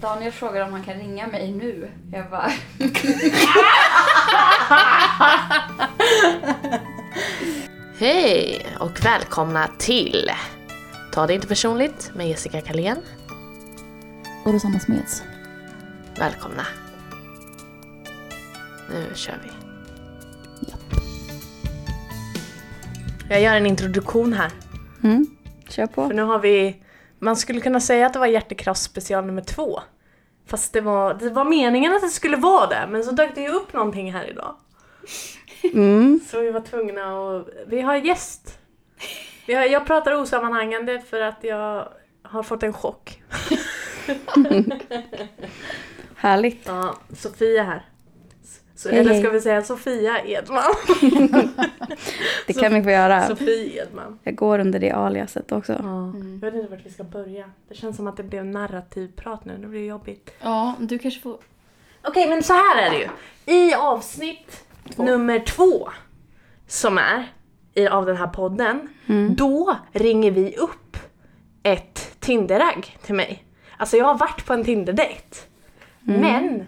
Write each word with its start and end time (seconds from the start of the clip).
Daniel 0.00 0.32
frågar 0.32 0.66
om 0.66 0.72
han 0.72 0.84
kan 0.84 0.94
ringa 0.94 1.26
mig 1.26 1.52
nu. 1.52 1.90
Jag 2.12 2.30
bara... 2.30 2.52
Hej 7.98 8.66
och 8.80 9.04
välkomna 9.04 9.68
till 9.78 10.30
Ta 11.12 11.26
det 11.26 11.34
inte 11.34 11.46
personligt 11.46 12.10
med 12.14 12.28
Jessica 12.28 12.60
Kalén. 12.60 12.98
Och 14.44 14.52
Rosanna 14.52 14.80
Smeds. 14.80 15.22
Välkomna. 16.18 16.66
Nu 18.90 19.04
kör 19.14 19.38
vi. 19.44 19.50
Jag 23.30 23.40
gör 23.42 23.54
en 23.54 23.66
introduktion 23.66 24.32
här. 24.32 24.50
Mm. 25.04 25.26
Kör 25.68 25.86
på. 25.86 26.06
För 26.08 26.14
nu 26.14 26.22
har 26.22 26.38
vi, 26.38 26.76
man 27.18 27.36
skulle 27.36 27.60
kunna 27.60 27.80
säga 27.80 28.06
att 28.06 28.12
det 28.12 28.18
var 28.18 28.26
hjärtekross 28.26 28.82
special 28.82 29.26
nummer 29.26 29.42
två. 29.42 29.80
Fast 30.46 30.72
det 30.72 30.80
var, 30.80 31.14
det 31.14 31.30
var 31.30 31.44
meningen 31.44 31.92
att 31.92 32.02
det 32.02 32.08
skulle 32.08 32.36
vara 32.36 32.66
det, 32.66 32.86
men 32.90 33.04
så 33.04 33.10
dök 33.10 33.34
det 33.34 33.40
ju 33.40 33.48
upp 33.48 33.72
någonting 33.72 34.12
här 34.12 34.30
idag. 34.30 34.56
Mm. 35.62 36.20
Så 36.26 36.40
vi 36.40 36.50
var 36.50 36.60
tvungna 36.60 37.02
att, 37.02 37.48
vi 37.66 37.80
har 37.80 37.96
gäst. 37.96 38.58
Har, 39.46 39.54
jag 39.54 39.86
pratar 39.86 40.14
osammanhängande 40.14 41.00
för 41.00 41.20
att 41.20 41.44
jag 41.44 41.88
har 42.22 42.42
fått 42.42 42.62
en 42.62 42.72
chock. 42.72 43.22
Härligt. 46.16 46.66
Ja, 46.66 46.94
Sofia 47.16 47.62
här. 47.62 47.87
Så, 48.78 48.88
Hej, 48.88 48.98
eller 48.98 49.20
ska 49.20 49.30
vi 49.30 49.40
säga 49.40 49.62
Sofia 49.62 50.24
Edman? 50.24 50.62
Det 52.46 52.52
kan 52.52 52.74
vi 52.74 52.82
få 52.82 52.90
göra. 52.90 53.26
Sofie 53.26 53.82
Edman. 53.82 54.18
Jag 54.22 54.34
går 54.36 54.58
under 54.58 54.78
det 54.78 54.90
aliaset 54.90 55.52
också. 55.52 55.72
Ja. 55.72 56.12
Jag 56.42 56.50
vet 56.50 56.54
inte 56.54 56.70
vart 56.70 56.86
vi 56.86 56.90
ska 56.90 57.04
börja. 57.04 57.50
Det 57.68 57.74
känns 57.74 57.96
som 57.96 58.06
att 58.06 58.16
det 58.16 58.22
blev 58.22 58.44
narrativprat 58.46 59.44
nu, 59.44 59.58
det 59.58 59.66
blir 59.66 59.86
jobbigt. 59.86 60.30
Ja, 60.40 60.74
du 60.78 60.98
kanske 60.98 61.20
får... 61.20 61.38
Okej, 62.02 62.28
men 62.28 62.42
så 62.42 62.52
här 62.52 62.86
är 62.86 62.90
det 62.90 62.96
ju. 62.98 63.08
I 63.54 63.74
avsnitt 63.74 64.64
nummer 64.96 65.38
två, 65.38 65.88
som 66.66 66.98
är 66.98 67.32
i, 67.74 67.86
av 67.88 68.06
den 68.06 68.16
här 68.16 68.26
podden, 68.28 68.88
då 69.36 69.76
ringer 69.92 70.30
vi 70.30 70.56
upp 70.56 70.96
ett 71.62 72.16
Tinderragg 72.20 72.96
till 73.02 73.14
mig. 73.14 73.44
Alltså 73.76 73.96
jag 73.96 74.04
har 74.04 74.18
varit 74.18 74.46
på 74.46 74.52
en 74.52 74.64
Tinder-dejt. 74.64 75.36
Men 76.00 76.64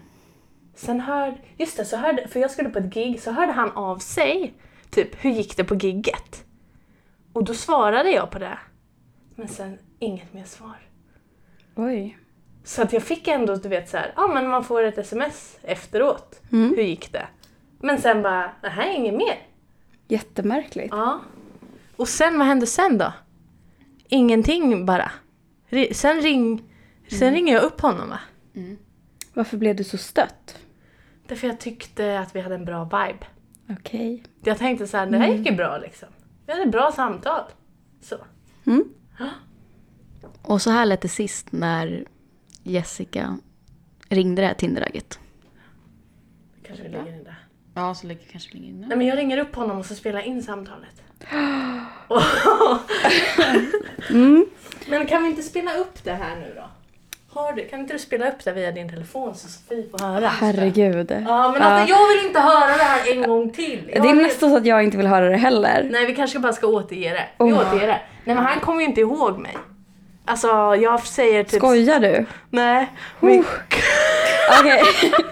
sen 0.81 1.01
hörde, 1.01 1.39
just 1.57 1.77
det, 1.77 1.85
så 1.85 1.97
hörde, 1.97 2.29
för 2.29 2.41
jag 2.41 2.51
skulle 2.51 2.69
på 2.69 2.79
ett 2.79 2.95
gig, 2.95 3.21
så 3.21 3.31
hörde 3.31 3.53
han 3.53 3.71
av 3.71 3.99
sig. 3.99 4.55
Typ, 4.91 5.25
hur 5.25 5.31
gick 5.31 5.57
det 5.57 5.65
på 5.65 5.75
gigget? 5.75 6.45
Och 7.33 7.45
då 7.45 7.55
svarade 7.55 8.11
jag 8.11 8.31
på 8.31 8.39
det. 8.39 8.59
Men 9.35 9.49
sen 9.49 9.79
inget 9.99 10.33
mer 10.33 10.45
svar. 10.45 10.77
Oj. 11.75 12.19
Så 12.65 12.83
att 12.83 12.93
jag 12.93 13.03
fick 13.03 13.29
ändå, 13.29 13.55
du 13.55 13.69
vet 13.69 13.89
så 13.89 13.97
här, 13.97 14.13
ja 14.17 14.27
men 14.35 14.49
man 14.49 14.65
får 14.65 14.83
ett 14.83 14.99
sms 14.99 15.59
efteråt. 15.63 16.41
Mm. 16.53 16.75
Hur 16.77 16.83
gick 16.83 17.13
det? 17.13 17.27
Men 17.81 17.99
sen 17.99 18.23
bara, 18.23 18.53
nej 18.63 18.97
inget 18.97 19.15
mer. 19.15 19.39
Jättemärkligt. 20.09 20.89
Ja. 20.91 21.21
Och 21.97 22.09
sen, 22.09 22.39
vad 22.39 22.47
hände 22.47 22.67
sen 22.67 22.99
då? 22.99 23.13
Ingenting 24.09 24.87
bara. 24.87 25.13
Sen, 25.93 26.21
ring, 26.21 26.63
sen 27.09 27.35
ringer 27.35 27.55
jag 27.55 27.63
upp 27.63 27.81
honom 27.81 28.09
va? 28.09 28.21
Varför 29.35 29.57
blev 29.57 29.77
du 29.77 29.85
så 29.85 29.99
stött? 29.99 30.59
Därför 31.31 31.47
jag 31.47 31.61
tyckte 31.61 32.19
att 32.19 32.37
vi 32.37 32.41
hade 32.41 32.55
en 32.55 32.65
bra 32.65 32.85
vibe. 32.85 33.27
Okej. 33.71 34.23
Jag 34.45 34.59
tänkte 34.59 34.87
så 34.87 34.97
här, 34.97 35.07
det 35.07 35.19
här 35.19 35.29
gick 35.29 35.51
ju 35.51 35.57
bra 35.57 35.79
liksom. 35.79 36.09
Vi 36.47 36.53
hade 36.53 36.65
ett 36.65 36.73
bra 36.73 36.93
samtal. 36.93 37.45
Så. 38.01 38.17
Mm. 38.67 38.85
Och 40.43 40.63
så 40.63 40.71
här 40.71 40.87
lät 40.87 41.01
det 41.01 41.09
sist 41.09 41.53
när 41.53 42.05
Jessica 42.63 43.39
ringde 44.09 44.43
det 44.43 44.47
här 44.47 44.55
Tinderagget. 44.55 45.19
Kanske 46.67 46.83
vi 46.83 46.89
lägger 46.89 47.17
in 47.17 47.25
det. 47.25 47.37
Ja, 47.75 47.95
så 47.95 48.07
lägger 48.07 48.25
kanske 48.25 48.55
ligger 48.55 48.69
inne. 48.69 48.87
Nej 48.87 48.97
men 48.97 49.07
jag 49.07 49.19
ringer 49.19 49.39
upp 49.39 49.55
honom 49.55 49.79
och 49.79 49.87
så 49.87 49.95
spelar 49.95 50.19
jag 50.19 50.27
in 50.27 50.43
samtalet. 50.43 51.03
Men 54.89 55.07
kan 55.07 55.23
vi 55.23 55.29
inte 55.29 55.43
spela 55.43 55.75
upp 55.75 56.05
det 56.05 56.15
här 56.15 56.37
nu 56.37 56.53
då? 56.57 56.71
Har 57.33 57.53
du, 57.53 57.65
kan 57.69 57.81
inte 57.81 57.93
du 57.93 57.99
spela 57.99 58.29
upp 58.29 58.45
det 58.45 58.53
via 58.53 58.73
din 58.73 58.89
telefon 58.91 59.35
så 59.35 59.49
Sofie 59.49 59.85
får 59.91 59.99
höra? 60.07 60.29
Herregud. 60.29 61.11
Ja 61.11 61.53
men 61.53 61.63
alltså, 61.63 61.95
jag 61.95 62.09
vill 62.09 62.27
inte 62.27 62.41
höra 62.41 62.77
det 62.77 62.83
här 62.83 63.13
en 63.13 63.23
gång 63.23 63.51
till. 63.51 63.91
Jag 63.95 64.03
Det 64.03 64.09
är 64.09 64.15
vill- 64.15 64.23
nästan 64.23 64.51
så 64.51 64.57
att 64.57 64.67
jag 64.67 64.83
inte 64.85 64.97
vill 64.97 65.07
höra 65.07 65.29
det 65.29 65.37
heller. 65.37 65.89
Nej 65.91 66.07
vi 66.07 66.15
kanske 66.15 66.39
bara 66.39 66.53
ska 66.53 66.67
återge 66.67 67.11
det. 67.11 67.45
Vi 67.45 67.53
Oh. 67.53 67.59
återger 67.61 67.87
det. 67.87 68.01
Nej 68.25 68.37
men 68.37 68.45
han 68.45 68.61
kommer 68.61 68.81
ju 68.81 68.87
inte 68.87 69.01
ihåg 69.01 69.39
mig. 69.39 69.57
Alltså 70.25 70.47
jag 70.77 71.07
säger 71.07 71.45
typ... 71.45 71.59
Skojar 71.59 72.01
du? 72.01 72.27
Nej. 72.51 72.89
Men, 73.21 73.45
Okej. 74.61 74.83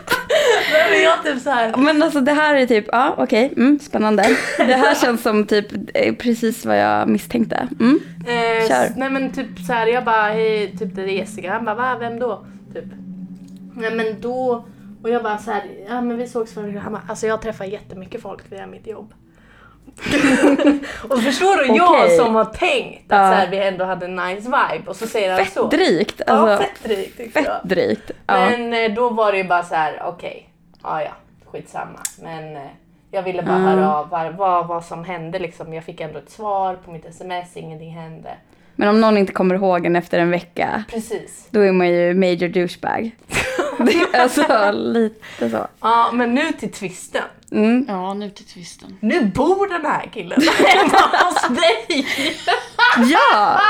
men 0.91 1.03
jag 1.03 1.25
typ 1.25 1.43
så 1.43 1.51
här. 1.51 1.77
Men 1.77 2.03
alltså 2.03 2.21
det 2.21 2.33
här 2.33 2.55
är 2.55 2.67
typ, 2.67 2.85
ja 2.93 3.15
okej, 3.19 3.53
mm, 3.57 3.79
spännande. 3.79 4.23
Det 4.57 4.65
här 4.65 4.95
känns 5.03 5.23
som 5.23 5.47
typ 5.47 5.67
eh, 5.95 6.15
precis 6.15 6.67
vad 6.67 6.79
jag 6.79 7.09
misstänkte. 7.09 7.69
Mm. 7.81 8.01
Eh, 8.21 8.69
Kör. 8.69 8.93
nej 8.97 9.11
men 9.11 9.33
typ 9.33 9.59
så 9.67 9.73
här, 9.73 9.87
jag 9.87 10.05
bara 10.05 10.23
hej, 10.23 10.77
typ 10.79 10.95
det 10.95 11.03
är 11.03 11.07
Jessica. 11.07 11.53
Han 11.53 11.65
bara 11.65 11.75
va, 11.75 11.97
vem 12.01 12.19
då? 12.19 12.47
Typ. 12.75 12.85
Nej 13.75 13.91
men 13.95 14.21
då, 14.21 14.65
och 15.03 15.11
jag 15.11 15.23
bara 15.23 15.39
så 15.39 15.51
här, 15.51 15.63
ja 15.89 16.01
men 16.01 16.17
vi 16.17 16.27
sågs 16.27 16.55
förr. 16.55 16.81
Han 16.83 16.93
bara, 16.93 17.03
alltså 17.09 17.27
jag 17.27 17.43
träffar 17.43 17.65
jättemycket 17.65 18.23
folk 18.23 18.53
via 18.53 18.67
mitt 18.67 18.87
jobb. 18.87 19.15
och 21.09 21.23
förstår 21.23 21.57
du, 21.69 21.77
jag 21.77 22.13
som 22.13 22.35
har 22.35 22.45
tänkt 22.45 23.13
att 23.13 23.19
Ja. 23.19 23.29
så 23.31 23.35
här, 23.35 23.51
vi 23.51 23.59
ändå 23.59 23.85
hade 23.85 24.07
en 24.07 24.17
nice 24.17 24.43
vibe 24.43 24.91
och 24.91 24.97
så 24.97 25.07
säger 25.07 25.33
han 25.33 25.47
så. 25.47 25.69
Drygt. 25.69 26.21
Ja, 26.27 26.33
Alltså, 26.33 26.65
fett 26.67 26.83
drygt 26.85 27.33
fett 27.33 27.49
drygt. 27.65 28.11
Ja. 28.27 28.35
Men 28.51 28.75
eh, 28.75 28.93
då 28.95 29.09
var 29.11 29.33
det 29.33 29.39
ju 29.39 29.45
bara 29.45 29.63
så 29.63 29.75
här, 29.75 30.03
okej, 30.05 30.49
ja 30.83 31.03
ja, 31.03 31.11
skitsamma. 31.53 31.99
Men 32.23 32.57
eh, 32.57 32.63
jag 33.11 33.23
ville 33.23 33.43
bara 33.43 33.57
Mm. 33.57 33.67
höra 33.67 33.95
av 33.95 34.09
vad, 34.09 34.35
vad, 34.37 34.67
vad 34.67 34.85
som 34.85 35.05
hände 35.05 35.39
liksom. 35.39 35.75
Jag 35.75 35.85
fick 35.85 36.01
ändå 36.01 36.19
ett 36.19 36.31
svar 36.31 36.75
på 36.85 36.91
mitt 36.93 37.07
sms, 37.07 37.57
ingenting 37.57 37.91
hände. 37.95 38.31
Men 38.77 38.89
om 38.89 39.01
någon 39.01 39.17
inte 39.19 39.33
kommer 39.33 39.55
ihåg 39.55 39.87
en 39.87 39.97
efter 39.97 40.19
en 40.19 40.31
vecka, 40.31 40.85
Precis. 40.91 41.47
då 41.51 41.61
är 41.61 41.73
man 41.73 41.89
ju 41.89 42.15
major 42.15 42.49
douchebag. 42.49 43.11
Det 43.87 43.93
är 44.17 44.21
alltså 44.23 44.73
lite 44.73 45.51
så. 45.51 45.67
Ja, 45.81 46.11
men 46.13 46.35
nu 46.35 46.53
till 46.53 46.73
twisten. 46.73 47.23
Mm. 47.53 47.85
Ja, 47.89 48.15
nu 48.15 48.31
till 48.31 48.45
twisten. 48.45 48.97
Nu 49.01 49.25
bor 49.25 49.69
den 49.69 49.87
här 49.87 50.09
killen 50.13 50.41
hos 51.25 51.49
dig! 51.49 52.07
Ja! 53.13 53.61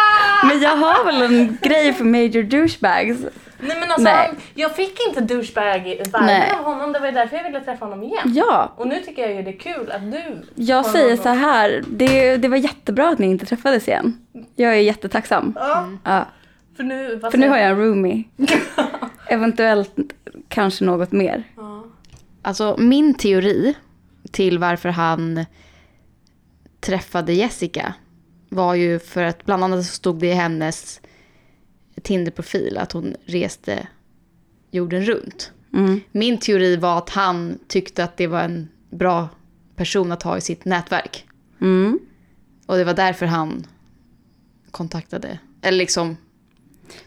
Men 0.45 0.61
jag 0.63 0.77
har 0.77 1.05
väl 1.05 1.23
en 1.23 1.59
grej 1.63 1.93
för 1.93 2.05
major 2.05 2.43
douchebags. 2.43 3.19
Nej 3.61 3.77
men 3.81 3.91
alltså, 3.91 4.03
Nej. 4.03 4.27
Han, 4.27 4.37
jag 4.55 4.77
fick 4.77 4.99
inte 5.09 5.21
douchebag-viben 5.21 6.27
Nej. 6.27 6.51
av 6.59 6.65
honom, 6.65 6.93
det 6.93 6.99
var 6.99 7.07
ju 7.07 7.13
därför 7.13 7.37
jag 7.37 7.45
ville 7.45 7.61
träffa 7.61 7.85
honom 7.85 8.03
igen. 8.03 8.33
Ja, 8.35 8.73
Och 8.77 8.87
nu 8.89 9.01
tycker 9.01 9.23
jag 9.23 9.35
ju 9.35 9.43
det 9.43 9.51
är 9.51 9.59
kul 9.59 9.91
att 9.93 10.13
du 10.13 10.43
jag 10.55 10.87
säger 10.87 11.15
någon- 11.17 11.23
så 11.23 11.29
här. 11.29 11.85
Det, 11.87 12.37
det 12.37 12.49
var 12.49 12.57
jättebra 12.57 13.09
att 13.09 13.19
ni 13.19 13.27
inte 13.27 13.47
träffades 13.47 13.89
igen. 13.89 14.19
Jag 14.57 14.71
är 14.73 14.81
jättetacksam. 14.81 15.53
Ja, 15.57 15.89
Ja, 16.05 16.25
för 16.79 16.85
nu... 16.85 17.17
vad 17.17 17.31
för 17.31 17.39
nu 17.39 17.49
har 17.49 17.59
jag 17.59 17.71
en 17.71 17.77
roomie. 17.77 18.25
Eventuellt 19.29 19.97
kanske 20.49 20.85
något 20.85 21.13
mer. 21.13 21.45
Ja. 21.57 21.85
Alltså 22.43 22.77
min 22.79 23.15
teori 23.15 23.75
till 24.31 24.59
varför 24.59 24.89
han 24.89 25.45
träffade 26.81 27.33
Jessica 27.33 27.95
var 28.49 28.75
ju 28.75 28.99
för 28.99 29.23
att 29.23 29.45
bland 29.45 29.65
annat 29.65 29.87
så 29.87 29.93
stod 29.93 30.21
det 30.21 30.27
i 30.27 30.33
hennes 30.33 31.01
Tinder-profil 32.03 32.79
att 32.79 32.93
hon 32.93 33.15
reste 33.25 33.89
jorden 34.71 35.03
runt. 35.03 35.53
Mm. 35.73 36.01
Min 36.13 36.39
teori 36.39 36.77
var 36.77 36.99
att 36.99 37.11
han 37.11 37.59
tyckte 37.69 38.05
att 38.05 38.17
det 38.17 38.27
var 38.27 38.41
en 38.41 38.69
bra 38.91 39.29
person 39.77 40.13
att 40.13 40.23
ha 40.23 40.39
i 40.39 40.41
sitt 40.41 40.65
nätverk. 40.65 41.27
Mm. 41.61 41.99
Och 42.67 42.77
det 42.77 42.85
var 42.85 42.95
därför 42.95 43.27
han 43.27 43.67
kontaktade, 44.71 45.39
eller 45.63 45.79
liksom, 45.79 46.17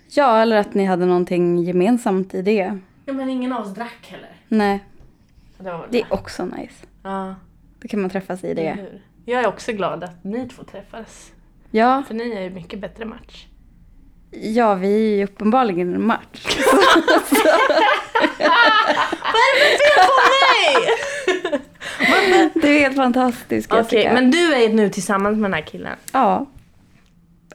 Ja, 0.10 0.42
eller 0.42 0.58
att 0.58 0.74
ni 0.74 0.86
hade 0.86 1.06
någonting 1.06 1.64
gemensamt 1.64 2.34
i 2.34 2.42
det. 2.42 2.78
ja 3.06 3.14
men 3.14 3.30
ingen 3.30 3.54
av 3.54 3.62
oss 3.62 3.74
drack 3.74 4.08
heller. 4.08 4.30
Nej, 4.48 4.84
Det 5.58 5.64
väl 5.64 5.80
det 5.90 6.02
är 6.02 6.14
också 6.14 6.46
nice. 6.46 6.86
Ja, 7.04 7.36
Då 7.80 7.88
kan 7.88 8.02
man 8.02 8.10
träffas 8.10 8.44
i 8.44 8.54
det. 8.54 8.86
Jag 9.26 9.42
är 9.44 9.48
också 9.48 9.72
glad 9.72 10.04
att 10.04 10.24
ni 10.24 10.48
två 10.50 10.64
träffades. 10.64 11.32
Ja, 11.72 12.04
För 12.08 12.14
ni 12.14 12.32
är 12.32 12.42
ju 12.42 12.50
mycket 12.50 12.80
bättre 12.80 13.06
match. 13.06 13.46
ja 14.32 14.76
vi 14.76 14.94
är 15.14 15.18
ju 15.18 15.24
uppenbarligen 15.24 15.96
en 15.96 16.06
match. 16.08 16.58
Nej! 20.30 20.98
Det 22.54 22.68
är 22.68 22.80
helt 22.80 22.96
fantastiskt 22.96 23.72
Okej, 23.74 23.84
Jessica. 23.84 24.14
men 24.14 24.32
du 24.32 24.54
är 24.56 24.70
nu 24.74 24.90
tillsammans 24.90 25.36
med 25.38 25.44
den 25.52 25.54
här 25.54 25.62
killen? 25.62 25.98
Ja. 26.14 26.46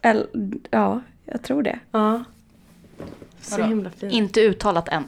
Eller, 0.03 0.27
ja, 0.71 1.01
jag 1.27 1.43
tror 1.43 1.63
det. 1.63 1.79
Ja. 1.91 2.25
Så 3.41 3.57
Vadå? 3.57 3.69
himla 3.69 3.91
fint. 3.91 4.13
inte 4.13 4.41
uttalat 4.41 4.89
än. 4.89 5.05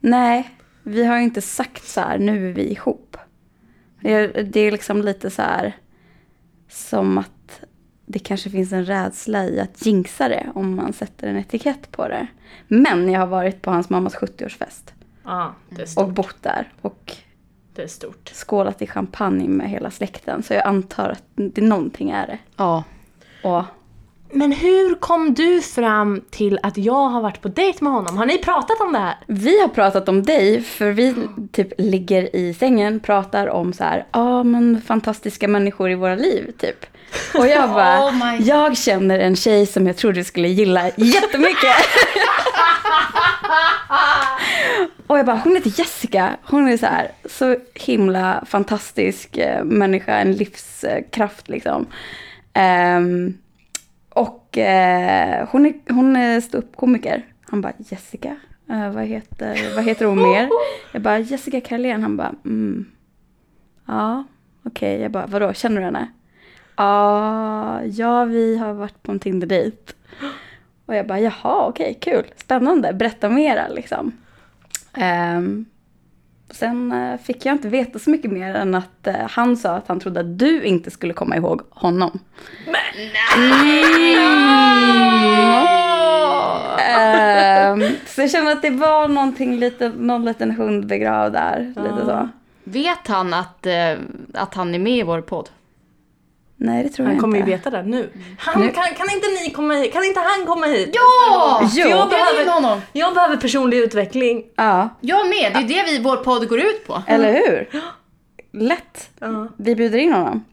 Nej, 0.00 0.50
vi 0.82 1.04
har 1.04 1.16
ju 1.18 1.22
inte 1.24 1.40
sagt 1.40 1.84
så 1.84 2.00
här, 2.00 2.18
nu 2.18 2.48
är 2.48 2.52
vi 2.52 2.70
ihop. 2.70 3.16
Det 4.00 4.12
är, 4.14 4.42
det 4.42 4.60
är 4.60 4.72
liksom 4.72 5.02
lite 5.02 5.30
så 5.30 5.42
här 5.42 5.76
som 6.68 7.18
att 7.18 7.60
det 8.06 8.18
kanske 8.18 8.50
finns 8.50 8.72
en 8.72 8.84
rädsla 8.84 9.44
i 9.44 9.60
att 9.60 9.86
jinxa 9.86 10.28
det 10.28 10.46
om 10.54 10.76
man 10.76 10.92
sätter 10.92 11.28
en 11.28 11.36
etikett 11.36 11.90
på 11.92 12.08
det. 12.08 12.26
Men 12.68 13.10
jag 13.10 13.20
har 13.20 13.26
varit 13.26 13.62
på 13.62 13.70
hans 13.70 13.90
mammas 13.90 14.14
70-årsfest 14.16 14.92
Ja, 15.24 15.54
det 15.70 15.82
är 15.96 16.02
och 16.02 16.12
bott 16.12 16.42
där 16.42 16.72
och 16.80 17.16
Det 17.74 17.82
är 17.82 17.86
stort. 17.86 18.28
skålat 18.34 18.82
i 18.82 18.86
champagne 18.86 19.48
med 19.48 19.70
hela 19.70 19.90
släkten. 19.90 20.42
Så 20.42 20.54
jag 20.54 20.66
antar 20.66 21.08
att 21.08 21.24
det 21.34 21.60
någonting 21.60 22.10
är 22.10 22.26
det. 22.26 22.38
Ja. 22.56 22.84
Och 23.44 23.62
Men 24.32 24.52
hur 24.52 24.94
kom 24.94 25.34
du 25.34 25.60
fram 25.60 26.24
till 26.30 26.58
att 26.62 26.78
jag 26.78 27.08
har 27.08 27.20
varit 27.20 27.40
på 27.40 27.48
dejt 27.48 27.84
med 27.84 27.92
honom? 27.92 28.16
Har 28.16 28.26
ni 28.26 28.38
pratat 28.38 28.80
om 28.80 28.92
det 28.92 28.98
här? 28.98 29.16
Vi 29.26 29.60
har 29.60 29.68
pratat 29.68 30.08
om 30.08 30.22
dig, 30.22 30.62
för 30.62 30.90
vi 30.90 31.14
typ 31.52 31.72
ligger 31.78 32.36
i 32.36 32.54
sängen, 32.54 33.00
pratar 33.00 33.46
om 33.46 33.72
så 33.72 33.84
här, 33.84 34.06
ja 34.12 34.42
men 34.42 34.82
fantastiska 34.86 35.48
människor 35.48 35.90
i 35.90 35.94
våra 35.94 36.14
liv, 36.14 36.52
typ. 36.58 36.86
Och 37.34 37.46
jag 37.46 37.70
bara, 37.74 38.04
Oh 38.08 38.42
jag 38.42 38.76
känner 38.76 39.18
en 39.18 39.36
tjej 39.36 39.66
som 39.66 39.86
jag 39.86 39.96
tror 39.96 40.12
du 40.12 40.24
skulle 40.24 40.48
gilla 40.48 40.90
jättemycket. 40.96 41.76
Och 45.06 45.18
jag 45.18 45.26
bara, 45.26 45.40
hon 45.44 45.54
heter 45.56 45.72
Jessica. 45.78 46.36
Hon 46.42 46.68
är 46.68 46.76
så 46.76 46.86
här, 46.86 47.10
så 47.24 47.56
himla 47.74 48.44
fantastisk 48.46 49.36
eh, 49.36 49.64
människa, 49.64 50.14
en 50.16 50.32
livskraft 50.32 51.48
liksom. 51.48 51.86
Ehm, 52.54 53.34
och 54.50 54.58
eh, 54.58 55.48
hon 55.50 55.66
är, 55.66 55.74
hon 55.92 56.16
är 56.16 56.40
ståuppkomiker. 56.40 57.26
Han 57.42 57.60
bara, 57.60 57.72
Jessica, 57.78 58.36
eh, 58.70 58.90
vad, 58.90 59.04
heter, 59.04 59.74
vad 59.74 59.84
heter 59.84 60.06
hon 60.06 60.22
mer? 60.22 60.48
Jag 60.92 61.02
bara, 61.02 61.18
Jessica 61.18 61.60
Karlén, 61.60 62.02
Han 62.02 62.16
bara, 62.16 62.34
mm. 62.44 62.84
Ja, 63.86 64.24
okej. 64.62 65.00
Jag 65.00 65.10
bara, 65.10 65.26
vadå, 65.26 65.52
känner 65.52 65.76
du 65.76 65.84
henne? 65.84 66.08
Ja, 66.76 67.84
ja, 67.84 68.24
vi 68.24 68.58
har 68.58 68.72
varit 68.72 69.02
på 69.02 69.12
en 69.12 69.18
Tinder-dejt. 69.18 69.92
Och 70.86 70.94
jag 70.94 71.06
bara, 71.06 71.20
jaha, 71.20 71.66
okej, 71.66 71.98
kul, 72.00 72.24
spännande, 72.36 72.92
berätta 72.92 73.28
mera 73.28 73.68
liksom. 73.68 74.12
Um, 75.36 75.66
sen 76.50 76.92
eh, 76.92 77.20
fick 77.20 77.46
jag 77.46 77.54
inte 77.54 77.68
veta 77.68 77.98
så 77.98 78.10
mycket 78.10 78.30
mer 78.30 78.54
än 78.54 78.74
att 78.74 79.06
eh, 79.06 79.14
han 79.28 79.56
sa 79.56 79.70
att 79.74 79.88
han 79.88 80.00
trodde 80.00 80.20
att 80.20 80.38
du 80.38 80.62
inte 80.62 80.90
skulle 80.90 81.12
komma 81.12 81.36
ihåg 81.36 81.62
honom. 81.70 82.18
Ehm, 86.80 87.82
så 88.06 88.20
jag 88.20 88.30
känner 88.30 88.52
att 88.52 88.62
det 88.62 88.70
var 88.70 89.08
någonting 89.08 89.58
lite, 89.58 89.88
någon 89.88 90.24
liten 90.24 90.50
hund 90.50 90.86
begravd 90.86 91.32
där. 91.32 91.74
Lite 91.76 92.04
så. 92.06 92.28
Vet 92.64 93.08
han 93.08 93.34
att, 93.34 93.66
eh, 93.66 93.92
att 94.34 94.54
han 94.54 94.74
är 94.74 94.78
med 94.78 94.98
i 94.98 95.02
vår 95.02 95.20
podd? 95.20 95.48
Nej, 96.62 96.82
det 96.82 96.88
tror 96.88 97.06
Han 97.06 97.14
jag 97.14 97.20
kommer 97.20 97.34
ju 97.36 97.40
inte. 97.40 97.50
veta 97.50 97.70
det 97.70 97.82
nu. 97.82 98.10
Han, 98.38 98.60
Nu- 98.62 98.68
Kan, 98.72 98.84
kan 98.84 99.10
inte 99.14 99.26
ni 99.44 99.50
komma 99.50 99.74
hit? 99.74 99.92
Kan 99.92 100.04
inte 100.04 100.20
han 100.20 100.46
komma 100.46 100.66
hit? 100.66 100.90
Ja! 100.92 101.60
Jo. 101.74 101.88
Jag 101.88 102.08
behöver 102.08 102.50
honom. 102.54 102.80
jag 102.92 103.14
behöver 103.14 103.36
personlig 103.36 103.78
utveckling. 103.78 104.44
Ja, 104.56 104.88
Jag 105.00 105.28
med, 105.28 105.52
det 105.52 105.58
är 105.58 105.84
det 105.84 105.90
vi, 105.92 106.02
vår 106.02 106.16
podd 106.16 106.48
går 106.48 106.58
ut 106.60 106.86
på. 106.86 107.02
eller 107.06 107.32
hur? 107.32 107.68
Lätt. 108.52 109.10
Ja. 109.20 109.48
Vi 109.56 109.74
bjuder 109.76 109.98
in 109.98 110.12
honom. 110.12 110.44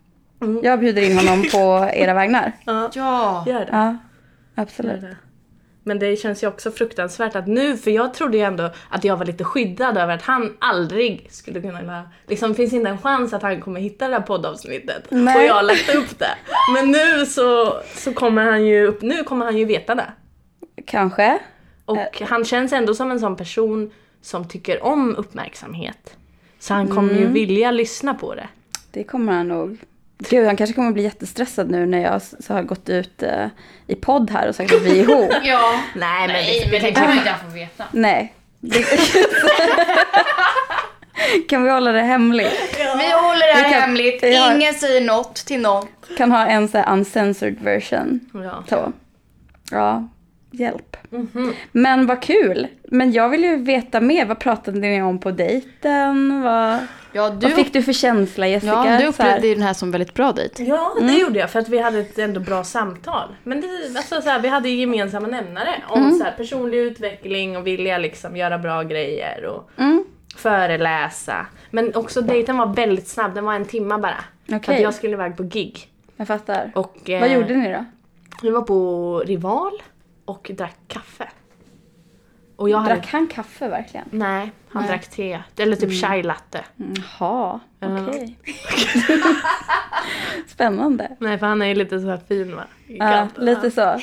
Mm. 0.42 0.60
Jag 0.64 0.80
bjuder 0.80 1.02
in 1.02 1.18
honom 1.18 1.42
på 1.52 1.90
era 1.94 2.14
vägnar. 2.14 2.52
Ja, 2.66 2.90
Ja. 2.94 3.44
gör 3.48 3.60
det. 3.60 3.68
Ja, 3.72 3.86
Gör 3.86 3.98
absolut. 4.64 5.02
det. 5.02 5.18
Men 5.88 6.00
det 6.00 6.16
känns 6.16 6.44
ju 6.44 6.48
också 6.48 6.72
fruktansvärt 6.72 7.36
att 7.36 7.48
nu, 7.48 7.78
för 7.78 7.92
jag 7.92 8.14
trodde 8.14 8.38
ju 8.38 8.44
ändå 8.44 8.72
att 8.90 9.04
jag 9.04 9.18
var 9.18 9.26
lite 9.26 9.44
skyddad 9.44 9.98
över 9.98 10.14
att 10.14 10.22
han 10.22 10.58
aldrig 10.60 11.28
skulle 11.32 11.62
kunna, 11.62 12.10
liksom 12.28 12.56
finns 12.56 12.74
inte 12.74 12.90
en 12.90 12.98
chans 12.98 13.34
att 13.34 13.42
han 13.42 13.62
kommer 13.62 13.80
hitta 13.80 14.08
det 14.08 14.14
här 14.14 14.22
poddavsnittet. 14.22 15.06
Nej. 15.10 15.38
Och 15.38 15.44
jag 15.44 15.54
har 15.54 15.64
lagt 15.64 15.96
upp 15.96 16.20
det. 16.20 16.38
Men 16.74 16.92
nu 16.92 17.26
så, 17.26 17.74
så 17.96 18.14
kommer 18.14 18.44
han 18.46 18.66
ju 18.66 18.88
upp, 18.88 19.02
nu 19.02 19.24
kommer 19.24 19.46
han 19.46 19.58
ju 19.58 19.66
veta 19.66 19.96
det. 19.96 20.12
Kanske. 20.86 21.40
Och 21.86 22.22
han 22.22 22.46
känns 22.46 22.74
ändå 22.74 22.94
som 22.94 23.12
en 23.12 23.20
sån 23.20 23.36
person 23.36 23.92
som 24.22 24.48
tycker 24.48 24.84
om 24.84 25.16
uppmärksamhet. 25.16 26.18
Så 26.60 26.74
han 26.74 26.88
kommer 26.88 27.14
ju 27.14 27.28
vilja 27.28 27.72
lyssna 27.72 28.14
på 28.14 28.36
det. 28.36 28.48
Det 28.92 29.04
kommer 29.04 29.34
han 29.34 29.48
nog. 29.48 29.78
Gud, 30.20 30.46
han 30.46 30.56
kanske 30.56 30.74
kommer 30.74 30.92
bli 30.92 31.04
jättestressad 31.04 31.72
nu 31.72 31.86
när 31.86 32.04
jag 32.04 32.22
så 32.22 32.54
har 32.54 32.62
gått 32.62 32.90
ut 32.90 33.24
eh, 33.24 33.46
i 33.88 33.96
podd 33.96 34.32
här 34.32 34.48
och 34.50 34.56
sagt 34.56 34.74
att 34.74 34.82
vi 34.82 34.90
är 35.00 35.04
ihop. 35.04 35.32
Ja. 35.44 35.80
Nej 35.96 36.28
men, 36.28 36.34
Nej, 36.36 36.62
det, 36.66 36.72
men 36.72 36.82
det 36.82 36.92
kan 36.92 37.18
inte 37.18 37.36
få 37.46 37.54
veta. 37.54 37.84
Nej. 37.92 38.34
Kan 41.50 41.64
vi 41.64 41.70
hålla 41.70 41.92
det 41.92 42.02
hemligt? 42.02 42.76
Vi 42.78 43.12
håller 43.12 43.48
det 43.48 43.54
här 43.54 43.64
Vi 43.64 43.70
kan- 43.72 43.82
hemligt. 43.82 44.24
vi 44.24 44.36
har- 44.36 44.56
Ingen 44.56 44.74
säger 44.74 45.02
något 45.02 45.36
till 45.36 45.62
någon. 45.62 45.88
Kan 46.18 46.32
ha 46.32 46.46
en 46.48 46.68
så 46.68 46.78
här 46.78 46.94
uncensored 46.94 47.60
version. 47.62 48.20
ja. 48.34 48.64
Så. 48.70 48.92
Ja, 49.72 50.08
hjälp. 50.60 50.98
Men 51.72 52.06
vad 52.08 52.22
kul. 52.22 52.68
Men 52.84 53.12
jag 53.12 53.30
vill 53.30 53.44
ju 53.44 53.56
veta 53.56 54.02
mer. 54.02 54.26
Vad 54.26 54.40
pratade 54.40 54.80
ni 54.80 55.02
om 55.02 55.20
på 55.20 55.32
dejten? 55.32 56.42
Vad, 56.44 56.78
Ja, 57.14 57.30
du, 57.30 57.48
vad 57.48 57.56
fick 57.56 57.74
du 57.74 57.82
för 57.84 57.94
känsla 57.94 58.48
Jessica? 58.48 58.72
ja, 58.86 58.98
du 59.00 59.06
upplevde 59.06 59.48
ju 59.48 59.54
den 59.54 59.64
här 59.64 59.74
som 59.74 59.92
väldigt 59.92 60.14
bra 60.14 60.32
dejt. 60.32 60.64
Ja, 60.64 60.96
det 61.02 61.14
gjorde 61.14 61.40
jag 61.40 61.50
för 61.50 61.60
att 61.60 61.70
vi 61.70 61.78
hade 61.80 62.00
ett 62.00 62.20
ändå 62.20 62.40
bra 62.40 62.64
samtal. 62.64 63.36
Men 63.44 63.62
det, 63.62 63.68
alltså, 63.98 64.22
så 64.22 64.30
här, 64.30 64.40
vi 64.40 64.48
hade 64.48 64.70
ju 64.70 64.76
gemensamma 64.80 65.28
nämnare 65.28 65.76
om 65.88 66.12
så 66.12 66.24
här, 66.24 66.32
personlig 66.38 66.78
utveckling 66.78 67.58
och 67.58 67.68
vilja 67.68 67.98
liksom 67.98 68.38
göra 68.38 68.58
bra 68.58 68.84
grejer 68.84 69.46
och 69.46 69.70
Mm. 69.78 70.04
föreläsa. 70.38 71.46
Men 71.72 71.96
också 71.96 72.22
dejten 72.22 72.58
var 72.58 72.74
väldigt 72.74 73.08
snabb, 73.08 73.36
den 73.36 73.46
var 73.46 73.54
en 73.54 73.66
timma 73.66 73.98
bara. 73.98 74.24
För 74.50 74.56
Okej. 74.56 74.76
att 74.76 74.82
jag 74.82 74.94
skulle 74.94 75.14
iväg 75.14 75.38
på 75.38 75.44
gig. 75.44 75.88
Jag 76.18 76.28
fattar. 76.28 76.72
Och, 76.76 77.10
eh, 77.10 77.20
Vad 77.20 77.30
gjorde 77.34 77.54
ni 77.56 77.72
då? 77.74 77.86
Vi 78.42 78.50
var 78.50 78.62
på 78.62 79.20
Rival 79.26 79.72
och 80.28 80.52
drack 80.58 80.78
kaffe. 80.88 81.30
Och 82.56 82.70
jag 82.70 82.78
hade... 82.78 82.96
Drack 82.96 83.08
han 83.08 83.28
kaffe 83.28 83.68
verkligen? 83.70 84.06
Nej, 84.12 84.52
han 84.70 84.82
Nej. 84.82 84.92
drack 84.92 85.08
te. 85.10 85.40
Eller 85.58 85.76
typ 85.76 86.02
chai 86.02 86.24
latte. 86.24 86.66
Jaha, 86.76 87.60
Ja. 87.80 88.08
okej. 88.08 88.38
Spännande. 90.48 91.16
Nej, 91.20 91.40
för 91.40 91.46
han 91.48 91.62
är 91.62 91.66
ju 91.66 91.76
lite 91.76 92.00
så 92.00 92.08
här 92.08 92.18
fin 92.28 92.56
va? 92.56 92.64
I 92.88 92.98
Ja, 92.98 93.10
kanten. 93.12 93.46
lite 93.46 93.72
så. 93.72 94.00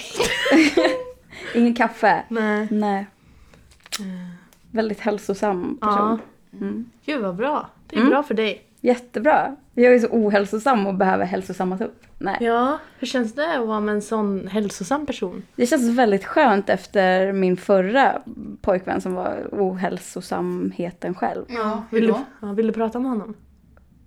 Ingen 1.59 1.75
kaffe? 1.75 2.25
Nej. 2.29 2.69
Nej. 2.71 3.07
Väldigt 4.71 5.01
hälsosam 5.01 5.79
person. 5.81 6.21
Mm. 6.53 6.91
Gud 7.07 7.23
vad 7.23 7.37
bra. 7.37 7.69
Det 7.87 7.97
är 7.97 8.05
bra 8.05 8.23
för 8.23 8.35
dig. 8.35 8.63
Jättebra. 8.85 9.57
Jag 9.75 9.95
är 9.95 9.99
så 9.99 10.07
ohälsosam 10.11 10.87
och 10.87 10.95
behöver 10.95 11.25
hälsosammas 11.25 11.81
upp. 11.81 12.03
Nej. 12.19 12.37
Ja, 12.41 12.79
hur 12.99 13.07
känns 13.07 13.35
det 13.35 13.57
att 13.59 13.67
vara 13.67 13.81
med 13.81 13.95
en 13.95 14.03
sån 14.03 14.47
hälsosam 14.49 15.07
person? 15.07 15.43
Det 15.57 15.67
känns 15.67 15.99
väldigt 15.99 16.25
skönt 16.25 16.69
efter 16.69 17.33
min 17.33 17.57
förra 17.57 18.23
pojkvän 18.61 19.01
som 19.01 19.15
var 19.15 19.49
ohälsosamheten 19.53 21.15
själv. 21.15 21.45
Ja, 21.49 21.85
Vill 21.91 22.07
du, 22.07 22.15
ja, 22.43 22.53
vill 22.53 22.67
du 22.67 22.73
prata 22.73 22.99
med 22.99 23.11
honom? 23.11 23.35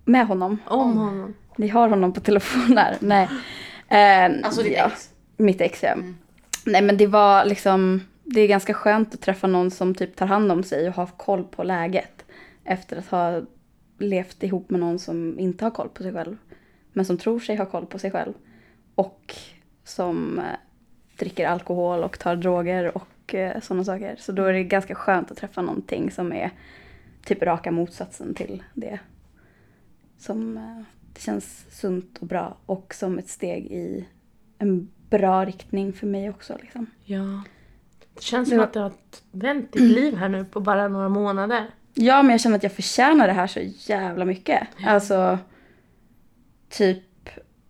Med 0.04 0.26
honom. 0.26 0.58
Om 0.66 0.96
honom? 0.96 1.34
Ni 1.56 1.68
har 1.68 1.88
honom 1.88 2.12
på 2.12 2.20
telefon 2.20 2.74
där. 2.74 2.96
Nej. 3.00 3.28
Eh, 3.88 4.44
Alltså 4.46 4.62
ditt 4.62 4.76
ja, 4.76 4.86
ex. 4.86 5.10
Mitt 5.36 5.60
ex 5.60 5.82
ja. 5.82 5.94
Nej 6.66 6.82
men 6.82 6.96
det 6.96 7.06
var 7.06 7.44
liksom, 7.44 8.00
det 8.24 8.40
är 8.40 8.48
ganska 8.48 8.74
skönt 8.74 9.14
att 9.14 9.20
träffa 9.20 9.46
någon 9.46 9.70
som 9.70 9.94
typ 9.94 10.16
tar 10.16 10.26
hand 10.26 10.52
om 10.52 10.62
sig 10.62 10.88
och 10.88 10.94
har 10.94 11.06
koll 11.06 11.44
på 11.44 11.62
läget. 11.62 12.24
Efter 12.64 12.96
att 12.96 13.06
ha 13.06 13.40
levt 13.98 14.42
ihop 14.42 14.70
med 14.70 14.80
någon 14.80 14.98
som 14.98 15.38
inte 15.38 15.64
har 15.64 15.70
koll 15.70 15.88
på 15.88 16.02
sig 16.02 16.12
själv. 16.12 16.36
Men 16.92 17.04
som 17.04 17.18
tror 17.18 17.40
sig 17.40 17.56
ha 17.56 17.66
koll 17.66 17.86
på 17.86 17.98
sig 17.98 18.10
själv. 18.10 18.32
Och 18.94 19.34
som 19.84 20.38
eh, 20.38 20.44
dricker 21.18 21.46
alkohol 21.46 22.02
och 22.02 22.18
tar 22.18 22.36
droger 22.36 22.96
och 22.96 23.34
eh, 23.34 23.60
sådana 23.60 23.84
saker. 23.84 24.16
Så 24.18 24.32
då 24.32 24.44
är 24.44 24.52
det 24.52 24.64
ganska 24.64 24.94
skönt 24.94 25.30
att 25.30 25.36
träffa 25.36 25.62
någonting 25.62 26.10
som 26.10 26.32
är 26.32 26.50
typ 27.24 27.42
raka 27.42 27.70
motsatsen 27.70 28.34
till 28.34 28.62
det. 28.74 28.98
Som 30.18 30.56
eh, 30.56 30.82
det 31.14 31.20
känns 31.20 31.66
sunt 31.70 32.18
och 32.18 32.26
bra 32.26 32.56
och 32.66 32.94
som 32.94 33.18
ett 33.18 33.28
steg 33.28 33.66
i 33.66 34.06
en 34.58 34.88
bra 35.10 35.44
riktning 35.44 35.92
för 35.92 36.06
mig 36.06 36.30
också. 36.30 36.58
Liksom. 36.60 36.86
Ja. 37.04 37.42
Det 38.14 38.22
känns 38.22 38.48
som 38.48 38.60
att 38.60 38.72
du 38.72 38.78
har 38.78 38.92
vänt 39.30 39.72
ditt 39.72 39.82
liv 39.82 40.16
här 40.16 40.28
nu 40.28 40.44
på 40.44 40.60
bara 40.60 40.88
några 40.88 41.08
månader. 41.08 41.66
Ja, 42.00 42.22
men 42.22 42.30
jag 42.30 42.40
känner 42.40 42.56
att 42.56 42.62
jag 42.62 42.72
förtjänar 42.72 43.26
det 43.26 43.32
här 43.32 43.46
så 43.46 43.60
jävla 43.92 44.24
mycket. 44.24 44.68
Alltså, 44.86 45.38
typ 46.68 47.02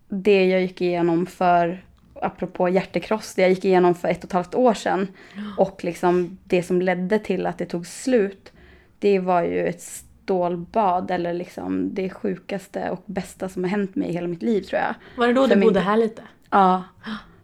det 0.08 0.46
jag 0.46 0.60
gick 0.62 0.80
igenom 0.80 1.26
för, 1.26 1.84
apropå 2.14 2.68
hjärtekross, 2.68 3.34
det 3.34 3.42
jag 3.42 3.50
gick 3.50 3.64
igenom 3.64 3.94
för 3.94 4.08
ett 4.08 4.18
och 4.18 4.24
ett 4.24 4.32
halvt 4.32 4.54
år 4.54 4.74
sedan. 4.74 5.08
Och 5.56 5.84
liksom 5.84 6.38
det 6.44 6.62
som 6.62 6.82
ledde 6.82 7.18
till 7.18 7.46
att 7.46 7.58
det 7.58 7.66
tog 7.66 7.86
slut. 7.86 8.52
Det 8.98 9.18
var 9.18 9.42
ju 9.42 9.66
ett 9.66 9.80
stålbad 9.82 11.10
eller 11.10 11.34
liksom 11.34 11.94
det 11.94 12.10
sjukaste 12.10 12.90
och 12.90 13.02
bästa 13.06 13.48
som 13.48 13.64
har 13.64 13.70
hänt 13.70 13.94
mig 13.94 14.08
i 14.08 14.12
hela 14.12 14.28
mitt 14.28 14.42
liv 14.42 14.62
tror 14.62 14.80
jag. 14.80 14.94
Var 15.16 15.26
det 15.26 15.32
då 15.32 15.42
För 15.42 15.54
du 15.54 15.56
min- 15.60 15.68
bodde 15.68 15.80
här 15.80 15.96
lite? 15.96 16.22
Ja, 16.50 16.84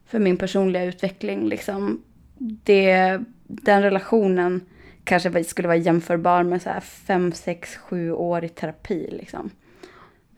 för 0.06 0.18
min 0.18 0.36
personliga 0.36 0.84
utveckling. 0.84 1.48
Liksom. 1.48 2.02
Det, 2.38 3.18
den 3.46 3.82
relationen 3.82 4.60
kanske 5.04 5.44
skulle 5.44 5.68
vara 5.68 5.76
jämförbar 5.76 6.42
med 6.42 6.62
så 6.62 6.70
här 6.70 6.80
fem, 6.80 7.32
sex, 7.32 7.76
sju 7.76 8.12
år 8.12 8.44
i 8.44 8.48
terapi. 8.48 9.08
Liksom. 9.10 9.50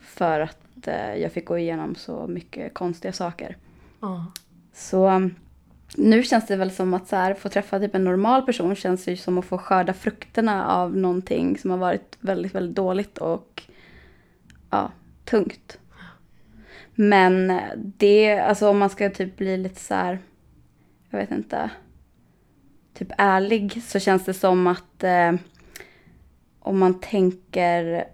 För 0.00 0.40
att 0.40 0.86
eh, 0.86 1.14
jag 1.14 1.32
fick 1.32 1.46
gå 1.46 1.58
igenom 1.58 1.94
så 1.94 2.26
mycket 2.26 2.74
konstiga 2.74 3.12
saker. 3.12 3.56
Ja. 4.00 4.26
Så 4.72 5.30
nu 5.96 6.22
känns 6.22 6.46
det 6.46 6.56
väl 6.56 6.70
som 6.70 6.94
att 6.94 7.08
så 7.08 7.16
här, 7.16 7.34
få 7.34 7.48
träffa 7.48 7.78
typ 7.78 7.94
en 7.94 8.04
normal 8.04 8.42
person 8.42 8.74
känns 8.74 9.08
ju 9.08 9.16
som 9.16 9.38
att 9.38 9.44
få 9.44 9.58
skörda 9.58 9.92
frukterna 9.92 10.66
av 10.66 10.96
någonting 10.96 11.58
som 11.58 11.70
har 11.70 11.78
varit 11.78 12.16
väldigt, 12.20 12.54
väldigt 12.54 12.76
dåligt 12.76 13.18
och 13.18 13.62
ja, 14.70 14.90
tungt. 15.24 15.78
Men 16.94 17.60
det, 17.76 18.38
alltså 18.38 18.68
om 18.68 18.78
man 18.78 18.90
ska 18.90 19.10
typ 19.10 19.36
bli 19.36 19.56
lite 19.56 19.80
så 19.80 19.94
här, 19.94 20.18
jag 21.10 21.18
vet 21.18 21.30
inte, 21.30 21.70
typ 22.98 23.12
ärlig 23.18 23.82
så 23.82 23.98
känns 23.98 24.24
det 24.24 24.34
som 24.34 24.66
att 24.66 25.04
eh, 25.04 25.32
om 26.60 26.78
man 26.78 27.00
tänker 27.00 28.04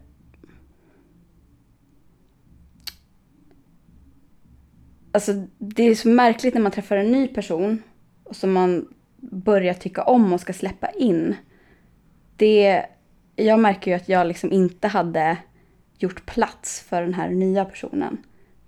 Alltså 5.15 5.33
det 5.59 5.83
är 5.83 5.95
så 5.95 6.09
märkligt 6.09 6.55
när 6.55 6.61
man 6.61 6.73
träffar 6.73 6.97
en 6.97 7.13
ny 7.13 7.29
person 7.29 7.83
och 8.25 8.37
som 8.37 8.53
man 8.53 8.89
börjar 9.21 9.75
tycka 9.75 10.03
om 10.03 10.33
och 10.33 10.41
ska 10.41 10.53
släppa 10.53 10.91
in. 10.91 11.35
Det, 12.37 12.87
jag 13.37 13.61
märker 13.61 13.91
ju 13.91 13.97
att 13.97 14.09
jag 14.09 14.27
liksom 14.27 14.53
inte 14.53 14.89
hade 14.89 15.37
gjort 15.99 16.27
plats 16.27 16.81
för 16.81 17.03
den 17.03 17.15
här 17.15 17.31
nya 17.31 17.65
personen 17.65 18.19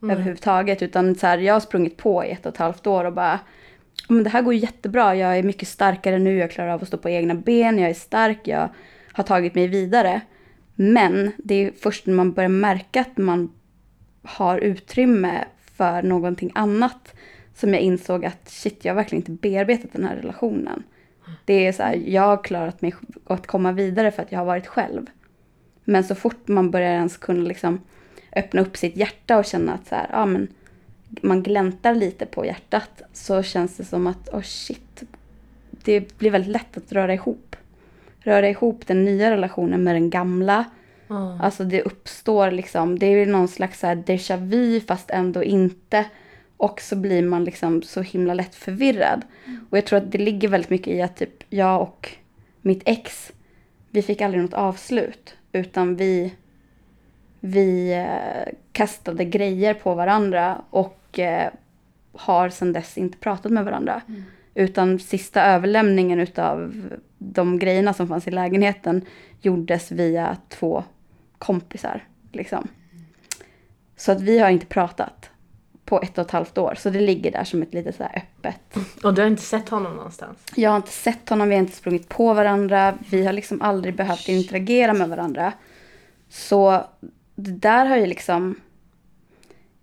överhuvudtaget. 0.02 0.83
Utan 0.83 1.14
så 1.14 1.26
här, 1.26 1.38
jag 1.38 1.54
har 1.54 1.61
sprungit 1.61 1.97
på 1.97 2.25
i 2.25 2.30
ett 2.30 2.47
och 2.47 2.52
ett 2.52 2.59
halvt 2.59 2.87
år 2.87 3.04
och 3.04 3.12
bara, 3.12 3.40
men 4.08 4.25
det 4.25 4.30
här 4.30 4.42
går 4.42 4.54
jättebra, 4.54 5.16
jag 5.16 5.38
är 5.38 5.42
mycket 5.42 5.68
starkare 5.68 6.18
nu, 6.18 6.37
jag 6.37 6.50
klarar 6.50 6.70
av 6.70 6.82
att 6.82 6.88
stå 6.88 6.99
på 6.99 7.11
egna 7.11 7.34
ben, 7.34 7.78
jag 7.78 7.90
är 7.90 7.94
stark, 7.94 8.40
jag 8.44 8.68
har 9.12 9.25
tagit 9.25 9.54
mig 9.54 9.68
vidare. 9.68 10.20
Men 10.75 11.32
det 11.37 11.54
är 11.54 11.73
först 11.80 12.06
när 12.06 12.14
man 12.14 12.32
börjar 12.32 12.49
märka 12.49 13.00
att 13.00 13.16
man 13.16 13.52
har 14.23 14.58
utrymme 14.58 15.44
för 15.76 16.02
någonting 16.02 16.52
annat 16.54 17.14
som 17.54 17.75
jag 17.75 17.82
insåg 17.82 18.25
att 18.25 18.49
shit, 18.49 18.84
jag 18.84 18.92
har 18.92 18.96
verkligen 18.96 19.20
inte 19.20 19.49
bearbetat 19.49 19.92
den 19.92 20.04
här 20.04 20.16
relationen. 20.16 20.82
Det 21.44 21.66
är 21.66 21.73
så 21.73 21.82
här, 21.82 21.94
jag 21.94 22.23
har 22.23 22.44
klarat 22.44 22.82
mig 22.82 22.94
att 23.26 23.46
komma 23.46 23.73
vidare 23.73 24.11
för 24.11 24.23
att 24.23 24.32
jag 24.32 24.38
har 24.38 24.46
varit 24.46 24.66
själv. 24.66 25.06
Men 25.84 26.04
så 26.04 26.14
fort 26.14 26.49
man 26.49 26.70
börjar 26.70 26.92
ens 26.92 27.16
kunna 27.16 27.42
liksom 27.42 27.80
öppna 28.37 28.61
upp 28.61 28.76
sitt 28.76 28.96
hjärta 28.96 29.38
och 29.38 29.44
känna 29.44 29.75
att 29.75 29.87
så 29.87 29.94
här, 29.94 30.08
ja, 30.12 30.26
men 30.26 30.49
man 31.23 31.42
gläntar 31.42 31.94
lite 31.94 32.26
på 32.26 32.44
hjärtat 32.44 33.02
så 33.12 33.42
känns 33.42 33.76
det 33.76 33.85
som 33.85 34.06
att 34.06 34.28
oh 34.28 34.42
shit, 34.42 35.02
det 35.71 36.18
blir 36.18 36.30
väldigt 36.30 36.52
lätt 36.52 36.76
att 36.76 36.92
röra 36.92 37.14
ihop. 37.14 37.56
Röra 38.21 38.49
ihop 38.49 38.87
den 38.87 39.04
nya 39.04 39.30
relationen 39.30 39.85
med 39.85 39.94
den 39.94 40.11
gamla. 40.11 40.64
Ja. 41.09 41.38
Alltså 41.42 41.64
det 41.64 41.83
uppstår 41.83 42.50
liksom, 42.50 42.99
det 42.99 43.06
är 43.06 43.26
någon 43.26 43.49
slags 43.49 43.80
så 43.80 43.87
här 43.87 43.97
déjà 43.97 44.37
vu 44.37 44.80
fast 44.80 45.11
ändå 45.11 45.44
inte. 45.44 46.04
Och 46.56 46.80
så 46.80 46.97
blir 46.97 47.23
man 47.23 47.44
liksom 47.44 47.83
så 47.83 48.00
himla 48.00 48.35
lätt 48.35 48.54
förvirrad. 48.54 49.23
Och 49.71 49.78
jag 49.78 49.87
tror 49.87 49.97
att 49.97 50.12
det 50.12 50.18
ligger 50.18 50.49
väldigt 50.49 50.71
mycket 50.71 50.94
i 50.94 51.02
att 51.02 51.16
typ 51.16 51.44
jag 51.50 51.83
och 51.83 52.11
mitt 52.62 52.83
ex, 52.85 53.33
vi 53.90 54.02
fick 54.02 54.21
aldrig 54.21 54.42
något 54.42 54.54
avslut. 54.54 55.35
Utan 55.52 55.97
vi, 55.97 56.35
vi 57.40 57.92
eh, 57.92 58.52
kastade 58.73 59.25
grejer 59.25 59.75
på 59.75 59.94
varandra 59.94 60.62
och 60.71 61.03
eh, 61.18 61.50
har 62.12 62.49
sedan 62.49 62.73
dess 62.73 62.99
inte 62.99 63.18
pratat 63.18 63.52
med 63.52 63.64
varandra. 63.64 64.02
Utan 64.54 64.99
sista 64.99 65.42
överlämningen 65.42 66.21
utav 66.21 66.90
de 67.18 67.59
grejerna 67.59 67.94
som 67.94 68.09
fanns 68.09 68.28
i 68.28 68.30
lägenheten 68.30 69.04
gjordes 69.40 69.92
via 69.92 70.37
två 70.49 70.85
kompisar. 71.38 72.04
Liksom. 72.33 72.68
Så 73.97 74.12
att 74.12 74.21
vi 74.21 74.38
har 74.38 74.50
inte 74.50 74.66
pratat 74.66 75.30
på 75.85 76.02
ett 76.02 76.18
och 76.18 76.25
ett 76.25 76.30
halvt 76.30 76.59
år. 76.59 76.75
Så 76.78 76.90
det 76.90 77.00
ligger 77.00 77.33
där 77.33 77.44
som 77.44 77.62
ett 77.62 77.75
lite 77.75 77.92
så 77.92 78.02
här 78.02 78.16
öppet. 78.16 78.76
Och 79.04 79.14
du 79.14 79.23
har 79.23 79.28
inte 79.28 79.42
sett 79.42 79.68
honom 79.68 79.97
någonstans? 79.97 80.38
Jag 80.54 80.71
har 80.71 80.76
inte 80.76 80.90
sett 80.90 81.28
honom, 81.28 81.49
vi 81.49 81.54
har 81.54 81.62
inte 81.62 81.76
sprungit 81.76 82.09
på 82.09 82.35
varandra. 82.35 82.99
Vi 83.11 83.26
har 83.26 83.33
liksom 83.33 83.62
aldrig 83.62 83.97
behövt 83.97 84.28
interagera 84.28 84.92
med 84.92 85.09
varandra. 85.09 85.52
Så 86.28 86.85
det 87.35 87.50
där 87.50 87.87
har 87.87 87.97
ju 87.97 88.06
liksom... 88.06 88.61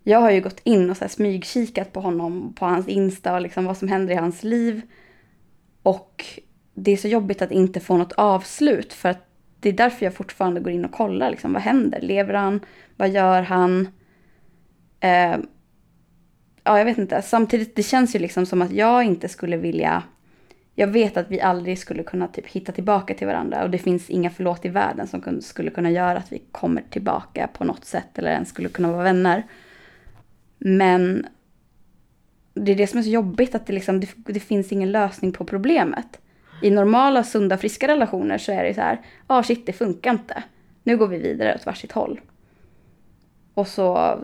Jag 0.02 0.20
har 0.20 0.30
ju 0.30 0.40
gått 0.40 0.60
in 0.64 0.90
och 0.90 0.96
så 0.96 1.04
här 1.04 1.08
smygkikat 1.08 1.92
på 1.92 2.00
honom, 2.00 2.52
på 2.54 2.66
hans 2.66 2.88
Insta 2.88 3.34
och 3.34 3.40
liksom 3.40 3.64
vad 3.64 3.76
som 3.76 3.88
händer 3.88 4.14
i 4.14 4.16
hans 4.16 4.42
liv. 4.42 4.82
Och 5.82 6.24
det 6.74 6.90
är 6.90 6.96
så 6.96 7.08
jobbigt 7.08 7.42
att 7.42 7.50
inte 7.50 7.80
få 7.80 7.96
något 7.96 8.12
avslut 8.12 8.92
för 8.92 9.08
att 9.08 9.28
det 9.60 9.68
är 9.68 9.72
därför 9.72 10.06
jag 10.06 10.14
fortfarande 10.14 10.60
går 10.60 10.72
in 10.72 10.84
och 10.84 10.92
kollar. 10.92 11.30
Liksom, 11.30 11.52
vad 11.52 11.62
händer? 11.62 12.00
Lever 12.00 12.34
han? 12.34 12.60
Vad 12.96 13.10
gör 13.10 13.42
han? 13.42 13.88
Eh, 15.00 15.36
ja, 16.64 16.78
jag 16.78 16.84
vet 16.84 16.98
inte. 16.98 17.22
Samtidigt, 17.22 17.76
det 17.76 17.82
känns 17.82 18.14
ju 18.14 18.18
liksom 18.18 18.46
som 18.46 18.62
att 18.62 18.72
jag 18.72 19.04
inte 19.04 19.28
skulle 19.28 19.56
vilja... 19.56 20.02
Jag 20.74 20.86
vet 20.86 21.16
att 21.16 21.30
vi 21.30 21.40
aldrig 21.40 21.78
skulle 21.78 22.02
kunna 22.02 22.28
typ 22.28 22.46
hitta 22.46 22.72
tillbaka 22.72 23.14
till 23.14 23.26
varandra 23.26 23.64
och 23.64 23.70
det 23.70 23.78
finns 23.78 24.10
inga 24.10 24.30
förlåt 24.30 24.64
i 24.64 24.68
världen 24.68 25.06
som 25.06 25.40
skulle 25.40 25.70
kunna 25.70 25.90
göra 25.90 26.18
att 26.18 26.32
vi 26.32 26.42
kommer 26.52 26.82
tillbaka 26.90 27.48
på 27.52 27.64
något 27.64 27.84
sätt 27.84 28.18
eller 28.18 28.30
ens 28.30 28.48
skulle 28.48 28.68
kunna 28.68 28.92
vara 28.92 29.02
vänner. 29.02 29.42
Men 30.64 31.26
det 32.54 32.72
är 32.72 32.76
det 32.76 32.86
som 32.86 32.98
är 32.98 33.02
så 33.02 33.10
jobbigt 33.10 33.54
att 33.54 33.66
det, 33.66 33.72
liksom, 33.72 34.00
det, 34.00 34.08
det 34.16 34.40
finns 34.40 34.72
ingen 34.72 34.92
lösning 34.92 35.32
på 35.32 35.44
problemet. 35.44 36.20
I 36.62 36.70
normala, 36.70 37.24
sunda, 37.24 37.58
friska 37.58 37.88
relationer 37.88 38.38
så 38.38 38.52
är 38.52 38.64
det 38.64 38.74
så 38.74 38.80
här, 38.80 39.00
ja 39.28 39.38
ah, 39.38 39.42
shit 39.42 39.66
det 39.66 39.72
funkar 39.72 40.10
inte. 40.10 40.42
Nu 40.82 40.96
går 40.96 41.08
vi 41.08 41.18
vidare 41.18 41.54
åt 41.54 41.66
varsitt 41.66 41.92
håll. 41.92 42.20
Och 43.54 43.68
så 43.68 44.18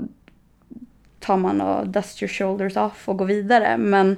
tar 1.21 1.37
man 1.37 1.61
och 1.61 1.89
dust 1.89 2.23
your 2.23 2.29
shoulders 2.29 2.77
off 2.77 3.09
och 3.09 3.19
går 3.19 3.27
vidare. 3.27 3.77
Men 3.77 4.17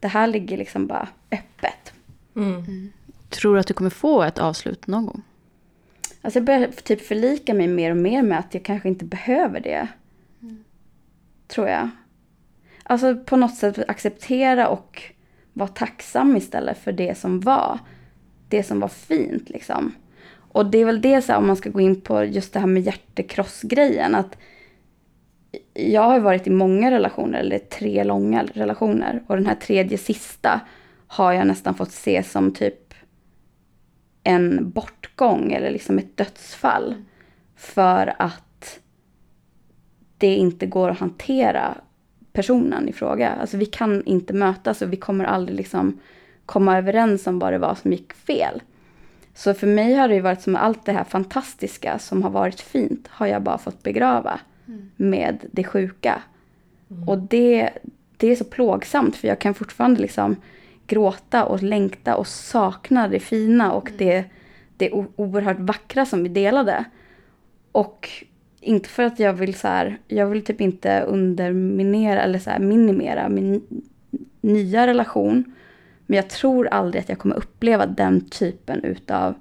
det 0.00 0.08
här 0.08 0.26
ligger 0.26 0.56
liksom 0.56 0.86
bara 0.86 1.08
öppet. 1.30 1.92
Mm. 2.36 2.92
Tror 3.28 3.54
du 3.54 3.60
att 3.60 3.66
du 3.66 3.74
kommer 3.74 3.90
få 3.90 4.22
ett 4.22 4.38
avslut 4.38 4.86
någon 4.86 5.06
gång? 5.06 5.22
Alltså 6.22 6.38
jag 6.38 6.46
börjar 6.46 6.66
typ 6.66 7.06
förlika 7.06 7.54
mig 7.54 7.68
mer 7.68 7.90
och 7.90 7.96
mer 7.96 8.22
med 8.22 8.38
att 8.38 8.54
jag 8.54 8.64
kanske 8.64 8.88
inte 8.88 9.04
behöver 9.04 9.60
det. 9.60 9.88
Tror 11.50 11.68
jag. 11.68 11.88
Alltså 12.82 13.16
på 13.16 13.36
något 13.36 13.54
sätt 13.54 13.78
acceptera 13.88 14.68
och 14.68 15.02
vara 15.52 15.68
tacksam 15.68 16.36
istället 16.36 16.78
för 16.78 16.92
det 16.92 17.18
som 17.18 17.40
var. 17.40 17.78
Det 18.48 18.62
som 18.62 18.80
var 18.80 18.88
fint 18.88 19.50
liksom. 19.50 19.94
Och 20.52 20.66
det 20.66 20.78
är 20.78 20.84
väl 20.84 21.00
det 21.00 21.22
så 21.22 21.32
här, 21.32 21.38
om 21.38 21.46
man 21.46 21.56
ska 21.56 21.70
gå 21.70 21.80
in 21.80 22.00
på 22.00 22.24
just 22.24 22.52
det 22.52 22.60
här 22.60 22.66
med 22.66 22.82
hjärtekrossgrejen. 22.82 24.14
Att 24.14 24.36
jag 25.74 26.02
har 26.02 26.20
varit 26.20 26.46
i 26.46 26.50
många 26.50 26.90
relationer, 26.90 27.38
eller 27.38 27.58
tre 27.58 28.04
långa 28.04 28.44
relationer. 28.44 29.22
Och 29.26 29.36
den 29.36 29.46
här 29.46 29.54
tredje 29.54 29.98
sista 29.98 30.60
har 31.06 31.32
jag 31.32 31.46
nästan 31.46 31.74
fått 31.74 31.92
se 31.92 32.22
som 32.22 32.54
typ 32.54 32.94
en 34.24 34.70
bortgång 34.70 35.52
eller 35.52 35.70
liksom 35.70 35.98
ett 35.98 36.16
dödsfall. 36.16 36.94
För 37.56 38.14
att 38.18 38.49
det 40.20 40.34
inte 40.34 40.66
går 40.66 40.88
att 40.90 40.98
hantera 40.98 41.74
personen 42.32 42.88
i 42.88 42.92
fråga. 42.92 43.30
Alltså 43.30 43.56
vi 43.56 43.66
kan 43.66 44.04
inte 44.04 44.32
mötas 44.32 44.82
och 44.82 44.92
vi 44.92 44.96
kommer 44.96 45.24
aldrig 45.24 45.56
liksom 45.56 46.00
komma 46.46 46.78
överens 46.78 47.26
om 47.26 47.38
vad 47.38 47.52
det 47.52 47.58
var 47.58 47.74
som 47.74 47.92
gick 47.92 48.12
fel. 48.12 48.62
Så 49.34 49.54
för 49.54 49.66
mig 49.66 49.94
har 49.94 50.08
det 50.08 50.14
ju 50.14 50.20
varit 50.20 50.42
som 50.42 50.56
allt 50.56 50.84
det 50.86 50.92
här 50.92 51.04
fantastiska 51.04 51.98
som 51.98 52.22
har 52.22 52.30
varit 52.30 52.60
fint 52.60 53.08
har 53.08 53.26
jag 53.26 53.42
bara 53.42 53.58
fått 53.58 53.82
begrava 53.82 54.40
med 54.96 55.38
det 55.52 55.64
sjuka. 55.64 56.22
Och 57.06 57.18
det, 57.18 57.70
det 58.16 58.26
är 58.28 58.36
så 58.36 58.44
plågsamt 58.44 59.16
för 59.16 59.28
jag 59.28 59.38
kan 59.38 59.54
fortfarande 59.54 60.00
liksom 60.00 60.36
gråta 60.86 61.44
och 61.44 61.62
längta 61.62 62.16
och 62.16 62.26
sakna 62.26 63.08
det 63.08 63.20
fina 63.20 63.72
och 63.72 63.90
det, 63.98 64.24
det 64.76 64.90
o- 64.92 65.12
oerhört 65.16 65.58
vackra 65.58 66.06
som 66.06 66.22
vi 66.22 66.28
delade. 66.28 66.84
Och 67.72 68.08
inte 68.60 68.88
för 68.88 69.02
att 69.02 69.18
jag 69.18 69.32
vill 69.32 69.54
så 69.54 69.68
här, 69.68 69.98
jag 70.08 70.26
vill 70.26 70.44
typ 70.44 70.60
inte 70.60 71.00
underminera 71.00 72.22
eller 72.22 72.38
så 72.38 72.50
här 72.50 72.58
minimera 72.58 73.28
min 73.28 73.82
nya 74.40 74.86
relation. 74.86 75.52
Men 76.06 76.16
jag 76.16 76.30
tror 76.30 76.66
aldrig 76.66 77.02
att 77.02 77.08
jag 77.08 77.18
kommer 77.18 77.36
uppleva 77.36 77.86
den 77.86 78.28
typen 78.28 78.84
utav 78.84 79.34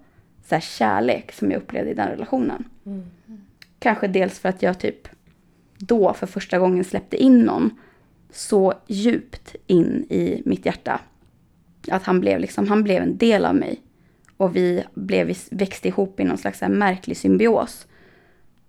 så 0.50 0.56
här 0.56 0.62
kärlek 0.62 1.32
som 1.32 1.52
jag 1.52 1.62
upplevde 1.62 1.92
i 1.92 1.94
den 1.94 2.08
relationen. 2.08 2.64
Kanske 3.80 4.08
dels 4.08 4.40
för 4.40 4.50
att 4.50 4.62
jag 4.62 4.80
typ 4.80 5.08
då 5.78 6.14
för 6.14 6.28
första 6.28 6.60
gången 6.60 6.84
släppte 6.84 7.18
in 7.18 7.40
någon 7.40 7.72
så 8.32 8.74
djupt 8.88 9.56
in 9.68 10.06
i 10.10 10.42
mitt 10.46 10.66
hjärta. 10.66 11.00
Att 11.92 12.04
han 12.04 12.20
blev, 12.20 12.40
liksom, 12.40 12.68
han 12.68 12.84
blev 12.84 13.04
en 13.04 13.18
del 13.18 13.46
av 13.46 13.56
mig. 13.56 13.82
Och 14.38 14.56
vi 14.56 14.84
blev, 14.94 15.38
växte 15.52 15.88
ihop 15.88 16.20
i 16.20 16.24
någon 16.24 16.38
slags 16.38 16.62
märklig 16.62 17.18
symbios. 17.18 17.88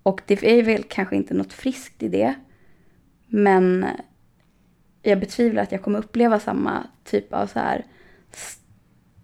Och 0.02 0.22
det 0.26 0.58
är 0.58 0.62
väl 0.62 0.82
kanske 0.82 1.16
inte 1.16 1.34
något 1.34 1.52
friskt 1.52 2.02
i 2.02 2.08
det. 2.08 2.34
Men 3.26 3.86
jag 5.02 5.20
betvivlar 5.20 5.62
att 5.62 5.72
jag 5.72 5.82
kommer 5.82 5.98
uppleva 5.98 6.40
samma 6.40 6.86
typ 7.04 7.32
av 7.32 7.46
så 7.46 7.58
här 7.58 7.84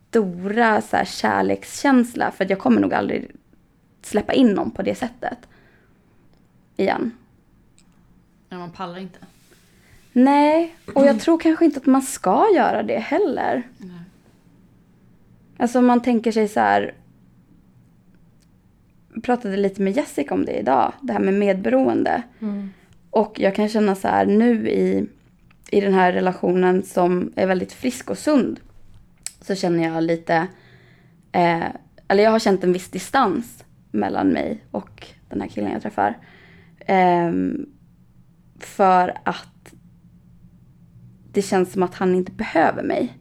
stora 0.09 0.83
så 0.83 0.97
här 0.97 1.04
kärlekskänsla. 1.04 2.30
För 2.30 2.45
att 2.45 2.50
jag 2.50 2.59
kommer 2.59 2.80
nog 2.80 2.95
aldrig 2.95 3.30
släppa 4.02 4.33
in 4.33 4.52
någon 4.52 4.71
på 4.71 4.83
det 4.83 4.95
sättet. 4.95 5.38
Igen. 6.76 7.12
Ja, 8.49 8.59
man 8.59 8.73
pallar 8.73 8.99
inte. 8.99 9.18
Nej, 10.12 10.76
och 10.95 11.06
jag 11.06 11.21
tror 11.21 11.38
kanske 11.38 11.64
inte 11.64 11.80
att 11.80 11.87
man 11.87 12.02
ska 12.02 12.47
göra 12.54 12.83
det 12.83 12.99
heller. 12.99 13.62
Alltså 15.59 15.78
om 15.78 15.87
man 15.87 16.02
tänker 16.02 16.33
sig 16.33 16.49
så 16.49 16.61
här. 16.61 16.95
Pratade 19.23 19.56
lite 19.56 19.82
med 19.82 19.96
Jessica 19.96 20.35
om 20.35 20.44
det 20.44 20.52
idag, 20.58 20.92
det 21.00 21.12
här 21.12 21.20
med 21.20 21.35
medberoende. 21.35 22.23
Och 23.11 23.40
jag 23.40 23.54
kan 23.54 23.68
känna 23.68 23.94
så 23.94 24.08
här 24.08 24.26
nu 24.26 24.68
i, 24.68 25.06
i 25.70 25.80
den 25.80 25.94
här 25.94 26.12
relationen 26.12 26.82
som 26.82 27.32
är 27.37 27.46
väldigt 27.46 27.73
frisk 27.73 28.11
och 28.11 28.18
sund. 28.18 28.61
Så 29.40 29.54
känner 29.54 29.85
jag 29.85 30.04
lite, 30.04 30.35
eh, 31.32 31.64
eller 32.08 32.23
jag 32.23 32.30
har 32.30 32.38
känt 32.38 32.64
en 32.64 32.73
viss 32.73 32.90
distans 32.90 33.64
mellan 33.90 34.28
mig 34.28 34.64
och 34.70 35.06
den 35.28 35.40
här 35.40 35.49
killen 35.49 35.73
jag 35.73 35.82
träffar. 35.82 36.18
Ehm, 36.87 37.66
för 38.58 39.18
att 39.25 39.75
det 41.32 41.42
känns 41.42 41.73
som 41.73 41.82
att 41.82 41.94
han 41.94 42.14
inte 42.14 42.32
behöver 42.32 42.82
mig. 42.82 43.18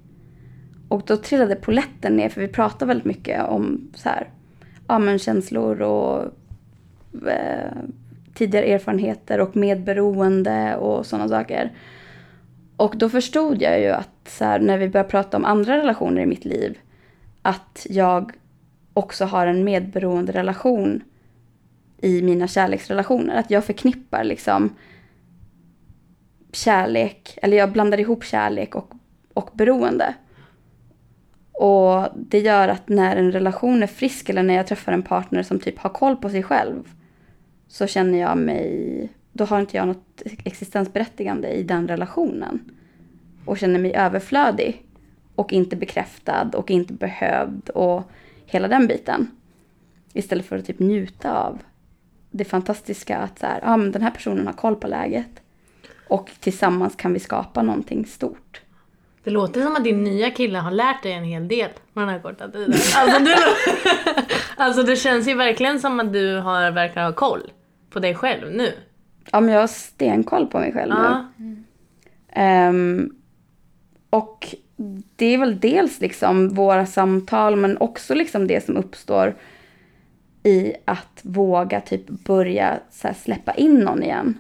Och 0.87 1.03
då 1.05 1.17
trillade 1.17 1.55
poletten 1.55 2.15
ner 2.15 2.29
för 2.29 2.41
vi 2.41 2.47
pratar 2.47 2.85
väldigt 2.85 3.05
mycket 3.05 3.43
om 3.43 3.91
så 3.95 4.09
här, 4.09 4.29
ja, 4.87 4.99
men 4.99 5.19
känslor 5.19 5.81
och 5.81 6.23
eh, 7.27 7.71
tidigare 8.33 8.65
erfarenheter 8.65 9.39
och 9.39 9.55
medberoende 9.55 10.75
och 10.75 11.05
sådana 11.05 11.29
saker. 11.29 11.71
Och 12.77 12.97
då 12.97 13.09
förstod 13.09 13.61
jag 13.61 13.81
ju 13.81 13.89
att 13.89 14.09
så 14.27 14.45
här, 14.45 14.59
när 14.59 14.77
vi 14.77 14.89
började 14.89 15.09
prata 15.09 15.37
om 15.37 15.45
andra 15.45 15.77
relationer 15.77 16.21
i 16.21 16.25
mitt 16.25 16.45
liv 16.45 16.77
att 17.41 17.87
jag 17.89 18.31
också 18.93 19.25
har 19.25 19.47
en 19.47 19.63
medberoende 19.63 20.31
relation 20.31 21.03
i 22.01 22.21
mina 22.21 22.47
kärleksrelationer. 22.47 23.35
Att 23.35 23.51
jag 23.51 23.65
förknippar 23.65 24.23
liksom 24.23 24.75
kärlek, 26.51 27.37
eller 27.41 27.57
jag 27.57 27.71
blandar 27.71 27.99
ihop 27.99 28.23
kärlek 28.23 28.75
och, 28.75 28.93
och 29.33 29.49
beroende. 29.53 30.13
Och 31.59 32.07
det 32.15 32.39
gör 32.39 32.67
att 32.67 32.89
när 32.89 33.15
en 33.15 33.31
relation 33.31 33.83
är 33.83 33.87
frisk 33.87 34.29
eller 34.29 34.43
när 34.43 34.53
jag 34.53 34.67
träffar 34.67 34.91
en 34.91 35.03
partner 35.03 35.43
som 35.43 35.59
typ 35.59 35.79
har 35.79 35.89
koll 35.89 36.15
på 36.15 36.29
sig 36.29 36.43
själv 36.43 36.83
så 37.67 37.87
känner 37.87 38.19
jag 38.19 38.37
mig, 38.37 39.09
då 39.31 39.45
har 39.45 39.59
inte 39.59 39.77
jag 39.77 39.87
något 39.87 40.21
existensberättigande 40.25 41.49
i 41.49 41.63
den 41.63 41.87
relationen. 41.87 42.71
Och 43.45 43.57
känner 43.57 43.79
mig 43.79 43.95
överflödig 43.95 44.85
och 45.35 45.53
inte 45.53 45.75
bekräftad 45.75 46.49
och 46.53 46.71
inte 46.71 46.93
behövd 46.93 47.69
och 47.69 48.03
hela 48.45 48.67
den 48.67 48.87
biten. 48.87 49.31
Istället 50.13 50.45
för 50.45 50.57
att 50.57 50.65
typ 50.65 50.79
njuta 50.79 51.37
av 51.37 51.61
det 52.31 52.45
fantastiska 52.45 53.17
att 53.17 53.39
så 53.39 53.45
här, 53.45 53.59
ja, 53.63 53.77
men 53.77 53.91
den 53.91 54.01
här 54.01 54.11
personen 54.11 54.47
har 54.47 54.53
koll 54.53 54.75
på 54.75 54.87
läget. 54.87 55.41
Och 56.07 56.31
tillsammans 56.39 56.95
kan 56.95 57.13
vi 57.13 57.19
skapa 57.19 57.61
någonting 57.61 58.05
stort. 58.05 58.61
Det 59.25 59.31
låter 59.31 59.61
som 59.61 59.75
att 59.75 59.83
din 59.83 60.03
nya 60.03 60.31
kille 60.31 60.59
har 60.59 60.71
lärt 60.71 61.03
dig 61.03 61.11
en 61.11 61.23
hel 61.23 61.47
del 61.47 61.69
på 61.93 61.99
den 61.99 62.09
här 62.09 62.19
korta 62.19 62.51
tiden. 62.51 62.73
Alltså, 62.95 63.19
du, 63.19 63.35
alltså 64.63 64.83
det 64.83 64.95
känns 64.95 65.27
ju 65.27 65.33
verkligen 65.33 65.79
som 65.79 65.99
att 65.99 66.13
du 66.13 66.37
har, 66.37 66.71
verkar 66.71 67.03
ha 67.03 67.13
koll 67.13 67.51
på 67.89 67.99
dig 67.99 68.15
själv 68.15 68.51
nu. 68.51 68.71
Ja, 69.31 69.41
men 69.41 69.53
jag 69.53 69.61
har 69.61 69.67
stenkoll 69.67 70.47
på 70.47 70.59
mig 70.59 70.73
själv 70.73 70.93
nu. 70.93 71.01
Ja. 71.03 71.25
Ehm, 72.29 73.15
och 74.09 74.55
det 75.15 75.25
är 75.25 75.37
väl 75.37 75.59
dels 75.59 76.01
liksom 76.01 76.49
våra 76.49 76.85
samtal 76.85 77.55
men 77.55 77.77
också 77.77 78.13
liksom 78.13 78.47
det 78.47 78.65
som 78.65 78.77
uppstår 78.77 79.35
i 80.43 80.73
att 80.85 81.19
våga 81.21 81.81
typ 81.81 82.07
börja 82.07 82.79
släppa 83.23 83.53
in 83.53 83.79
någon 83.79 84.03
igen. 84.03 84.37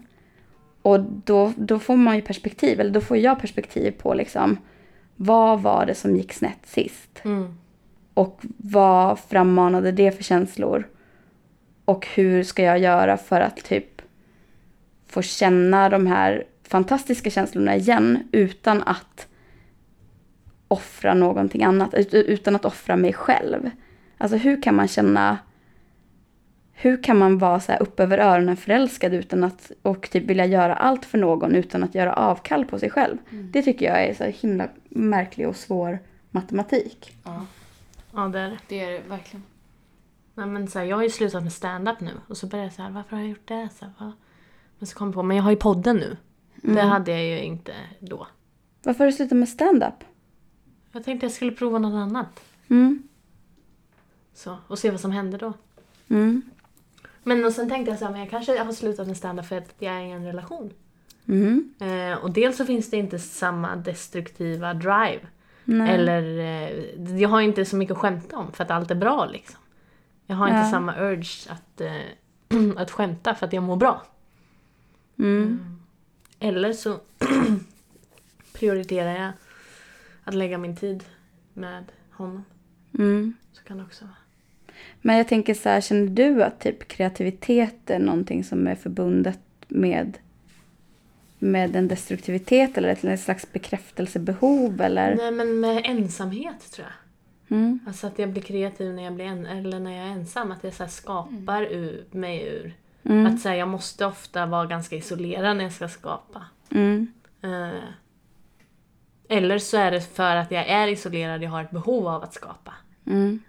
Och 0.81 0.99
då, 0.99 1.53
då 1.55 1.79
får 1.79 1.95
man 1.95 2.15
ju 2.15 2.21
perspektiv, 2.21 2.79
eller 2.79 2.91
då 2.91 3.01
får 3.01 3.17
jag 3.17 3.41
perspektiv 3.41 3.91
på 3.91 4.13
liksom 4.13 4.57
vad 5.15 5.61
var 5.61 5.85
det 5.85 5.95
som 5.95 6.15
gick 6.15 6.33
snett 6.33 6.65
sist? 6.65 7.21
Mm. 7.23 7.57
Och 8.13 8.41
vad 8.57 9.19
frammanade 9.19 9.91
det 9.91 10.11
för 10.11 10.23
känslor? 10.23 10.87
Och 11.85 12.07
hur 12.07 12.43
ska 12.43 12.63
jag 12.63 12.79
göra 12.79 13.17
för 13.17 13.41
att 13.41 13.57
typ 13.57 14.01
få 15.07 15.21
känna 15.21 15.89
de 15.89 16.07
här 16.07 16.43
fantastiska 16.63 17.29
känslorna 17.29 17.75
igen 17.75 18.27
utan 18.31 18.83
att 18.83 19.27
offra 20.67 21.13
någonting 21.13 21.63
annat, 21.63 21.93
ut- 21.93 22.13
utan 22.13 22.55
att 22.55 22.65
offra 22.65 22.95
mig 22.95 23.13
själv. 23.13 23.69
Alltså 24.17 24.37
hur 24.37 24.61
kan 24.61 24.75
man 24.75 24.87
känna, 24.87 25.37
hur 26.77 27.03
kan 27.03 27.17
man 27.17 27.37
vara 27.37 27.59
så 27.59 27.71
här 27.71 27.81
upp 27.81 27.99
över 27.99 28.17
öronen 28.17 28.57
förälskad 28.57 29.13
utan 29.13 29.43
att, 29.43 29.71
och 29.81 30.09
typ 30.09 30.23
vilja 30.23 30.45
göra 30.45 30.75
allt 30.75 31.05
för 31.05 31.17
någon 31.17 31.55
utan 31.55 31.83
att 31.83 31.95
göra 31.95 32.13
avkall 32.13 32.65
på 32.65 32.79
sig 32.79 32.89
själv. 32.89 33.17
Det 33.29 33.61
tycker 33.61 33.85
jag 33.85 34.03
är 34.03 34.13
så 34.13 34.23
himla 34.23 34.67
märklig 34.89 35.47
och 35.47 35.55
svår 35.55 35.99
matematik. 36.31 37.17
Ja, 37.23 37.45
Ja, 38.13 38.21
det 38.27 38.39
är 38.39 38.49
det. 38.49 38.57
det 38.67 38.79
är 38.79 38.91
det 38.91 39.01
verkligen. 39.07 39.43
Nej, 40.33 40.45
men 40.45 40.67
så 40.67 40.79
här, 40.79 40.85
jag 40.85 40.95
har 40.95 41.03
ju 41.03 41.09
slutat 41.09 41.43
med 41.43 41.53
stand-up 41.53 41.99
nu 41.99 42.11
och 42.27 42.37
så 42.37 42.47
började 42.47 42.65
jag 42.67 42.73
så 42.73 42.81
här, 42.81 42.89
varför 42.89 43.15
har 43.15 43.23
jag 43.23 43.29
gjort 43.29 43.47
det? 43.47 43.69
Så 43.79 43.85
här, 43.85 43.91
va? 43.99 44.13
Men 44.79 44.87
så 44.87 44.97
kom 44.97 45.07
jag 45.07 45.13
på, 45.15 45.23
men 45.23 45.37
jag 45.37 45.43
har 45.43 45.51
ju 45.51 45.57
podden 45.57 45.95
nu. 45.97 46.17
Det 46.55 46.81
hade 46.81 47.11
jag 47.11 47.23
ju 47.23 47.39
inte 47.43 47.73
då. 47.99 48.27
Varför 48.83 48.99
har 48.99 49.05
du 49.05 49.11
slutat 49.11 49.37
med 49.37 49.49
stand-up? 49.49 50.03
Jag 50.91 51.03
tänkte 51.03 51.25
jag 51.25 51.33
skulle 51.33 51.51
prova 51.51 51.79
något 51.79 51.93
annat. 52.09 52.43
Mm. 52.67 53.03
Så, 54.33 54.57
och 54.67 54.79
se 54.79 54.91
vad 54.91 54.99
som 54.99 55.11
hände 55.11 55.37
då. 55.37 55.53
Mm. 56.07 56.41
Men 57.27 57.45
och 57.45 57.51
sen 57.53 57.69
tänkte 57.69 57.91
jag 57.91 57.99
så 57.99 58.05
här, 58.05 58.11
men 58.11 58.21
jag 58.21 58.29
kanske 58.29 58.63
har 58.63 58.71
slutat 58.71 59.07
med 59.07 59.17
stand-up 59.17 59.45
för 59.45 59.57
att 59.57 59.75
jag 59.79 59.93
är 59.93 60.01
i 60.01 60.11
en 60.11 60.25
relation. 60.25 60.73
Mm. 61.27 61.73
Eh, 61.79 62.17
och 62.23 62.31
dels 62.31 62.57
så 62.57 62.65
finns 62.65 62.89
det 62.89 62.97
inte 62.97 63.19
samma 63.19 63.75
destruktiva 63.75 64.73
drive. 64.73 65.19
Nej. 65.63 65.93
Eller, 65.95 66.39
eh, 66.39 67.19
jag 67.21 67.29
har 67.29 67.41
inte 67.41 67.65
så 67.65 67.75
mycket 67.75 67.91
att 67.95 68.01
skämta 68.01 68.37
om 68.37 68.51
för 68.51 68.63
att 68.63 68.71
allt 68.71 68.91
är 68.91 68.95
bra 68.95 69.25
liksom. 69.25 69.59
Jag 70.25 70.35
har 70.35 70.49
Ja. 70.49 70.57
inte 70.59 70.71
samma 70.71 70.99
urge 70.99 71.49
att, 71.51 71.81
eh, 71.81 72.01
att 72.81 72.91
skämta 72.91 73.35
för 73.35 73.45
att 73.47 73.53
jag 73.53 73.63
mår 73.63 73.75
bra. 73.75 74.05
Mm. 75.19 75.79
Eller 76.39 76.73
så 76.73 76.99
prioriterar 78.53 79.15
jag 79.15 79.31
att 80.23 80.33
lägga 80.33 80.57
min 80.57 80.75
tid 80.75 81.03
med 81.53 81.83
honom. 82.11 82.45
Mm. 82.99 83.33
Så 83.53 83.63
kan 83.63 83.77
det 83.77 83.83
också 83.83 84.05
vara. 84.05 84.15
Men 85.01 85.17
jag 85.17 85.27
tänker 85.27 85.53
så 85.53 85.69
här, 85.69 85.81
känner 85.81 86.07
du 86.07 86.43
att 86.43 86.59
typ 86.59 86.87
kreativitet 86.87 87.89
är 87.89 87.99
någonting 87.99 88.43
som 88.43 88.67
är 88.67 88.75
förbundet 88.75 89.39
med, 89.67 90.17
med 91.39 91.75
en 91.75 91.87
destruktivitet 91.87 92.77
eller 92.77 92.89
ett, 92.89 93.03
ett 93.03 93.19
slags 93.19 93.51
bekräftelsebehov 93.51 94.81
eller? 94.81 95.15
Nej 95.15 95.31
men 95.31 95.59
med 95.59 95.81
ensamhet 95.85 96.71
tror 96.71 96.87
jag. 96.87 97.05
Mm. 97.57 97.79
Alltså 97.87 98.07
att 98.07 98.19
jag 98.19 98.29
blir 98.29 98.41
kreativ 98.41 98.93
när 98.93 99.03
jag, 99.03 99.13
blir 99.13 99.25
en, 99.25 99.45
eller 99.45 99.79
när 99.79 99.97
jag 99.97 100.07
är 100.07 100.11
ensam. 100.11 100.51
Att 100.51 100.63
jag 100.63 100.73
så 100.73 100.83
här 100.83 100.89
skapar 100.89 101.61
ur, 101.61 102.05
mig 102.11 102.47
ur. 102.47 102.73
Mm. 103.03 103.25
Att 103.25 103.39
så 103.41 103.49
här, 103.49 103.55
jag 103.55 103.67
måste 103.67 104.05
ofta 104.05 104.45
vara 104.45 104.65
ganska 104.65 104.95
isolerad 104.95 105.57
när 105.57 105.63
jag 105.63 105.73
ska 105.73 105.87
skapa. 105.87 106.41
Mm. 106.71 107.07
Eh, 107.41 107.83
eller 109.29 109.59
så 109.59 109.77
är 109.77 109.91
det 109.91 110.01
för 110.01 110.35
att 110.35 110.51
jag 110.51 110.67
är 110.67 110.87
isolerad, 110.87 111.43
jag 111.43 111.49
har 111.49 111.63
ett 111.63 111.71
behov 111.71 112.07
av 112.07 112.23
att 112.23 112.33
skapa. 112.33 112.73
Mm. 113.05 113.39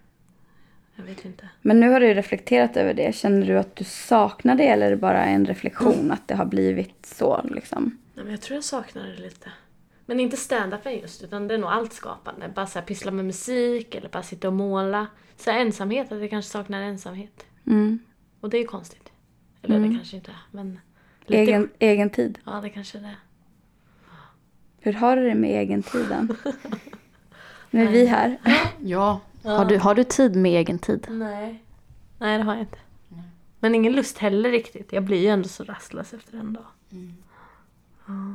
Jag 0.96 1.04
vet 1.04 1.24
inte. 1.24 1.48
Men 1.62 1.80
nu 1.80 1.88
har 1.88 2.00
du 2.00 2.14
reflekterat 2.14 2.76
över 2.76 2.94
det. 2.94 3.14
Känner 3.14 3.46
du 3.46 3.58
att 3.58 3.76
du 3.76 3.84
saknar 3.84 4.54
det 4.54 4.66
eller 4.66 4.86
är 4.86 4.90
det 4.90 4.96
bara 4.96 5.24
en 5.24 5.46
reflektion 5.46 6.10
att 6.10 6.28
det 6.28 6.34
har 6.34 6.44
blivit 6.44 7.06
så 7.06 7.42
liksom? 7.44 7.98
Nej, 8.14 8.24
men 8.24 8.30
jag 8.30 8.40
tror 8.40 8.54
jag 8.54 8.64
saknar 8.64 9.02
det 9.06 9.22
lite. 9.22 9.52
Men 10.06 10.20
inte 10.20 10.36
stand-upen 10.36 11.00
just, 11.00 11.22
utan 11.24 11.48
det 11.48 11.54
är 11.54 11.58
nog 11.58 11.70
allt 11.70 11.92
skapande. 11.92 12.48
Bara 12.48 12.66
så 12.66 12.78
här, 12.78 12.86
pyssla 12.86 13.10
med 13.10 13.24
musik 13.24 13.94
eller 13.94 14.08
bara 14.08 14.22
sitta 14.22 14.48
och 14.48 14.54
måla. 14.54 15.06
Så 15.36 15.50
här, 15.50 15.60
ensamhet, 15.60 16.12
att 16.12 16.20
jag 16.20 16.30
kanske 16.30 16.50
saknar 16.50 16.82
ensamhet. 16.82 17.46
Mm. 17.66 17.98
Och 18.40 18.50
det 18.50 18.56
är 18.56 18.60
ju 18.60 18.66
konstigt. 18.66 19.12
Eller 19.62 19.80
det 19.80 19.94
kanske 19.94 20.16
inte 20.16 20.30
är, 20.30 20.42
men... 20.50 20.80
Lite 21.26 21.42
Egen, 21.42 21.70
egen 21.78 22.10
tid. 22.10 22.38
Ja, 22.44 22.60
det 22.62 22.70
kanske 22.70 22.98
det 22.98 23.06
är. 23.06 23.16
Hur 24.80 24.92
har 24.92 25.16
du 25.16 25.28
det 25.28 25.34
med 25.34 25.50
egen 25.50 25.82
tiden? 25.82 26.36
Nu 27.70 27.82
är 27.82 27.88
vi 27.88 28.06
här. 28.06 28.36
Ja. 28.84 29.20
Har, 29.46 29.64
du, 29.64 29.78
har 29.78 29.94
du 29.94 30.04
tid 30.04 30.36
med 30.36 30.52
egen 30.52 30.78
tid? 30.78 31.06
Nej. 31.10 31.62
Nej, 32.18 32.38
det 32.38 32.44
har 32.44 32.52
jag 32.54 32.62
inte. 32.62 32.78
Men 33.60 33.74
ingen 33.74 33.92
lust 33.92 34.18
heller 34.18 34.50
riktigt. 34.50 34.92
Jag 34.92 35.04
blir 35.04 35.18
ju 35.18 35.26
ändå 35.28 35.48
så 35.48 35.64
rastlös 35.64 36.14
efter 36.14 36.38
en 36.38 36.52
dag. 36.52 36.64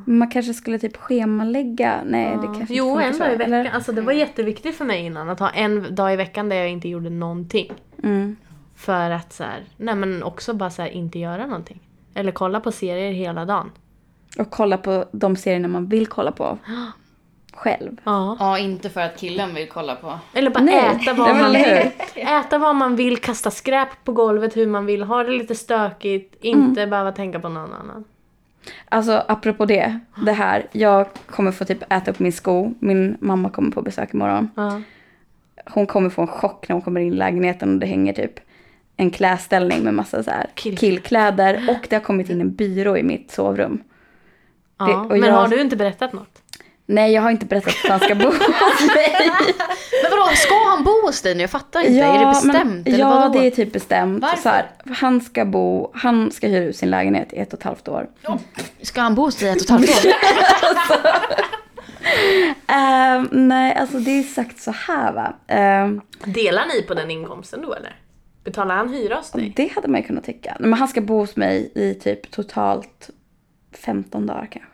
Man 0.06 0.30
kanske 0.32 0.54
skulle 0.54 0.80
typ 0.80 0.98
schemalägga. 0.98 2.02
Nej, 2.06 2.38
det 2.42 2.48
kanske 2.48 2.76
Jo, 2.76 2.92
inte 3.02 3.04
en 3.04 3.20
dag 3.20 3.34
i 3.34 3.36
veckan. 3.36 3.54
eller? 3.54 3.72
Alltså 3.72 3.92
det 3.92 4.02
var 4.02 4.14
jätteviktigt 4.14 4.76
för 4.76 4.86
mig 4.86 5.06
innan 5.06 5.30
att 5.30 5.40
ha 5.40 5.50
en 5.50 5.96
dag 5.96 6.14
i 6.14 6.16
veckan 6.16 6.50
där 6.50 6.56
jag 6.56 6.70
inte 6.70 6.90
gjorde 6.90 7.10
någonting. 7.10 7.72
Mm. 8.04 8.36
För 8.76 9.12
att 9.12 9.34
så 9.34 9.44
här, 9.44 9.64
nej 9.78 9.96
men 9.96 10.24
också 10.24 10.54
bara 10.54 10.70
så 10.70 10.82
här, 10.82 10.90
inte 10.90 11.20
göra 11.20 11.46
någonting. 11.46 11.80
Eller 12.14 12.32
kolla 12.32 12.60
på 12.60 12.72
serier 12.72 13.12
hela 13.12 13.46
dagen. 13.46 13.72
Och 14.40 14.50
kolla 14.50 14.78
på 14.78 15.06
de 15.12 15.36
serierna 15.36 15.68
man 15.68 15.88
vill 15.88 16.08
kolla 16.08 16.32
på. 16.32 16.58
Själv. 17.54 17.98
Ja. 18.04 18.38
Ja, 18.40 18.58
inte 18.60 18.90
för 18.90 19.02
att 19.02 19.18
killen 19.18 19.54
vill 19.56 19.70
kolla 19.70 19.96
på. 19.96 20.20
Eller 20.34 20.52
bara 20.52 20.64
Nej, 20.64 21.00
äta 21.02 21.14
vad 21.14 21.36
man 21.36 21.52
vill. 21.54 21.92
Äta 22.16 22.58
vad 22.58 22.76
man 22.76 22.96
vill, 22.96 23.18
kasta 23.18 23.52
skräp 23.52 23.88
på 24.04 24.12
golvet 24.12 24.58
hur 24.58 24.68
man 24.68 24.86
vill, 24.86 25.04
ha 25.04 25.24
det 25.24 25.32
lite 25.32 25.56
stökigt, 25.56 26.36
inte 26.42 26.88
behöva 26.88 27.12
tänka 27.12 27.40
på 27.40 27.50
någon 27.50 27.74
annan. 27.74 28.04
Alltså 28.90 29.24
apropå 29.28 29.66
det, 29.66 30.00
det 30.26 30.32
här. 30.32 30.68
Jag 30.72 31.08
kommer 31.30 31.52
få 31.52 31.66
typ 31.66 31.94
äta 31.94 32.12
upp 32.12 32.20
min 32.20 32.34
sko. 32.34 32.74
Min 32.80 33.18
mamma 33.20 33.50
kommer 33.50 33.72
på 33.72 33.82
besök 33.82 34.14
imorgon. 34.14 34.50
Ja. 34.56 34.82
Hon 35.66 35.88
kommer 35.88 36.10
få 36.10 36.22
en 36.22 36.28
chock 36.28 36.68
när 36.70 36.74
hon 36.74 36.82
kommer 36.82 37.02
in 37.02 37.14
i 37.14 37.16
lägenheten 37.16 37.74
och 37.74 37.80
det 37.80 37.86
hänger 37.88 38.14
typ 38.14 38.40
en 38.98 39.12
klädställning 39.12 39.84
med 39.84 39.94
massa 39.94 40.24
så 40.24 40.32
här 40.32 40.48
Kill- 40.56 40.78
killkläder. 40.78 41.66
Och 41.70 41.88
det 41.90 41.96
har 41.96 42.04
kommit 42.04 42.30
in 42.30 42.42
en 42.42 42.56
byrå 42.56 42.98
i 42.98 43.04
mitt 43.04 43.32
sovrum. 43.32 43.84
Ja, 44.78 44.86
Det- 45.10 45.20
men 45.20 45.30
jag- 45.30 45.36
har 45.36 45.48
du 45.48 45.62
inte 45.62 45.76
berättat 45.76 46.14
något? 46.14 46.31
Nej, 46.92 47.14
jag 47.14 47.22
har 47.22 47.32
inte 47.32 47.46
berättat 47.46 47.74
att 47.84 47.90
han 47.90 48.00
ska 48.00 48.16
bo 48.16 48.26
hos 48.26 48.96
mig. 48.96 49.16
Men 50.04 50.12
vadå, 50.12 50.28
ska 50.36 50.54
han 50.70 50.84
bo 50.84 50.92
hos 51.06 51.22
dig 51.22 51.36
nu? 51.36 51.42
Jag 51.42 51.50
fattar 51.50 51.82
inte. 51.82 52.04
är 52.04 52.20
det 52.20 52.26
bestämt? 52.26 52.54
Men, 52.54 52.84
eller 52.86 53.00
ja, 53.00 53.10
vadå? 53.10 53.40
det 53.40 53.48
är 53.48 53.52
typ 53.52 53.74
bestämt. 53.74 54.22
Varför? 54.22 54.38
Så 54.38 54.50
här, 54.50 54.70
han 54.96 55.22
ska 55.22 55.46
bo, 55.46 55.92
han 55.94 56.32
ska 56.32 56.48
hyra 56.48 56.64
ut 56.64 56.76
sin 56.76 56.90
lägenhet 56.90 57.34
i 57.34 57.38
ett 57.38 57.54
och 57.54 57.60
ett 57.60 57.66
halvt 57.66 57.88
år. 57.88 58.10
Ska 58.82 59.02
han 59.02 59.16
bo 59.16 59.22
hos 59.22 59.36
dig 59.36 59.50
ett 59.50 59.56
och 59.56 59.64
ett 59.64 59.70
halvt 59.70 60.06
år? 60.06 60.12
Ehm, 62.68 63.28
nej, 63.32 63.76
alltså 63.76 64.00
det 64.00 64.12
är 64.20 64.24
sagt 64.24 64.60
så 64.60 64.72
här 64.72 65.14
va. 65.14 65.34
Ehm, 65.48 66.02
Delar 66.26 66.66
ni 66.76 66.82
på 66.82 66.94
den 66.94 67.12
inkomsten 67.12 67.62
då 67.62 67.74
eller? 67.74 67.96
Betalar 68.44 68.76
han 68.76 68.94
hyra 68.94 69.16
hos 69.16 69.32
dig? 69.32 69.54
det 69.56 69.72
hade 69.76 69.88
man 69.88 70.02
ju 70.02 70.08
kunnat 70.08 70.24
tycka. 70.24 70.58
Men 70.60 70.74
han 70.74 70.88
ska 70.88 71.02
bo 71.02 71.18
hos 71.18 71.36
mig 71.36 71.72
i 71.76 71.94
typ 71.94 72.32
totalt 72.32 73.10
15 73.86 74.28
dagar 74.28 74.48
kanske. 74.52 74.71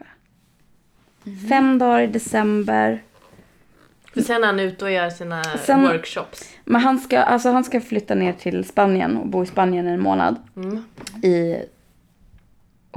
Fem 1.49 1.77
dagar 1.79 2.01
i 2.01 2.07
december. 2.07 3.01
För 4.13 4.21
sen 4.21 4.43
är 4.43 4.47
han 4.47 4.59
ute 4.59 4.85
och 4.85 4.91
gör 4.91 5.09
sina 5.09 5.43
Sen- 5.43 5.81
workshops. 5.81 6.49
Men 6.65 6.81
han 6.81 6.99
ska, 6.99 7.19
alltså 7.19 7.49
han 7.49 7.63
ska 7.63 7.81
flytta 7.81 8.15
ner 8.15 8.33
till 8.33 8.65
Spanien 8.65 9.17
och 9.17 9.27
bo 9.27 9.43
i 9.43 9.45
Spanien 9.45 9.87
en 9.87 9.99
månad. 10.01 10.35
Mm. 10.55 10.83
I 11.23 11.55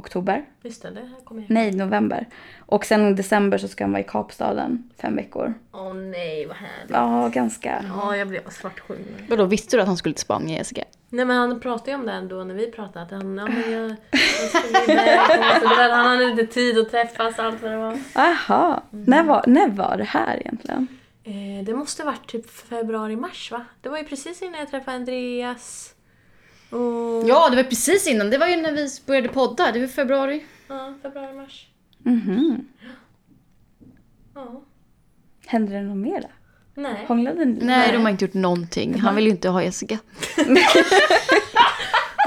oktober. 0.00 0.44
Just 0.62 0.82
det, 0.82 0.90
det 0.90 1.00
här 1.00 1.24
kommer 1.24 1.42
jag 1.42 1.50
Nej, 1.50 1.72
november. 1.72 2.26
Och 2.58 2.84
sen 2.84 3.08
i 3.08 3.14
december 3.14 3.58
så 3.58 3.68
ska 3.68 3.84
han 3.84 3.92
vara 3.92 4.00
i 4.00 4.04
Kapstaden 4.04 4.90
fem 4.98 5.16
veckor. 5.16 5.54
Åh 5.72 5.94
nej 5.94 6.46
vad 6.46 6.56
härligt. 6.56 6.90
Ja, 6.90 7.30
ganska. 7.32 7.84
Ja, 7.88 8.16
jag 8.16 8.28
blev 8.28 8.50
svartsjuk. 8.50 8.98
Vadå, 9.28 9.44
visste 9.44 9.76
du 9.76 9.80
att 9.80 9.88
han 9.88 9.96
skulle 9.96 10.14
till 10.14 10.22
Spanien, 10.22 10.58
Jessica? 10.58 10.84
Nej 11.08 11.24
men 11.24 11.36
han 11.36 11.60
pratade 11.60 11.90
ju 11.90 11.96
om 11.96 12.06
det 12.06 12.12
ändå 12.12 12.44
när 12.44 12.54
vi 12.54 12.70
pratade. 12.70 13.04
Att 13.04 13.10
han, 13.10 13.38
ja, 13.38 13.46
men 13.46 13.72
jag, 13.72 13.82
jag 13.90 14.88
iväg. 14.88 15.18
och 15.62 15.96
Han 15.96 16.06
hade 16.06 16.24
inte 16.24 16.46
tid 16.46 16.78
att 16.78 16.90
träffas 16.90 17.38
allt 17.38 17.62
vad 17.62 17.70
det 17.70 17.76
var. 17.76 17.98
Aha. 18.14 18.82
När, 18.90 19.22
var, 19.22 19.44
när 19.46 19.68
var 19.68 19.96
det 19.96 20.04
här 20.04 20.36
egentligen? 20.40 20.86
Eh, 21.24 21.64
det 21.64 21.74
måste 21.74 22.04
varit 22.04 22.26
typ 22.26 22.50
februari-mars 22.50 23.52
va? 23.52 23.64
Det 23.80 23.88
var 23.88 23.98
ju 23.98 24.04
precis 24.04 24.42
innan 24.42 24.60
jag 24.60 24.70
träffade 24.70 24.96
Andreas. 24.96 25.94
Och... 26.70 27.28
Ja, 27.28 27.48
det 27.50 27.56
var 27.56 27.62
precis 27.64 28.06
innan. 28.06 28.30
Det 28.30 28.38
var 28.38 28.46
ju 28.46 28.56
när 28.56 28.72
vi 28.72 28.88
började 29.06 29.28
podda. 29.28 29.72
Det 29.72 29.80
var 29.80 29.86
februari. 29.86 30.44
Ja, 30.68 30.94
februari-mars. 31.02 31.66
Mhm. 31.98 32.68
Ja. 34.34 34.62
Hände 35.46 35.72
det 35.72 35.82
något 35.82 35.96
mer 35.96 36.20
då? 36.20 36.28
Nej. 36.74 37.04
Hånglade 37.08 37.44
ni? 37.44 37.64
Nej, 37.64 37.92
de 37.92 38.02
har 38.02 38.10
inte 38.10 38.24
gjort 38.24 38.34
någonting. 38.34 39.00
Han 39.00 39.14
vill 39.14 39.24
ju 39.24 39.30
inte 39.30 39.48
ha 39.48 39.62
Jessica. 39.62 39.98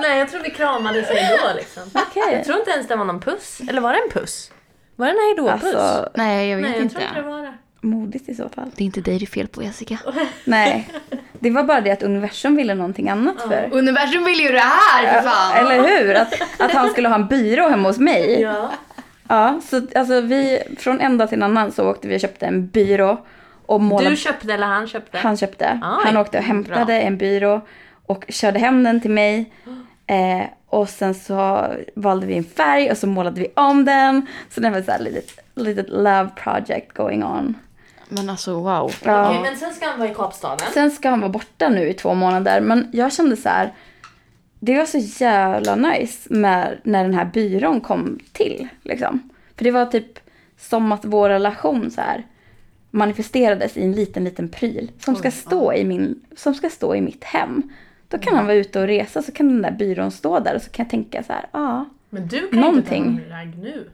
Nej, 0.02 0.20
jag 0.20 0.30
tror 0.30 0.42
vi 0.44 0.50
kramades 0.50 1.08
hejdå 1.10 1.44
liksom. 1.56 1.84
Okej. 1.94 2.24
Jag 2.34 2.46
tror 2.46 2.58
inte 2.60 2.72
ens 2.72 2.88
det 2.88 2.96
var 2.96 3.06
någon 3.06 3.20
puss. 3.20 3.62
Eller 3.70 3.82
var 3.82 3.94
det 3.94 4.00
en 4.00 4.10
puss? 4.22 4.52
Var 4.96 5.06
det 5.06 5.12
en 5.12 5.18
hejdå-puss? 5.18 5.76
Alltså, 5.76 6.10
Nej, 6.16 6.50
jag 6.50 6.58
vet 6.58 6.64
Nej, 6.66 6.72
jag 6.74 6.82
inte. 6.82 6.96
tror 6.96 7.08
inte 7.08 7.22
det 7.22 7.28
var 7.28 7.42
det. 7.42 7.54
modigt 7.82 8.30
i 8.30 8.36
så 8.36 8.50
fall. 8.50 8.72
Det 8.76 8.84
är 8.84 8.86
inte 8.86 9.02
dig 9.02 9.20
det 9.20 9.26
är 9.26 9.28
fel 9.28 9.48
på, 9.48 9.64
Jessica. 9.64 10.00
Nej, 10.46 10.90
det 11.44 11.50
var 11.50 11.64
bara 11.64 11.82
det 11.82 11.92
att 11.92 12.04
universum 12.04 12.56
ville 12.56 12.76
någonting 12.76 13.10
annat 13.10 13.42
för. 13.42 13.70
Universum 13.72 14.24
vill 14.26 14.40
ju 14.40 14.52
det 14.52 14.60
här, 14.60 15.14
för 15.22 15.30
fan! 15.30 15.58
Eller 15.58 15.88
hur? 15.88 16.16
Att, 16.16 16.34
att 16.60 16.72
han 16.72 16.90
skulle 16.90 17.08
ha 17.08 17.16
en 17.16 17.28
byrå 17.28 17.70
hemma 17.70 17.90
hos 17.90 18.00
mig. 18.00 18.42
Ja. 18.42 18.72
Ja, 19.28 19.60
så 19.70 19.82
alltså 19.96 20.22
vi, 20.22 20.60
från 20.80 21.00
en 21.02 21.18
dag 21.18 21.30
till 21.30 21.38
en 21.38 21.44
annan 21.44 21.72
så 21.72 21.90
åkte 21.90 22.08
vi 22.08 22.16
och 22.18 22.22
köpte 22.22 22.46
en 22.46 22.68
byrå. 22.68 23.18
Och 23.66 23.82
målade, 23.82 24.10
Du 24.10 24.16
köpte 24.18 24.54
eller 24.54 24.68
han 24.68 24.88
köpte? 24.88 25.18
han 25.18 25.38
köpte. 25.38 25.66
Aj, 25.66 26.06
han 26.06 26.18
åkte 26.18 26.38
och 26.38 26.44
hämtade 26.44 26.86
bra. 26.86 26.96
en 26.96 27.18
byrå 27.18 27.62
och 28.06 28.26
körde 28.30 28.60
hem 28.60 28.84
den 28.84 29.02
till 29.02 29.12
mig. 29.12 29.54
Eh, 30.08 30.46
och 30.68 30.90
sen 30.90 31.14
så 31.14 31.68
valde 31.96 32.26
vi 32.26 32.38
en 32.38 32.44
färg 32.44 32.92
och 32.92 32.98
så 32.98 33.08
målade 33.08 33.42
vi 33.42 33.48
om 33.56 33.86
den. 33.86 34.28
Så 34.50 34.62
det 34.62 34.70
var 34.70 34.82
så 34.82 34.92
här 34.92 35.00
litet, 35.00 35.40
litet 35.56 35.90
love 35.90 36.30
project 36.44 36.94
going 36.94 37.24
on. 37.24 37.56
Men 38.16 38.30
alltså 38.30 38.54
wow. 38.54 38.92
Ja. 39.04 39.30
Okej, 39.30 39.42
men 39.42 39.58
sen 39.58 39.74
ska 39.74 39.86
han 39.86 40.00
vara 40.00 40.10
i 40.12 40.14
Kapstaden. 40.14 40.68
Sen 40.74 40.92
ska 40.92 41.10
han 41.10 41.20
vara 41.20 41.32
borta 41.32 41.70
nu 41.70 41.90
i 41.90 41.94
två 41.94 42.14
månader. 42.14 42.62
Men 42.62 42.90
jag 42.94 43.14
kände 43.14 43.38
så 43.38 43.50
här. 43.50 43.74
Det 44.60 44.78
var 44.78 44.86
så 44.86 44.98
jävla 44.98 45.76
nice 45.76 46.34
med, 46.34 46.78
när 46.84 47.04
den 47.04 47.14
här 47.14 47.26
byrån 47.26 47.82
kom 47.82 48.20
till. 48.32 48.68
Liksom. 48.84 49.30
För 49.58 49.64
det 49.64 49.72
var 49.72 49.86
typ 49.86 50.20
som 50.58 50.92
att 50.92 51.06
vår 51.06 51.30
relation 51.30 51.92
så 51.92 52.02
här 52.02 52.24
manifesterades 52.92 53.78
i 53.78 53.84
en 53.84 53.92
liten, 53.92 54.24
liten 54.24 54.50
pryl. 54.50 54.92
Som 55.00 55.16
ska, 55.16 55.32
stå 55.32 55.74
i 55.74 55.84
min, 55.84 56.22
som 56.36 56.54
ska 56.54 56.70
stå 56.70 56.96
i 56.96 57.02
mitt 57.02 57.24
hem. 57.24 57.64
Då 58.08 58.18
kan 58.18 58.36
han 58.36 58.46
vara 58.46 58.56
ute 58.56 58.80
och 58.80 58.88
resa 58.88 59.22
så 59.22 59.32
kan 59.32 59.48
den 59.48 59.62
där 59.62 59.72
byrån 59.72 60.12
stå 60.12 60.40
där 60.40 60.56
och 60.56 60.62
så 60.62 60.70
kan 60.70 60.84
jag 60.84 60.92
tänka 60.92 61.24
så 61.24 61.34
här, 61.34 61.46
ja, 61.52 61.86
Men 62.10 62.28
du 62.28 62.48
kan 62.50 62.60
Någonting. 62.60 63.06
inte 63.06 63.30
ta 63.30 63.36
hem 63.36 63.48
ragg 63.48 63.58
nu. 63.58 63.90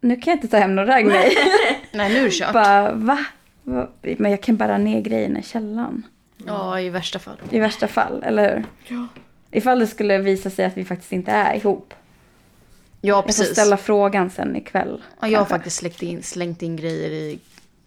nu 0.00 0.16
kan 0.16 0.30
jag 0.30 0.36
inte 0.36 0.48
ta 0.48 0.56
hem 0.56 0.74
någon 0.74 0.86
ragg. 0.86 1.06
Nej. 1.06 1.32
Nej, 1.92 2.12
nu 2.12 2.18
är 2.18 2.24
det 2.24 2.30
kört. 2.30 2.52
Bara, 2.52 2.92
va? 2.92 3.18
Men 3.64 4.30
jag 4.30 4.42
kan 4.42 4.56
bara 4.56 4.78
ner 4.78 5.00
grejerna 5.00 5.38
i 5.38 5.42
källaren. 5.42 6.02
Ja, 6.46 6.80
i 6.80 6.90
värsta 6.90 7.18
fall. 7.18 7.36
I 7.50 7.58
värsta 7.58 7.88
fall, 7.88 8.22
eller 8.22 8.54
hur? 8.54 8.64
Ja. 8.96 9.06
Ifall 9.50 9.78
det 9.78 9.86
skulle 9.86 10.18
visa 10.18 10.50
sig 10.50 10.64
att 10.64 10.76
vi 10.76 10.84
faktiskt 10.84 11.12
inte 11.12 11.30
är 11.32 11.54
ihop. 11.54 11.94
Ja, 11.94 13.08
Jag 13.08 13.16
får 13.22 13.26
precis. 13.26 13.48
ställa 13.48 13.76
frågan 13.76 14.30
sen 14.30 14.56
ikväll. 14.56 15.02
Ja, 15.20 15.28
jag 15.28 15.38
har 15.38 15.46
faktiskt 15.46 15.76
slängt 15.76 16.02
in, 16.02 16.22
slängt 16.22 16.62
in 16.62 16.76
grejer 16.76 17.10
i 17.10 17.38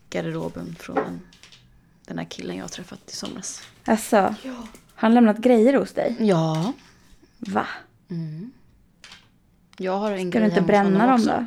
garderoben 0.09 0.75
från 0.79 1.21
den, 2.05 2.17
här 2.17 2.25
killen 2.25 2.57
jag 2.57 2.71
träffat 2.71 2.99
i 3.11 3.15
somras. 3.15 3.61
Alltså, 3.85 4.15
Ja. 4.43 4.51
har 4.51 4.65
han 4.95 5.13
lämnat 5.13 5.37
grejer 5.37 5.73
hos 5.73 5.91
dig? 5.93 6.15
Ja. 6.19 6.73
Va? 7.39 7.67
Jag 9.77 9.97
har 9.97 10.11
en 10.11 10.31
Ska 10.31 10.39
grej 10.39 10.49
du 10.49 10.55
inte 10.55 10.61
bränna 10.61 11.05
dem 11.07 11.15
också. 11.15 11.29
då? 11.29 11.45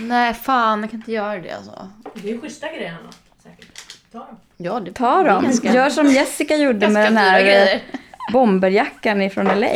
Nej, 0.00 0.34
fan, 0.34 0.80
jag 0.80 0.90
kan 0.90 1.00
inte 1.00 1.12
göra 1.12 1.38
det 1.38 1.50
alltså. 1.50 1.88
Det 2.14 2.30
är 2.30 2.38
schyssta 2.40 2.66
grejer 2.68 2.90
han 2.90 3.04
har. 3.04 3.12
Säkert. 3.42 3.66
Ta 4.12 4.18
dem. 4.18 4.36
Ja, 4.56 4.80
det 4.80 4.92
Ta 4.92 5.22
dem. 5.22 5.42
ganska- 5.44 5.72
Gör 5.74 5.90
som 5.90 6.06
Jessica 6.06 6.56
gjorde 6.56 6.88
med 6.88 7.06
den 7.06 7.16
här 7.16 7.40
grejer. 7.40 7.74
eh, 7.74 7.80
bomberjackan 8.32 9.22
ifrån 9.22 9.46
LA. 9.46 9.66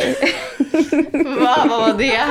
Va, 1.41 1.57
vad 1.69 1.79
var 1.81 1.93
det? 1.97 2.21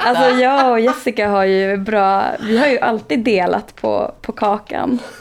Alltså 0.00 0.24
jag 0.28 0.70
och 0.70 0.80
Jessica 0.80 1.28
har 1.28 1.44
ju 1.44 1.76
bra, 1.76 2.24
vi 2.40 2.58
har 2.58 2.66
ju 2.66 2.78
alltid 2.78 3.18
delat 3.24 3.76
på, 3.76 4.14
på 4.22 4.32
kakan. 4.32 4.98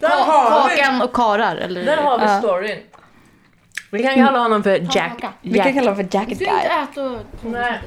Där 0.00 0.08
har 0.08 0.68
vi, 0.68 0.76
Kakan 0.76 1.02
och 1.02 1.12
karar, 1.12 1.56
eller? 1.56 1.84
där 1.84 1.96
har 1.96 2.18
vi 2.18 2.24
Ja. 2.24 2.38
storyn. 2.38 2.78
Vi 3.90 4.02
kan 4.02 4.14
kalla 4.14 4.38
honom 4.38 4.62
för 4.62 4.96
Jack. 4.96 5.22
Vi 5.42 5.58
kan 5.58 5.72
kalla 5.74 5.90
honom 5.90 5.96
för 6.10 6.16
Jacket 6.18 6.38
Du 6.38 6.44
ska 6.44 6.54
inte 6.54 6.68
Guy. 6.68 6.82
äta 6.82 7.02
och... 7.02 7.20
Nej. 7.44 7.80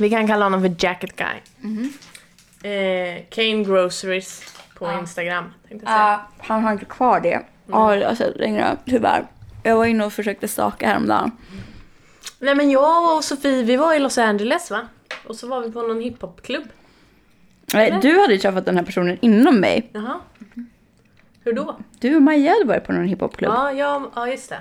Vi 0.00 0.10
kan 0.10 0.26
kalla 0.26 0.44
honom 0.44 0.60
för 0.62 0.74
Jacket 0.78 1.16
Guy. 1.16 1.36
Eh, 2.72 3.22
Kane 3.30 3.64
Groceries 3.64 4.54
på 4.78 4.92
Instagram. 5.00 5.44
Jag 5.68 5.80
säga. 5.80 5.90
Ja, 5.90 6.28
han 6.38 6.64
har 6.64 6.72
inte 6.72 6.84
kvar 6.84 7.20
det. 7.20 7.40
Jag 7.66 7.76
har 7.76 8.14
sett 8.14 8.36
längre, 8.36 8.76
tyvärr. 8.86 9.26
Jag 9.62 9.76
var 9.76 9.84
inne 9.84 10.04
och 10.04 10.12
försökte 10.12 10.48
staka 10.48 10.86
häromdagen. 10.86 11.30
Nej 12.38 12.54
men 12.54 12.70
jag 12.70 13.16
och 13.16 13.24
Sofie 13.24 13.62
vi 13.62 13.76
var 13.76 13.94
i 13.94 13.98
Los 13.98 14.18
Angeles 14.18 14.70
va? 14.70 14.80
Och 15.26 15.36
så 15.36 15.46
var 15.48 15.60
vi 15.60 15.72
på 15.72 15.82
någon 15.82 16.00
hiphopklubb. 16.00 16.64
Nej, 17.74 17.98
Du 18.02 18.20
hade 18.20 18.38
träffat 18.38 18.64
den 18.64 18.76
här 18.76 18.84
personen 18.84 19.18
inom 19.20 19.60
mig. 19.60 19.90
Jaha. 19.92 20.20
Hur 21.44 21.52
då? 21.52 21.78
Du 22.00 22.16
och 22.16 22.22
Maja 22.22 22.52
hade 22.52 22.64
varit 22.64 22.84
på 22.86 22.92
någon 22.92 23.04
hiphopklubb. 23.04 23.52
Ja, 23.52 23.72
ja, 23.72 24.10
ja 24.14 24.28
just 24.28 24.48
det. 24.48 24.60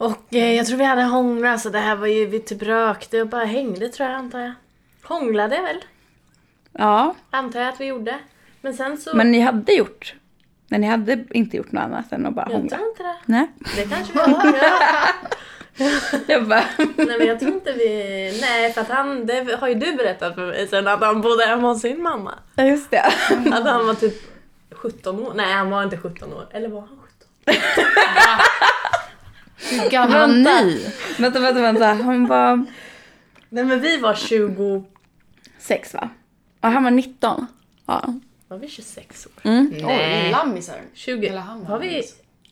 Och 0.00 0.34
eh, 0.34 0.52
jag 0.52 0.66
tror 0.66 0.78
vi 0.78 0.84
hade 0.84 1.02
hånglat 1.02 1.60
så 1.60 1.68
det 1.68 1.78
här 1.78 1.96
var 1.96 2.06
ju, 2.06 2.26
vi 2.26 2.40
typ 2.40 2.62
rökte 2.62 3.20
och 3.22 3.28
bara 3.28 3.44
hängde 3.44 3.88
tror 3.88 4.08
jag 4.08 4.18
antar 4.18 4.40
jag. 4.40 4.52
Hånglade 5.02 5.60
väl? 5.62 5.84
Ja, 6.72 7.14
Antar 7.30 7.60
jag 7.60 7.68
att 7.68 7.80
vi 7.80 7.84
gjorde. 7.86 8.18
Men 8.60 8.74
sen 8.74 8.98
så... 8.98 9.16
men 9.16 9.32
ni 9.32 9.40
hade 9.40 9.72
gjort. 9.72 10.14
Men 10.68 10.80
ni 10.80 10.86
hade 10.86 11.24
inte 11.30 11.56
gjort 11.56 11.72
något 11.72 11.82
annat 11.82 12.12
än 12.12 12.26
att 12.26 12.34
bara 12.34 12.46
jag 12.50 12.56
hångla. 12.56 12.76
tror 12.76 12.88
inte 12.88 13.02
det. 13.02 13.16
Nej. 13.24 13.50
Det 13.76 13.82
kanske 13.90 14.12
vi 14.12 14.18
har. 14.18 14.58
Ja. 14.62 15.88
Jag 16.26 16.48
bara... 16.48 16.64
Nej 16.96 17.18
men 17.18 17.26
jag 17.26 17.40
tror 17.40 17.52
inte 17.52 17.72
vi... 17.72 18.38
Nej 18.40 18.72
för 18.72 18.80
att 18.80 18.88
han, 18.88 19.26
det 19.26 19.56
har 19.60 19.68
ju 19.68 19.74
du 19.74 19.92
berättat 19.92 20.34
för 20.34 20.46
mig 20.46 20.68
sen 20.68 20.88
att 20.88 21.00
han 21.00 21.20
bodde 21.20 21.46
hemma 21.46 21.68
hos 21.68 21.80
sin 21.80 22.02
mamma. 22.02 22.34
Ja, 22.54 22.64
just 22.64 22.90
det. 22.90 23.00
Att 23.52 23.64
han 23.64 23.86
var 23.86 23.94
typ 23.94 24.14
17 24.70 25.20
år. 25.26 25.32
Nej 25.34 25.52
han 25.52 25.70
var 25.70 25.82
inte 25.82 25.96
17 25.96 26.32
år. 26.32 26.48
Eller 26.50 26.68
var 26.68 26.80
han 26.80 26.98
17? 27.46 27.62
Hur 29.60 29.90
gammal 29.90 30.18
var 30.18 30.26
ni? 30.26 30.86
vänta, 31.18 31.40
vänta, 31.40 31.60
vänta. 31.60 31.86
Han 31.86 32.26
var 32.26 32.66
Nej 33.48 33.64
men 33.64 33.80
vi 33.80 33.96
var 33.96 34.14
20... 34.14 34.84
sex 35.58 35.94
va? 35.94 36.08
Ja, 36.60 36.68
han 36.68 36.84
var 36.84 36.90
19. 36.90 37.46
Ja. 37.86 38.14
Var 38.48 38.58
vi 38.58 38.68
26 38.68 39.26
år? 39.26 39.32
Mm. 39.42 39.72
Oj, 39.72 40.30
lammisar. 40.30 40.80
20. 40.94 41.26
Eller 41.26 41.40
han 41.40 41.60
var 41.60 41.68
var 41.68 41.78
vi... 41.78 42.02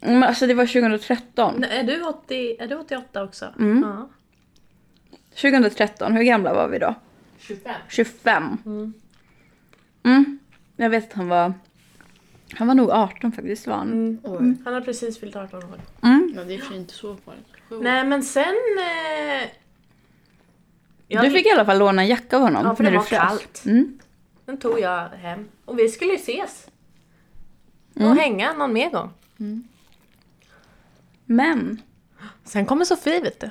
Men 0.00 0.24
alltså 0.24 0.46
det 0.46 0.54
var 0.54 0.66
2013. 0.66 1.54
Nej, 1.58 1.78
är, 1.78 1.82
du 1.82 2.02
80, 2.02 2.56
är 2.58 2.66
du 2.66 2.74
88 2.74 3.24
också? 3.24 3.54
Mm. 3.58 3.82
Ja. 3.82 4.08
2013, 5.30 6.12
hur 6.12 6.22
gamla 6.22 6.54
var 6.54 6.68
vi 6.68 6.78
då? 6.78 6.94
25. 7.38 7.74
25. 7.88 8.58
Mm. 10.04 10.38
Jag 10.76 10.90
vet 10.90 11.04
att 11.04 11.12
han 11.12 11.28
var... 11.28 11.54
Han 12.54 12.66
var 12.68 12.74
nog 12.74 12.90
18 12.90 13.32
faktiskt 13.32 13.66
var 13.66 13.74
han. 13.76 14.18
Oj. 14.24 14.54
Han 14.64 14.74
har 14.74 14.80
precis 14.80 15.20
fyllt 15.20 15.36
18 15.36 15.58
år. 15.64 15.80
Mm. 16.02 16.32
Men 16.34 16.48
det 16.48 16.54
är 16.54 16.58
för 16.58 16.74
inte 16.74 16.94
så 16.94 17.16
farligt. 17.24 17.46
Nej 17.82 18.04
men 18.04 18.22
sen... 18.22 18.54
Eh, 18.80 19.48
jag, 21.08 21.24
Du 21.24 21.30
fick 21.30 21.46
i 21.46 21.50
alla 21.50 21.64
fall 21.64 21.78
låna 21.78 22.02
en 22.02 22.08
jacka 22.08 22.36
av 22.36 22.42
honom 22.42 22.66
Ja, 22.66 22.76
för 22.76 22.84
när 22.84 22.90
det 22.90 22.96
du 22.96 22.98
var 22.98 23.06
kallt. 23.06 23.62
Mm. 23.66 23.98
Den 24.44 24.58
tog 24.58 24.80
jag 24.80 25.08
hem. 25.08 25.48
Och 25.64 25.78
vi 25.78 25.88
skulle 25.88 26.10
ju 26.10 26.16
ses. 26.16 26.66
Och 27.94 28.00
Mm. 28.00 28.18
hänga 28.18 28.52
någon 28.52 28.72
mer 28.72 28.90
gång. 28.90 29.12
Men, 31.24 31.82
Sen 32.44 32.66
kommer 32.66 32.84
Sofie 32.84 33.20
vet 33.20 33.40
du. 33.40 33.50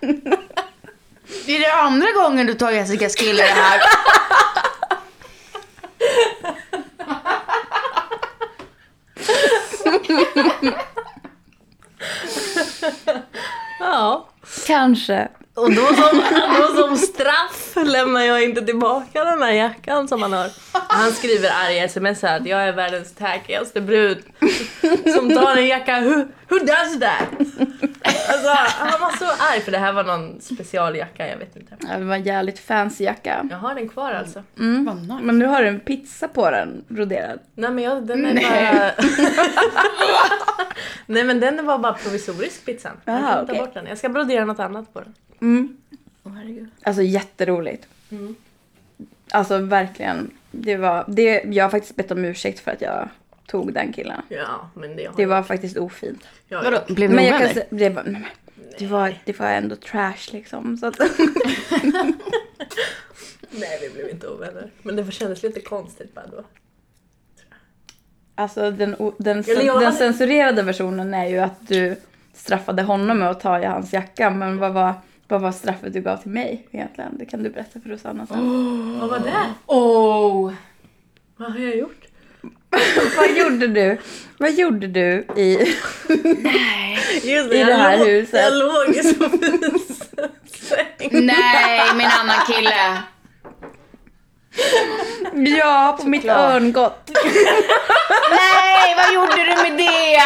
Det 1.46 1.56
är 1.56 1.60
det 1.60 1.72
andra 1.74 2.06
gången 2.22 2.46
du 2.46 2.54
tar 2.54 2.70
Jessicas 2.70 3.14
kille 3.14 3.42
här. 3.42 3.80
Ja 13.80 14.28
kanske. 14.84 15.28
Och 15.54 15.74
då 15.74 15.86
som, 15.86 16.22
då 16.60 16.82
som 16.82 16.96
straff 16.96 17.76
lämnar 17.84 18.20
jag 18.20 18.44
inte 18.44 18.62
tillbaka 18.62 19.24
den 19.24 19.42
här 19.42 19.52
jackan 19.52 20.08
som 20.08 20.22
han 20.22 20.32
har. 20.32 20.50
Han 20.72 21.12
skriver 21.12 21.50
arga 21.66 21.84
sms 21.84 22.22
här 22.22 22.40
att 22.40 22.46
jag 22.46 22.62
är 22.62 22.72
världens 22.72 23.14
tackigaste 23.14 23.80
brud 23.80 24.18
som 25.14 25.34
tar 25.34 25.56
en 25.56 25.66
jacka. 25.66 26.00
Who, 26.00 26.14
who 26.48 26.58
does 26.58 27.00
that? 27.00 27.28
Alltså, 28.04 28.48
han 28.78 29.00
var 29.00 29.16
så 29.16 29.24
arg 29.24 29.60
för 29.60 29.72
det 29.72 29.78
här 29.78 29.92
var 29.92 30.04
någon 30.04 30.40
specialjacka, 30.40 31.28
jag 31.28 31.36
vet 31.36 31.56
inte. 31.56 31.76
Ja, 31.88 31.98
det 31.98 32.04
var 32.04 32.14
en 32.14 32.22
jävligt 32.22 32.58
fancy 32.58 33.04
jacka. 33.04 33.46
Jag 33.50 33.56
har 33.56 33.74
den 33.74 33.88
kvar 33.88 34.12
alltså. 34.12 34.42
Mm. 34.58 34.84
Vad 34.84 34.96
nice. 34.96 35.14
Men 35.22 35.38
nu 35.38 35.46
har 35.46 35.62
du 35.62 35.68
en 35.68 35.80
pizza 35.80 36.28
på 36.28 36.50
den, 36.50 36.84
broderad. 36.88 37.38
Nej 37.54 37.70
men 37.70 37.84
jag, 37.84 38.06
den 38.06 38.26
är 38.26 38.34
Nej. 38.34 38.72
bara... 38.74 38.92
Nej 41.06 41.24
men 41.24 41.40
den 41.40 41.66
var 41.66 41.78
bara 41.78 41.92
provisorisk 41.92 42.64
pizzan. 42.64 42.96
Jag 43.04 43.20
kan 43.20 43.32
ta 43.32 43.42
okej. 43.42 43.58
bort 43.58 43.74
den. 43.74 43.86
Jag 43.86 43.98
ska 43.98 44.08
brodera 44.08 44.44
något 44.44 44.58
annat 44.58 44.92
på 44.92 45.00
den. 45.00 45.14
Mm. 45.40 45.76
Åh, 46.24 46.32
herregud. 46.32 46.68
Alltså 46.82 47.02
jätteroligt. 47.02 47.86
Mm. 48.10 48.34
Alltså 49.30 49.58
verkligen. 49.58 50.30
Det 50.50 50.76
var, 50.76 51.04
det, 51.08 51.42
jag 51.44 51.64
har 51.64 51.70
faktiskt 51.70 51.96
bett 51.96 52.10
om 52.10 52.24
ursäkt 52.24 52.60
för 52.60 52.70
att 52.70 52.80
jag 52.80 53.08
tog 53.46 53.72
den 53.72 53.92
killen. 53.92 54.22
Ja 54.28 54.70
men 54.74 54.96
det 54.96 55.04
har 55.06 55.16
Det 55.16 55.26
var 55.26 55.42
faktiskt 55.42 55.76
ofint. 55.76 56.28
jag. 56.48 56.62
Vadå, 56.62 56.78
blev 56.88 57.10
ni 57.10 57.16
Men 57.16 57.24
jag 57.24 57.32
kan 57.38 57.42
ovänner? 57.50 57.54
säga, 57.54 57.66
det 57.70 57.90
var, 57.90 58.02
nej, 58.04 58.26
det 58.78 58.86
var, 58.86 59.14
det 59.24 59.38
var 59.38 59.46
ändå 59.46 59.76
trash 59.76 60.32
liksom. 60.32 60.76
Så 60.76 60.86
att, 60.86 60.98
Nej 63.50 63.78
vi 63.82 63.90
blev 63.94 64.08
inte 64.10 64.28
ovänner. 64.28 64.70
Men 64.82 64.96
det 64.96 65.12
kändes 65.12 65.42
lite 65.42 65.60
konstigt 65.60 66.14
bara 66.14 66.26
då. 66.26 66.44
alltså 68.34 68.70
den, 68.70 68.96
den, 69.18 69.42
den 69.42 69.68
hade- 69.68 69.92
censurerade 69.92 70.62
versionen 70.62 71.14
är 71.14 71.26
ju 71.26 71.38
att 71.38 71.68
du 71.68 71.96
straffade 72.34 72.82
honom 72.82 73.18
med 73.18 73.30
att 73.30 73.40
ta 73.40 73.60
i 73.60 73.64
hans 73.64 73.92
jacka. 73.92 74.30
Men 74.30 74.58
vad 74.58 74.72
var, 74.72 74.94
vad 75.28 75.40
var 75.40 75.52
straffet 75.52 75.92
du 75.92 76.00
gav 76.00 76.16
till 76.16 76.30
mig 76.30 76.66
egentligen? 76.70 77.18
Det 77.18 77.26
kan 77.26 77.42
du 77.42 77.50
berätta 77.50 77.80
för 77.80 77.88
Rosanna 77.88 78.26
sen. 78.26 78.38
Vad 79.00 79.10
var 79.10 79.18
det? 79.18 79.34
Oh. 79.66 80.52
Vad 81.36 81.52
har 81.52 81.58
jag 81.58 81.76
gjort? 81.76 82.03
vad 83.16 83.30
gjorde 83.36 83.66
du? 83.66 83.98
Vad 84.38 84.52
gjorde 84.52 84.86
du 84.86 85.26
i... 85.36 85.58
Just 87.22 87.24
I 87.52 87.58
jag 87.58 87.66
det 87.66 87.74
här 87.74 87.98
låg, 87.98 88.06
huset. 88.08 88.40
Jag 88.42 88.54
låg 88.58 88.96
i 88.96 89.02
Sofies 89.02 89.98
säng. 90.68 91.08
Nej, 91.26 91.80
min 91.94 92.06
annan 92.06 92.36
kille. 92.46 93.02
Ja, 95.58 95.98
på 96.00 96.08
mitt 96.08 96.20
Såklart. 96.22 96.54
örngott. 96.54 97.10
Nej, 98.30 98.94
vad 98.96 99.14
gjorde 99.14 99.36
du 99.36 99.62
med 99.70 99.78
det? 99.78 100.20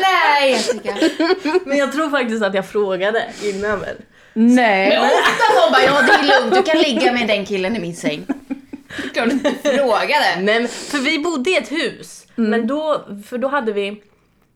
Nej, 0.00 0.50
Jessica. 0.52 0.94
Men 1.64 1.78
jag 1.78 1.92
tror 1.92 2.10
faktiskt 2.10 2.42
att 2.44 2.54
jag 2.54 2.68
frågade 2.68 3.24
innan 3.42 3.80
väl. 3.80 3.96
Nej. 4.32 4.98
Ofta 4.98 5.60
hon 5.60 5.72
bara, 5.72 5.82
ja 5.82 6.02
det 6.02 6.12
är 6.12 6.40
lugnt, 6.40 6.54
du 6.54 6.62
kan 6.72 6.78
ligga 6.82 7.12
med 7.12 7.28
den 7.28 7.46
killen 7.46 7.76
i 7.76 7.80
min 7.80 7.96
säng. 7.96 8.26
Klart 9.12 9.28
du 9.28 9.32
inte 9.34 9.50
frågade. 9.54 10.24
Nej, 10.40 10.60
men- 10.60 10.68
för 10.68 10.98
vi 10.98 11.18
bodde 11.18 11.50
i 11.50 11.56
ett 11.56 11.72
hus. 11.72 12.26
Men 12.34 12.66
då, 12.66 13.04
för 13.26 13.38
då 13.38 13.48
hade 13.48 13.72
vi, 13.72 14.02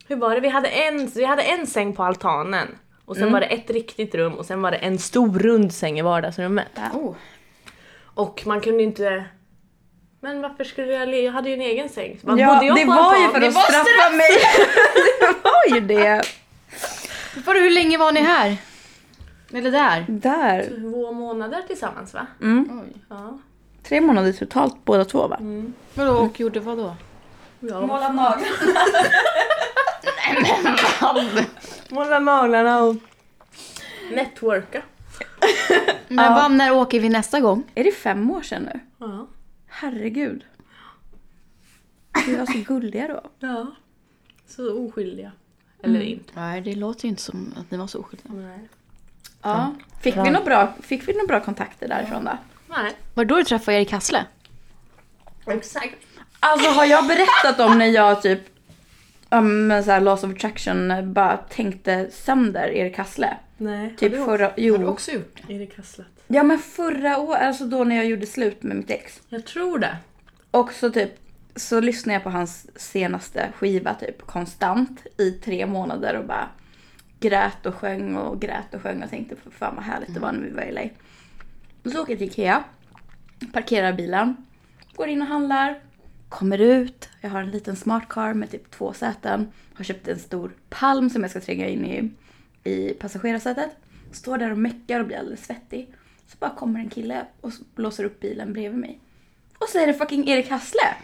hur 0.09 0.17
var 0.17 0.35
det? 0.35 0.41
Vi 0.41 0.49
hade 0.49 0.69
en, 0.69 1.07
vi 1.15 1.25
hade 1.25 1.43
en 1.43 1.67
säng 1.67 1.93
på 1.93 2.03
altanen. 2.03 2.69
Och 3.05 3.17
sen 3.17 3.33
var 3.33 3.41
det 3.41 3.47
ett 3.47 3.71
riktigt 3.71 4.15
rum 4.15 4.33
och 4.35 4.47
sen 4.47 4.63
var 4.63 4.71
det 4.71 4.77
en 4.77 4.99
stor 4.99 5.39
rund 5.39 5.73
säng 5.75 5.99
i 5.99 6.03
vardagsrummet. 6.03 6.69
Oh. 6.95 7.15
Och 8.15 8.43
man 8.47 8.61
kunde 8.61 8.83
inte... 8.83 9.25
Men 10.21 10.41
varför 10.43 10.65
skulle 10.65 10.93
jag 10.93 11.09
le- 11.09 11.21
Jag 11.25 11.33
hade 11.33 11.49
ju 11.49 11.55
en 11.55 11.61
egen 11.61 11.89
säng. 11.89 12.19
Bara, 12.23 12.39
Ja, 12.41 12.55
bodde 12.55 12.67
jag 12.67 12.77
det 12.77 12.85
på 12.85 12.93
var 12.93 13.17
ju 13.17 13.29
för 13.29 13.41
att 13.41 13.55
straffa 13.65 14.11
mig. 14.17 14.29
det 15.21 15.35
var 15.43 15.75
ju 15.75 15.81
det. 15.81 16.23
Vadå, 17.47 17.61
hur 17.61 17.71
länge 17.71 17.99
var 17.99 18.13
ni 18.13 18.21
här? 18.21 18.57
Eller 19.53 19.71
där? 19.71 20.05
Där. 20.09 20.67
Två 20.81 21.13
månader 21.13 21.63
tillsammans 21.67 22.15
va? 22.15 22.27
Mm. 22.43 22.83
Oj. 22.85 23.03
Ja. 23.11 23.39
Tre 23.89 24.01
månader 24.01 24.33
totalt 24.33 24.85
båda 24.85 25.05
två 25.05 25.29
va? 25.29 25.39
Vadå, 25.95 26.13
och 26.13 26.41
gjorde 26.41 26.61
vad 26.61 26.79
då? 26.79 26.97
ja. 27.61 27.81
Måla 27.87 28.13
naglar. 28.13 28.49
Måla 31.95 32.19
naglarna 32.19 32.83
och 32.83 32.97
networka. 34.13 34.83
Men 36.09 36.25
Ja. 36.25 36.35
vad, 36.35 36.53
när 36.53 36.73
åker 36.73 37.01
vi 37.01 37.09
nästa 37.09 37.41
gång? 37.41 37.65
Är 37.75 37.85
det 37.85 37.93
fem 37.93 38.31
år 38.31 38.43
sedan 38.43 38.63
nu? 38.63 38.81
Ja. 38.99 39.27
Herregud. 39.67 40.45
Vi 42.27 42.37
var 42.37 42.47
så 42.47 42.59
gulliga 42.59 43.09
då. 43.09 43.23
ja. 43.47 43.67
Så 44.47 44.87
oskyldiga. 44.87 45.33
Eller 45.83 46.01
inte. 46.01 46.33
Nej, 46.35 46.61
det 46.61 46.75
låter 46.75 47.05
ju 47.05 47.09
inte 47.09 47.23
som 47.23 47.55
att 47.61 47.71
ni 47.71 47.79
var 47.79 47.87
så 47.87 47.99
oskyldiga. 48.01 48.33
Nej. 48.33 48.69
Ja. 49.43 49.75
Fick 50.01 50.17
vi 50.17 50.31
några 50.31 50.45
bra, 50.45 50.73
fick 50.83 51.09
vi 51.09 51.13
några 51.13 51.27
bra 51.27 51.41
kontakter 51.41 51.89
därifrån 51.89 52.25
då? 52.25 52.39
Nej. 52.69 52.93
Var 53.15 53.25
det 53.25 53.29
då 53.29 53.37
du 53.37 53.45
träffade 53.45 53.77
Erik 53.77 53.93
Hassle? 53.93 54.25
Exakt. 55.47 55.95
Alltså 56.41 56.71
har 56.71 56.85
jag 56.85 57.07
berättat 57.07 57.61
om 57.61 57.79
när 57.79 57.87
jag 57.87 58.23
typ 58.23 58.41
um, 59.31 59.83
så 59.85 59.91
här 59.91 60.01
loss 60.01 60.25
of 60.25 60.31
attraction 60.35 61.13
bara 61.13 61.37
tänkte 61.37 62.11
sönder 62.11 62.69
Erik 62.69 62.99
Hassle? 62.99 63.37
Nej. 63.57 63.95
Typ 63.97 64.13
har 64.13 64.19
du 64.19 64.25
förra, 64.25 64.45
Har 64.45 64.53
du 64.57 64.63
jo. 64.63 64.87
också 64.87 65.11
gjort 65.11 65.43
det? 65.47 65.53
Erik 65.55 65.77
Hasslet. 65.77 66.07
Ja 66.27 66.43
men 66.43 66.59
förra 66.59 67.19
året, 67.19 67.43
alltså 67.43 67.65
då 67.65 67.85
när 67.85 67.97
jag 67.97 68.07
gjorde 68.07 68.27
slut 68.27 68.63
med 68.63 68.77
mitt 68.77 68.91
ex. 68.91 69.21
Jag 69.29 69.47
tror 69.47 69.79
det. 69.79 69.97
Och 70.51 70.73
så 70.73 70.91
typ 70.91 71.11
så 71.57 71.81
lyssnade 71.81 72.15
jag 72.15 72.23
på 72.23 72.31
hans 72.31 72.81
senaste 72.81 73.49
skiva 73.57 73.95
typ 73.95 74.27
konstant 74.27 75.07
i 75.19 75.31
tre 75.31 75.67
månader 75.67 76.17
och 76.19 76.25
bara 76.25 76.49
grät 77.21 77.67
och 77.67 77.75
sjöng 77.75 78.17
och 78.17 78.41
grät 78.41 78.75
och 78.75 78.83
sjöng 78.83 79.03
och 79.03 79.11
tänkte 79.11 79.37
för 79.37 79.51
fan 79.51 79.77
vad 79.77 79.85
härligt 79.85 80.15
det 80.15 80.21
var 80.21 80.33
när 80.33 80.41
vi 80.41 80.51
var 80.51 80.63
i 80.63 80.73
LA. 80.73 80.81
Och 81.89 81.93
så 81.93 82.03
åker 82.03 82.13
jag 82.13 82.19
till 82.19 82.29
Ikea, 82.29 82.65
parkerar 83.53 83.93
bilen, 83.93 84.37
går 84.95 85.09
in 85.09 85.23
och 85.23 85.29
handlar, 85.29 85.81
kommer 86.29 86.59
ut, 86.59 87.09
jag 87.21 87.31
har 87.31 87.41
en 87.41 87.51
liten 87.51 87.77
smart 87.77 88.09
car 88.09 88.35
med 88.35 88.51
typ 88.51 88.71
två 88.71 88.93
säten, 88.93 89.53
har 89.75 89.85
köpt 89.85 90.09
en 90.09 90.19
stor 90.19 90.53
palm 90.69 91.11
som 91.11 91.23
jag 91.23 91.31
ska 91.31 91.41
tränga 91.41 91.69
in 91.69 91.85
i, 91.85 92.11
i 92.71 92.95
passagerarsätet. 92.95 93.71
Står 94.13 94.39
där 94.39 94.51
och 94.51 94.59
meckar 94.59 95.01
och 95.01 95.07
blir 95.07 95.17
alldeles 95.17 95.45
svettig. 95.45 95.95
Så 96.27 96.37
bara 96.39 96.51
kommer 96.51 96.81
en 96.81 96.91
kille 96.91 97.27
och 97.41 97.53
blåser 97.75 98.05
upp 98.05 98.21
bilen 98.21 98.53
bredvid 98.53 98.81
mig. 98.81 99.01
Och 99.59 99.69
så 99.69 99.79
är 99.79 99.87
det 99.87 99.95
fucking 99.95 100.29
Erik 100.29 100.51
Hassle. 100.51 100.95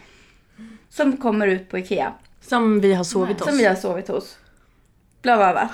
Som 0.89 1.17
kommer 1.17 1.47
ut 1.47 1.69
på 1.69 1.79
Ikea. 1.79 2.15
Som 2.41 2.81
vi 2.81 2.95
har 2.95 3.05
sovit 3.05 3.41
hos. 3.41 3.49
Som 3.49 3.59
vi 3.59 3.65
har 3.67 3.75
sovit 3.75 4.09
hos. 4.09 4.39
Bla 5.23 5.37
bla 5.37 5.53
bla. 5.53 5.71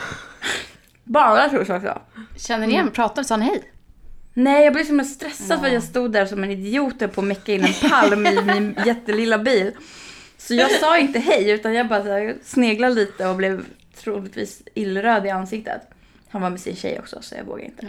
Bara 1.04 1.48
tror 1.48 1.64
jag 1.68 1.76
också. 1.76 2.02
Känner 2.36 2.66
ni 2.66 2.72
igen? 2.72 2.90
Pratade 2.90 3.24
sa 3.24 3.34
han 3.34 3.42
hej? 3.42 3.72
Nej 4.34 4.64
jag 4.64 4.72
blev 4.72 4.84
så 4.84 4.88
himla 4.88 5.04
stressad 5.04 5.60
för 5.60 5.66
att 5.66 5.72
jag 5.72 5.82
stod 5.82 6.12
där 6.12 6.26
som 6.26 6.44
en 6.44 6.50
idiot 6.50 7.02
och 7.02 7.12
på 7.12 7.20
att 7.20 7.26
mecka 7.26 7.54
in 7.54 7.64
en 7.64 7.90
palm 7.90 8.26
i 8.26 8.42
min 8.42 8.76
jättelilla 8.86 9.38
bil. 9.38 9.72
Så 10.38 10.54
jag 10.54 10.70
sa 10.70 10.98
inte 10.98 11.18
hej 11.18 11.50
utan 11.50 11.74
jag 11.74 11.88
bara 11.88 12.02
här, 12.02 12.36
sneglade 12.44 12.94
lite 12.94 13.26
och 13.28 13.36
blev 13.36 13.64
troligtvis 13.94 14.62
illröd 14.74 15.26
i 15.26 15.30
ansiktet. 15.30 15.80
Han 16.28 16.42
var 16.42 16.50
med 16.50 16.60
sin 16.60 16.76
tjej 16.76 16.98
också 16.98 17.18
så 17.22 17.34
jag 17.34 17.44
vågade 17.44 17.64
inte. 17.66 17.86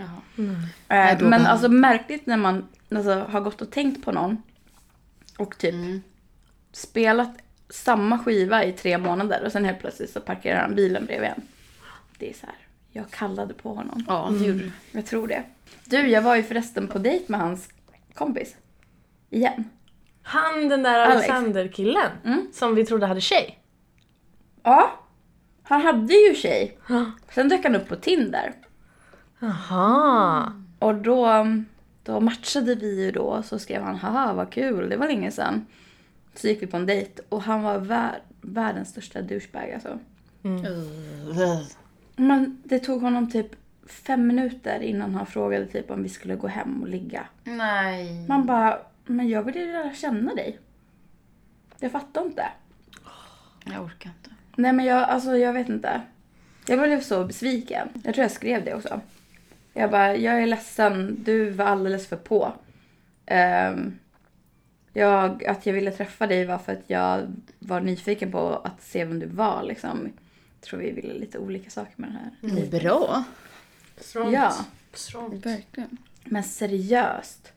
Nej, 0.88 1.18
då 1.20 1.26
men 1.26 1.46
alltså 1.46 1.70
märkligt 1.70 2.26
när 2.26 2.38
man 2.38 2.68
alltså, 2.96 3.14
har 3.14 3.42
gått 3.42 3.62
och 3.62 3.72
tänkt 3.72 4.06
på 4.06 4.12
någon 4.12 4.44
och 5.38 5.58
typ 5.58 5.74
Mm. 5.74 6.02
spelat 6.72 7.38
samma 7.70 8.20
skiva 8.20 8.64
i 8.64 8.72
tre 8.74 8.98
månader 8.98 9.44
och 9.46 9.52
sen 9.52 9.66
helt 9.66 9.80
plötsligt 9.80 10.10
så 10.10 10.20
parkerar 10.20 10.62
han 10.62 10.76
bilen 10.76 11.06
bredvid 11.06 11.30
en. 11.30 11.42
Det 12.18 12.30
är 12.30 12.34
så 12.34 12.46
här, 12.46 12.56
jag 12.92 13.12
kallade 13.12 13.54
på 13.54 13.74
honom. 13.74 14.06
Ja, 14.08 14.30
det 14.40 14.46
gjorde 14.46 14.60
du. 14.60 14.72
Jag 14.92 15.06
tror 15.06 15.28
det. 15.28 15.44
Du, 15.86 16.08
jag 16.08 16.22
var 16.22 16.36
ju 16.36 16.44
förresten 16.44 16.88
på 16.88 17.00
dejt 17.00 17.26
med 17.28 17.40
hans 17.40 17.70
kompis. 18.14 18.56
Igen. 19.30 19.70
Han 20.24 20.70
den 20.70 20.84
där 20.84 21.00
Alex. 21.00 21.16
Alexander-killen 21.16 22.12
Mm. 22.26 22.48
som 22.54 22.76
vi 22.76 22.86
trodde 22.86 23.06
hade 23.06 23.22
tjej. 23.22 23.60
Ja. 24.64 24.92
Han 25.64 25.82
hade 25.82 26.14
ju 26.14 26.36
tjej. 26.36 26.78
Sen 27.32 27.50
dök 27.50 27.64
han 27.64 27.76
upp 27.76 27.88
på 27.88 27.96
Tinder. 27.96 28.54
Jaha. 29.40 30.54
Och 30.80 30.96
då, 30.96 31.46
då 32.04 32.20
matchade 32.20 32.76
vi 32.76 33.04
ju 33.06 33.12
då. 33.12 33.44
Så 33.44 33.60
skrev 33.60 33.82
han 33.84 33.96
haha 33.96 34.34
vad 34.34 34.52
kul, 34.52 34.90
det 34.90 34.98
var 34.98 35.08
länge 35.08 35.32
sedan. 35.32 35.66
Så 36.36 36.48
gick 36.48 36.62
vi 36.62 36.68
på 36.68 36.78
en 36.78 36.86
dejt 36.86 37.22
och 37.30 37.42
han 37.44 37.62
var 37.64 37.78
vär, 37.80 38.22
världens 38.42 38.90
största 38.90 39.22
douchebag 39.22 39.72
alltså. 39.72 40.00
Men 42.22 42.62
det 42.64 42.80
tog 42.80 43.02
honom 43.02 43.32
typ 43.32 43.56
fem 43.88 44.28
minuter 44.28 44.80
innan 44.80 45.16
han 45.16 45.26
frågade 45.26 45.66
typ 45.66 45.92
om 45.92 46.04
vi 46.04 46.10
skulle 46.10 46.36
gå 46.36 46.48
hem 46.48 46.82
och 46.82 46.88
ligga. 46.88 47.28
Nej. 47.44 48.28
Man 48.28 48.46
bara, 48.46 48.80
men 49.06 49.30
jag 49.30 49.44
vill 49.44 49.56
ju 49.56 49.72
lära 49.72 49.94
känna 49.94 50.36
dig. 50.36 50.60
Jag 51.80 51.92
fattar 51.92 52.26
inte. 52.26 52.46
Jag 53.66 53.84
orkar 53.84 54.10
inte. 54.10 54.30
Nej 54.56 54.74
men 54.74 54.86
jag, 54.86 55.04
alltså 55.04 55.38
jag 55.38 55.54
vet 55.54 55.70
inte. 55.70 56.02
Jag 56.68 56.80
blev 56.80 57.02
så 57.02 57.26
besviken. 57.26 57.88
Jag 58.04 58.14
tror 58.14 58.24
jag 58.24 58.32
skrev 58.32 58.66
det 58.66 58.74
också. 58.74 59.02
Jag 59.74 59.92
bara, 59.92 60.16
jag 60.16 60.42
är 60.42 60.48
ledsen, 60.48 61.24
du 61.24 61.50
var 61.50 61.66
alldeles 61.66 62.08
för 62.08 62.18
på. 62.18 62.54
Ehm, 63.26 64.00
jag, 64.94 65.46
att 65.46 65.66
jag 65.66 65.74
ville 65.74 65.92
träffa 65.92 66.28
dig 66.28 66.46
var 66.46 66.58
för 66.58 66.72
att 66.72 66.84
jag 66.88 67.36
var 67.60 67.82
nyfiken 67.82 68.32
på 68.32 68.62
att 68.64 68.82
se 68.82 69.06
vem 69.06 69.20
du 69.20 69.26
var 69.26 69.64
liksom. 69.64 70.12
Jag 70.62 70.68
tror 70.70 70.80
vi 70.80 70.92
ville 70.92 71.14
lite 71.14 71.40
olika 71.40 71.70
saker 71.70 71.94
med 71.96 72.10
den 72.10 72.18
här 72.18 72.56
dejten. 72.56 72.80
Bra. 72.80 73.24
Strongt. 73.98 74.34
Ja. 74.34 74.56
Strongt. 74.94 75.46
Verkligen. 75.46 75.98
Men 76.24 76.44
seriöst. 76.44 77.52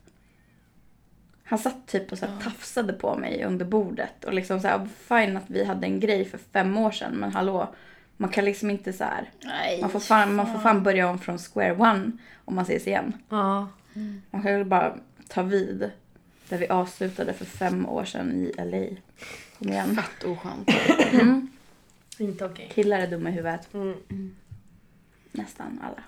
Han 1.45 1.59
satt 1.59 1.87
typ 1.87 2.13
och 2.13 2.19
så 2.19 2.27
här 2.27 2.41
tafsade 2.41 2.93
på 2.93 3.17
mig 3.17 3.45
under 3.45 3.65
bordet. 3.65 4.25
Och 4.25 4.35
liksom 4.35 4.61
så 4.61 4.69
här, 4.69 4.89
fine 5.09 5.37
att 5.37 5.51
vi 5.51 5.65
hade 5.65 5.87
en 5.87 6.01
grej 6.01 6.25
för 6.25 6.39
fem 6.39 6.77
år 6.77 6.91
sedan. 6.91 7.13
Men 7.17 7.33
hallå, 7.33 7.75
man 8.17 8.31
kan 8.31 8.45
liksom 8.45 8.71
inte 8.71 8.93
så 8.93 9.05
här. 9.05 9.31
Nej. 9.45 9.81
Man 9.81 9.91
får 9.91 10.01
fan, 10.01 10.35
man 10.35 10.53
får 10.53 10.61
fan 10.61 10.83
börja 10.83 11.09
om 11.09 11.19
från 11.19 11.39
square 11.39 11.77
one 11.77 12.13
om 12.45 12.55
man 12.55 12.65
ses 12.65 12.87
igen. 12.87 13.13
Ja. 13.29 13.69
Man 14.31 14.43
kan 14.43 14.55
väl 14.55 14.65
bara 14.65 14.99
ta 15.29 15.43
vid 15.43 15.91
där 16.49 16.59
vi 16.59 16.69
avslutade 16.69 17.33
för 17.33 17.45
fem 17.45 17.89
år 17.89 18.05
sedan 18.05 18.33
i 18.33 18.53
LA. 18.57 18.97
Kom 19.59 19.69
igen. 19.69 19.97
Fett 19.97 20.25
oskönt. 20.25 20.71
Mm. 21.13 21.49
Inte 22.19 22.45
okej. 22.45 22.71
Killar 22.75 23.01
är 23.01 23.07
dumma 23.07 23.29
i 23.29 23.33
huvudet. 23.33 23.75
Mm. 23.75 24.35
Nästan 25.33 25.81
alla. 25.85 26.03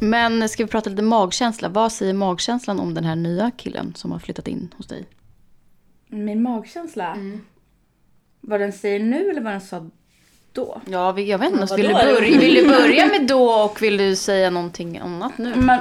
Men 0.00 0.48
ska 0.48 0.64
vi 0.64 0.70
prata 0.70 0.90
lite 0.90 1.02
magkänsla? 1.02 1.68
Vad 1.68 1.92
säger 1.92 2.14
magkänslan 2.14 2.80
om 2.80 2.94
den 2.94 3.04
här 3.04 3.16
nya 3.16 3.50
killen 3.56 3.92
som 3.96 4.12
har 4.12 4.18
flyttat 4.18 4.48
in 4.48 4.74
hos 4.76 4.86
dig? 4.86 5.04
Min 6.08 6.42
magkänsla. 6.42 7.16
Vad 8.40 8.60
den 8.60 8.72
säger 8.72 9.00
nu 9.00 9.30
eller 9.30 9.40
vad 9.40 9.52
den 9.52 9.60
sa 9.60 9.86
då? 10.52 10.80
Ja, 10.90 11.12
vi- 11.12 11.30
jag 11.30 11.38
vet 11.38 11.52
inte. 11.52 11.76
Vill, 11.76 11.86
du 11.86 11.92
vadå? 11.92 12.04
börja, 12.14 12.38
vill 12.38 12.54
du 12.54 12.68
börja 12.68 13.06
med 13.06 13.26
då 13.26 13.50
och 13.50 13.82
vill 13.82 13.96
du 13.96 14.16
säga 14.16 14.50
någonting 14.50 14.98
annat 14.98 15.38
nu? 15.38 15.54
Men 15.56 15.80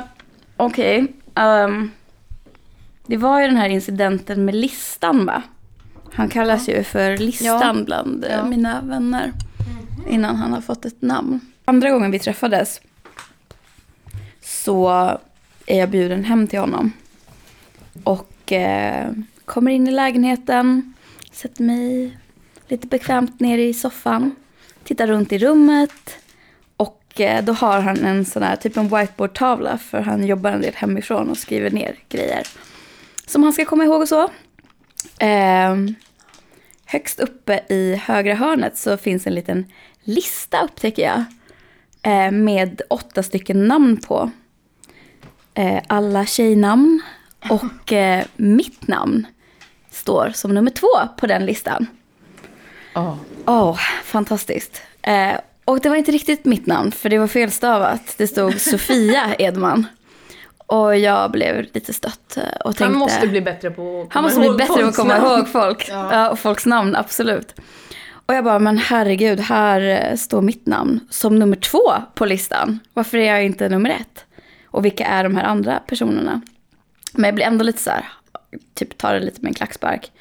okej. 0.57 1.07
ehm, 1.35 1.91
det 3.07 3.17
var 3.17 3.41
ju 3.41 3.47
den 3.47 3.57
här 3.57 3.69
incidenten 3.69 4.45
med 4.45 4.55
listan 4.55 5.25
va? 5.25 5.43
Han 6.15 6.29
kallas 6.29 6.69
ju 6.69 6.83
för 6.83 7.17
listan 7.17 7.77
Ja. 7.77 7.83
bland 7.85 8.25
eh, 8.25 8.31
Ja. 8.31 8.45
mina 8.45 8.81
vänner. 8.81 9.33
Innan 10.09 10.35
han 10.35 10.53
har 10.53 10.61
fått 10.61 10.85
ett 10.85 11.01
namn. 11.01 11.39
Andra 11.65 11.89
gången 11.89 12.11
vi 12.11 12.19
träffades 12.19 12.81
så 14.41 14.89
är 15.65 15.79
jag 15.79 15.89
bjuden 15.89 16.23
hem 16.25 16.47
till 16.47 16.59
honom. 16.59 16.91
Och 18.03 18.51
eh, 18.51 19.11
kommer 19.45 19.71
in 19.71 19.87
i 19.87 19.91
lägenheten, 19.91 20.93
sätter 21.31 21.63
mig 21.63 22.17
lite 22.67 22.87
bekvämt 22.87 23.39
ner 23.39 23.57
i 23.57 23.73
soffan, 23.73 24.35
tittar 24.83 25.07
runt 25.07 25.31
i 25.31 25.37
rummet. 25.37 26.17
Och 26.77 27.21
eh, 27.21 27.43
då 27.43 27.53
har 27.53 27.79
han 27.79 27.97
en 28.05 28.25
sån 28.25 28.43
här, 28.43 28.55
typ 28.55 28.77
en 28.77 28.87
whiteboardtavla 28.87 29.77
för 29.77 30.01
han 30.01 30.27
jobbar 30.27 30.51
en 30.51 30.61
del 30.61 30.73
hemifrån 30.75 31.29
och 31.29 31.37
skriver 31.37 31.71
ner 31.71 31.95
grejer. 32.09 32.43
Som 33.27 33.43
han 33.43 33.53
ska 33.53 33.65
komma 33.65 33.83
ihåg 33.83 34.01
och 34.01 34.09
så. 34.09 34.29
Ehm, 35.19 35.95
högst 36.85 37.19
uppe 37.19 37.59
i 37.69 37.95
högra 37.95 38.35
hörnet 38.35 38.77
så 38.77 38.97
finns 38.97 39.27
en 39.27 39.35
liten 39.35 39.65
lista 40.03 40.63
upptäcker 40.63 41.03
jag. 41.03 41.23
Eh, 42.01 42.31
med 42.31 42.81
åtta 42.89 43.23
stycken 43.23 43.67
namn 43.67 43.97
på. 43.97 44.31
Eh, 45.53 45.83
alla 45.87 46.25
tjejnamn 46.25 47.01
och 47.49 47.93
eh, 47.93 48.25
mitt 48.35 48.87
namn 48.87 49.27
står 49.91 50.31
som 50.35 50.53
nummer 50.53 50.71
två 50.71 50.87
på 51.17 51.27
den 51.27 51.45
listan. 51.45 51.87
Ja. 52.93 53.17
Åh, 53.45 53.79
fantastiskt. 54.03 54.81
Eh, 55.01 55.33
och 55.65 55.79
det 55.79 55.89
var 55.89 55.95
inte 55.95 56.11
riktigt 56.11 56.45
mitt 56.45 56.65
namn, 56.65 56.91
för 56.91 57.09
det 57.09 57.17
var 57.17 57.27
felstavat. 57.27 58.13
Det 58.17 58.27
stod 58.27 58.61
Sofia 58.61 59.35
Edman. 59.39 59.85
Och 60.67 60.97
jag 60.97 61.31
blev 61.31 61.65
lite 61.73 61.93
stött 61.93 62.37
eh, 62.37 62.43
och 62.43 62.75
tänkte... 62.75 62.83
Han 62.83 62.93
måste 62.93 63.27
bli 63.27 63.41
bättre 63.41 63.71
på 63.71 64.01
att 64.01 64.13
Han 64.13 64.21
komma 64.21 64.21
måste 64.21 64.39
bli 64.39 64.47
ihåg 64.47 64.57
bättre 64.57 64.81
på 64.81 64.87
att 64.87 64.95
komma 64.95 65.17
namn. 65.17 65.37
ihåg 65.37 65.47
folk. 65.47 65.87
Ja. 65.89 66.29
och 66.29 66.39
folks 66.39 66.65
namn, 66.65 66.95
absolut. 66.95 67.55
Och 68.25 68.33
jag 68.35 68.43
bara, 68.43 68.59
men 68.59 68.77
herregud, 68.77 69.39
här 69.39 69.81
eh, 70.11 70.15
står 70.15 70.41
mitt 70.41 70.65
namn 70.65 70.99
som 71.09 71.39
nummer 71.39 71.55
två 71.55 71.93
på 72.15 72.25
listan. 72.25 72.79
Varför 72.93 73.17
är 73.17 73.25
jag 73.33 73.45
inte 73.45 73.69
nummer 73.69 73.89
ett? 73.89 74.25
Och 74.65 74.85
vilka 74.85 75.05
är 75.05 75.23
de 75.23 75.35
här 75.35 75.43
andra 75.43 75.79
personerna? 75.87 76.41
Men 77.13 77.25
jag 77.25 77.35
blir 77.35 77.45
ändå 77.45 77.63
lite 77.63 77.81
så 77.81 77.89
här, 77.89 78.05
typ 78.73 78.97
tar 78.97 79.13
det 79.13 79.19
lite 79.19 79.41
med 79.41 79.49
en 79.49 79.53
klackspark. 79.53 80.11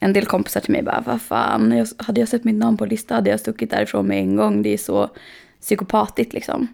En 0.00 0.12
del 0.12 0.26
kompisar 0.26 0.60
till 0.60 0.72
mig 0.72 0.82
bara, 0.82 1.02
vad 1.06 1.22
fan, 1.22 1.72
jag, 1.76 1.88
hade 1.98 2.20
jag 2.20 2.28
sett 2.28 2.44
mitt 2.44 2.54
namn 2.54 2.76
på 2.76 2.86
listan 2.86 3.14
hade 3.14 3.30
jag 3.30 3.40
stuckit 3.40 3.70
därifrån 3.70 4.06
med 4.06 4.18
en 4.18 4.36
gång. 4.36 4.62
Det 4.62 4.72
är 4.72 4.78
så 4.78 5.10
psykopatiskt 5.60 6.32
liksom. 6.32 6.68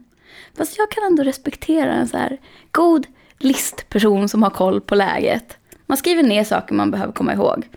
Fast 0.56 0.78
jag 0.78 0.90
kan 0.90 1.04
ändå 1.04 1.22
respektera 1.22 1.92
en 1.92 2.08
så 2.08 2.16
här 2.16 2.38
god 2.70 3.06
listperson 3.38 4.28
som 4.28 4.42
har 4.42 4.50
koll 4.50 4.80
på 4.80 4.94
läget. 4.94 5.56
Man 5.86 5.96
skriver 5.96 6.22
ner 6.22 6.44
saker 6.44 6.74
man 6.74 6.90
behöver 6.90 7.12
komma 7.12 7.34
ihåg. 7.34 7.68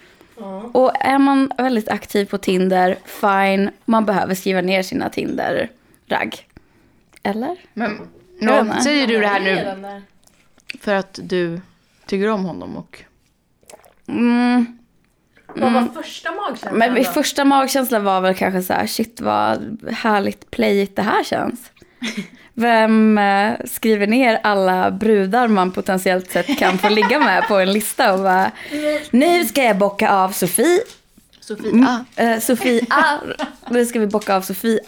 Och 0.71 0.91
är 0.99 1.17
man 1.17 1.52
väldigt 1.58 1.89
aktiv 1.89 2.26
på 2.26 2.38
Tinder, 2.38 2.97
fine, 3.06 3.69
man 3.86 4.06
behöver 4.06 4.36
skriva 4.36 4.62
ner 4.62 4.84
sina 4.84 5.10
Tinder-ragg. 5.10 6.47
Eller? 7.23 7.58
Men 7.73 7.99
inte. 8.43 8.82
säger 8.82 9.08
du 9.08 9.19
det 9.19 9.28
här 9.28 9.39
nu 9.39 10.02
för 10.80 10.93
att 10.93 11.19
du 11.23 11.62
tycker 12.06 12.30
om 12.30 12.45
honom 12.45 12.78
och... 12.78 13.04
Mm. 14.08 14.78
Vad 15.56 15.73
var 15.73 16.04
första 16.04 16.32
magkänslan 16.32 16.78
Men 16.78 16.93
min 16.93 17.06
första 17.06 17.45
magkänsla 17.45 17.99
var 17.99 18.21
väl 18.21 18.36
kanske 18.36 18.62
så 18.62 18.73
här, 18.73 18.88
shit 18.88 19.21
vad 19.21 19.80
härligt 19.93 20.52
playigt 20.52 20.95
det 20.95 21.02
här 21.02 21.23
känns. 21.23 21.71
Vem 22.53 23.17
eh, 23.17 23.53
skriver 23.65 24.07
ner 24.07 24.39
alla 24.43 24.91
brudar 24.91 25.47
man 25.47 25.71
potentiellt 25.71 26.31
sett 26.31 26.59
kan 26.59 26.77
få 26.77 26.89
ligga 26.89 27.19
med 27.19 27.47
på 27.47 27.55
en 27.59 27.71
lista 27.73 28.13
och 28.13 28.19
bara, 28.19 28.51
nu 29.11 29.45
ska 29.45 29.63
jag 29.63 29.77
bocka 29.77 30.11
av 30.11 30.29
Sofie. 30.29 30.79
Sofia. 31.39 32.05
Eh, 32.15 32.39
Sofia, 32.39 33.19
nu 33.69 33.85
ska 33.85 33.99
vi 33.99 34.07
bocka 34.07 34.35
av 34.35 34.41
Sofia. 34.41 34.79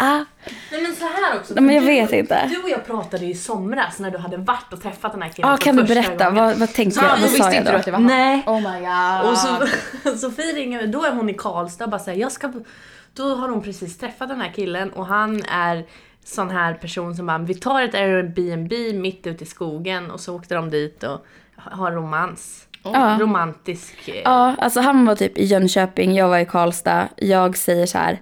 Nej 0.72 0.82
men 0.82 0.96
så 0.96 1.04
här 1.06 1.40
också. 1.40 1.54
Nej, 1.54 1.64
men 1.64 1.76
jag 1.76 1.84
du, 1.84 1.88
vet 1.88 2.12
inte. 2.14 2.48
Du 2.48 2.62
och 2.62 2.70
jag 2.70 2.86
pratade 2.86 3.26
ju 3.26 3.32
i 3.32 3.36
somras 3.36 4.00
när 4.00 4.12
du 4.12 4.18
hade 4.18 4.38
varit 4.38 4.74
och 4.74 4.82
träffat 4.82 5.12
den 5.12 5.22
här 5.22 5.30
killen 5.30 5.52
Ja, 5.52 5.58
för 5.58 5.64
kan 5.64 5.76
du 5.76 5.84
berätta? 5.84 6.30
gången. 6.30 6.36
Vad, 6.46 6.56
vad 6.58 6.74
tänkte 6.74 7.00
Ja, 7.00 7.06
jag? 7.08 7.12
Vad 7.12 7.22
visste 7.22 7.38
sa 7.38 7.46
jag 7.52 7.56
inte 7.62 7.72
du 7.72 7.74
då? 7.74 7.80
att 7.80 7.86
det 7.86 7.92
var 7.92 8.00
han? 8.00 8.08
Nej. 8.08 8.44
Oh 8.48 8.56
my 8.56 8.80
god. 8.80 9.32
Och 9.32 9.38
så, 9.38 10.18
Sofie 10.30 10.54
ringer, 10.54 10.88
då 10.88 11.04
är 11.06 11.12
hon 11.12 11.30
i 11.30 11.34
Karlstad 11.34 11.84
och 11.86 11.92
bara 11.92 12.00
säger 12.00 12.22
jag 12.22 12.32
ska, 12.32 12.52
då 13.14 13.36
har 13.36 13.50
hon 13.50 13.62
precis 13.64 13.98
träffat 13.98 14.30
den 14.30 14.42
här 14.42 14.52
killen 14.56 14.90
och 14.92 15.06
han 15.06 15.44
är 15.52 15.86
sån 16.28 16.50
här 16.50 16.74
person 16.74 17.16
som 17.16 17.26
bara, 17.26 17.38
vi 17.38 17.54
tar 17.54 17.82
ett 17.82 17.96
Airbnb 17.96 18.74
mitt 19.02 19.28
ute 19.28 19.44
i 19.44 19.48
skogen 19.48 20.12
och 20.12 20.20
så 20.20 20.36
åkte 20.36 20.56
de 20.56 20.70
dit 20.70 21.04
och 21.04 21.26
har 21.56 21.92
romans. 21.92 22.68
Ja. 22.84 23.18
Romantisk. 23.20 24.08
eh, 24.10 24.16
Ja, 24.24 24.56
alltså 24.60 24.80
han 24.80 25.06
var 25.06 25.16
typ 25.16 25.38
i 25.38 25.46
Jönköping, 25.46 26.16
jag 26.16 26.30
var 26.30 26.38
i 26.40 26.46
Karlstad. 26.46 27.08
Jag 27.16 27.58
säger 27.58 27.86
så 27.86 27.98
här, 27.98 28.22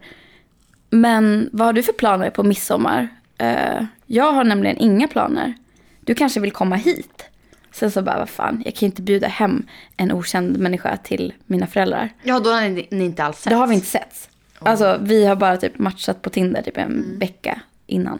men 0.89 1.49
vad 1.53 1.65
har 1.67 1.73
du 1.73 1.83
för 1.83 1.93
planer 1.93 2.29
på 2.29 2.43
midsommar? 2.43 3.07
Eh, 3.37 3.83
jag 4.05 4.31
har 4.31 4.43
nämligen 4.43 4.77
inga 4.77 5.07
planer. 5.07 5.53
Du 5.99 6.15
kanske 6.15 6.39
vill 6.39 6.51
komma 6.51 6.75
hit? 6.75 7.25
Sen 7.71 7.91
så 7.91 8.01
bara, 8.01 8.19
vad 8.19 8.29
fan, 8.29 8.61
jag 8.65 8.73
kan 8.75 8.79
ju 8.79 8.85
inte 8.85 9.01
bjuda 9.01 9.27
hem 9.27 9.65
en 9.97 10.11
okänd 10.11 10.57
människa 10.57 10.97
till 10.97 11.33
mina 11.45 11.67
föräldrar. 11.67 12.09
Ja, 12.23 12.39
då 12.39 12.49
har 12.51 12.61
ni, 12.69 12.87
ni 12.91 13.05
inte 13.05 13.23
alls 13.23 13.37
sett. 13.39 13.49
Det 13.49 13.55
har 13.55 13.67
vi 13.67 13.75
inte 13.75 13.87
sett. 13.87 14.29
Alltså 14.59 14.97
vi 15.01 15.25
har 15.25 15.35
bara 15.35 15.57
typ 15.57 15.79
matchat 15.79 16.21
på 16.21 16.29
Tinder 16.29 16.61
typ 16.61 16.77
en 16.77 17.19
vecka 17.19 17.59
innan. 17.87 18.19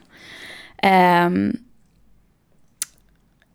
Um, 1.27 1.57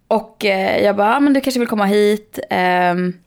och 0.08 0.44
eh, 0.44 0.84
jag 0.84 0.96
bara, 0.96 1.16
ah, 1.16 1.20
men 1.20 1.32
du 1.32 1.40
kanske 1.40 1.58
vill 1.58 1.68
komma 1.68 1.84
hit. 1.84 2.38
Um, 2.92 3.18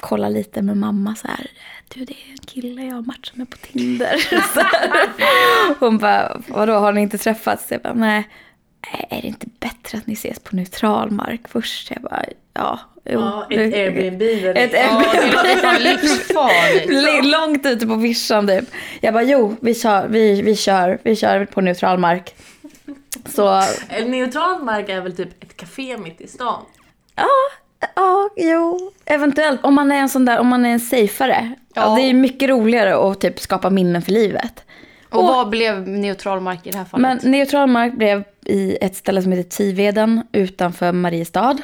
kolla 0.00 0.28
lite 0.28 0.62
med 0.62 0.76
mamma 0.76 1.14
så 1.14 1.28
här. 1.28 1.50
Du 1.94 2.04
det 2.04 2.12
är 2.12 2.30
en 2.30 2.38
kille 2.38 2.82
jag 2.82 2.94
har 2.94 3.02
matchat 3.02 3.36
med 3.36 3.50
på 3.50 3.56
Tinder. 3.56 4.16
så. 4.54 4.62
Hon 5.80 5.98
bara, 5.98 6.40
vadå 6.48 6.72
har 6.72 6.92
ni 6.92 7.00
inte 7.00 7.18
träffats? 7.18 7.70
Jag 7.70 7.82
bara, 7.82 7.94
nej. 7.94 8.28
Är 9.10 9.22
det 9.22 9.28
inte 9.28 9.46
bättre 9.60 9.98
att 9.98 10.06
ni 10.06 10.12
ses 10.12 10.38
på 10.38 10.56
neutral 10.56 11.10
mark 11.10 11.48
först? 11.48 11.90
Jag 11.90 12.02
bara, 12.02 12.24
ja. 12.52 12.80
Jo, 13.10 13.20
Ja, 13.20 13.46
ett 13.50 13.70
det- 13.72 13.78
Airbnb 13.78 14.22
Ett 14.22 14.70
det- 14.72 14.78
Ja, 14.78 15.04
det 15.42 15.56
fan 15.56 15.82
livsfarligt. 15.82 17.24
Långt 17.26 17.66
ute 17.66 17.86
på 17.86 17.94
vischan 17.94 18.46
typ. 18.48 18.64
Jag 19.00 19.14
bara, 19.14 19.22
jo, 19.22 19.56
vi 19.60 19.74
kör, 19.74 20.08
vi, 20.08 20.42
vi 20.42 20.56
kör, 20.56 20.98
vi 21.02 21.16
kör 21.16 21.44
på 21.44 21.60
neutral 21.60 21.98
mark. 21.98 22.34
Så, 23.26 23.62
En 23.88 24.10
neutral 24.10 24.62
mark 24.62 24.88
är 24.88 25.00
väl 25.00 25.16
typ 25.16 25.42
ett 25.44 25.56
café 25.56 25.96
mitt 25.96 26.20
i 26.20 26.26
stan? 26.28 26.62
ja, 27.16 27.26
ja, 27.96 28.30
jo, 28.36 28.92
eventuellt. 29.04 29.60
Om 29.64 29.74
man 29.74 29.92
är 29.92 29.96
en 29.96 30.08
sån 30.08 30.24
där, 30.24 30.38
om 30.38 30.46
man 30.46 30.66
är 30.66 30.70
en 30.70 30.80
safeare. 30.80 31.52
Ja. 31.74 31.82
Ja. 31.82 31.96
det 31.96 32.02
är 32.02 32.14
mycket 32.14 32.48
roligare 32.48 32.96
att 33.10 33.20
typ 33.20 33.40
skapa 33.40 33.70
minnen 33.70 34.02
för 34.02 34.12
livet. 34.12 34.64
Och 35.10 35.22
vad 35.24 35.48
blev 35.48 35.88
neutral 35.88 36.40
mark 36.40 36.66
i 36.66 36.70
det 36.70 36.78
här 36.78 36.84
fallet? 36.84 37.22
Men 37.22 37.32
neutral 37.32 37.68
mark 37.68 37.92
blev 37.94 38.24
i 38.46 38.76
ett 38.80 38.96
ställe 38.96 39.22
som 39.22 39.32
heter 39.32 39.50
Tiveden 39.50 40.22
utanför 40.32 40.92
Mariestad. 40.92 41.56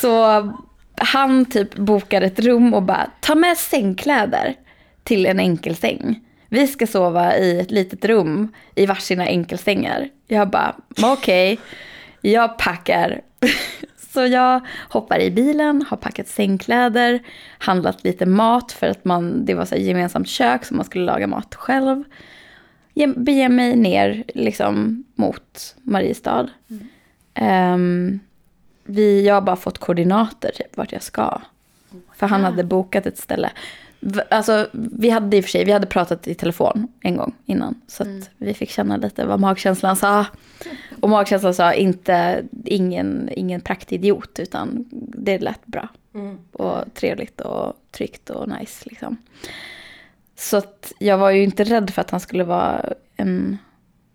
Så 0.00 0.52
han 0.96 1.44
typ 1.44 1.74
bokade 1.74 2.26
ett 2.26 2.38
rum 2.40 2.74
och 2.74 2.82
bara, 2.82 3.10
ta 3.20 3.34
med 3.34 3.56
sängkläder 3.56 4.54
till 5.02 5.26
en 5.26 5.40
enkelsäng. 5.40 6.20
Vi 6.48 6.66
ska 6.66 6.86
sova 6.86 7.36
i 7.36 7.60
ett 7.60 7.70
litet 7.70 8.04
rum 8.04 8.48
i 8.74 8.86
varsina 8.86 9.24
enkelsängar. 9.24 10.08
Jag 10.26 10.50
bara, 10.50 10.76
okej, 11.02 11.58
jag 12.20 12.58
packar. 12.58 13.20
Så 14.12 14.26
jag 14.26 14.60
hoppar 14.88 15.20
i 15.20 15.30
bilen, 15.30 15.84
har 15.88 15.96
packat 15.96 16.28
sängkläder, 16.28 17.20
handlat 17.58 18.04
lite 18.04 18.26
mat 18.26 18.72
för 18.72 18.86
att 18.86 19.04
man, 19.04 19.44
det 19.44 19.54
var 19.54 19.64
så 19.64 19.76
gemensamt 19.76 20.28
kök 20.28 20.64
så 20.64 20.74
man 20.74 20.84
skulle 20.84 21.04
laga 21.04 21.26
mat 21.26 21.54
själv 21.54 22.04
ge- 22.94 23.06
bege 23.06 23.48
mig 23.48 23.76
ner 23.76 24.24
liksom 24.34 25.04
mot 25.14 25.76
Mariestad. 25.82 26.48
Ehm, 27.34 28.20
vi, 28.90 29.26
jag 29.26 29.34
har 29.34 29.40
bara 29.40 29.56
fått 29.56 29.78
koordinater 29.78 30.50
typ 30.54 30.76
vart 30.76 30.92
jag 30.92 31.02
ska. 31.02 31.40
För 32.12 32.26
han 32.26 32.44
hade 32.44 32.64
bokat 32.64 33.06
ett 33.06 33.18
ställe. 33.18 33.50
Alltså, 34.30 34.68
vi 34.72 35.10
hade 35.10 35.36
i 35.36 35.40
och 35.40 35.44
för 35.44 35.50
sig, 35.50 35.64
vi 35.64 35.72
hade 35.72 35.86
pratat 35.86 36.28
i 36.28 36.34
telefon 36.34 36.88
en 37.00 37.16
gång 37.16 37.34
innan. 37.46 37.80
Så 37.86 38.02
att 38.02 38.30
vi 38.36 38.54
fick 38.54 38.70
känna 38.70 38.96
lite 38.96 39.26
vad 39.26 39.40
magkänslan 39.40 39.96
sa. 39.96 40.26
Och 41.00 41.08
magkänslan 41.08 41.54
sa 41.54 41.72
inte, 41.72 42.44
ingen, 42.64 43.30
ingen 43.32 43.60
praktidiot, 43.60 44.38
utan 44.38 44.84
det 44.90 45.38
lät 45.38 45.66
bra. 45.66 45.88
Och 46.52 46.94
trevligt 46.94 47.40
och 47.40 47.72
tryggt 47.90 48.30
och 48.30 48.48
nice 48.48 48.88
liksom. 48.88 49.16
Så 50.36 50.56
att 50.56 50.92
jag 50.98 51.18
var 51.18 51.30
ju 51.30 51.42
inte 51.42 51.64
rädd 51.64 51.90
för 51.90 52.00
att 52.00 52.10
han 52.10 52.20
skulle 52.20 52.44
vara 52.44 52.92
en, 53.16 53.58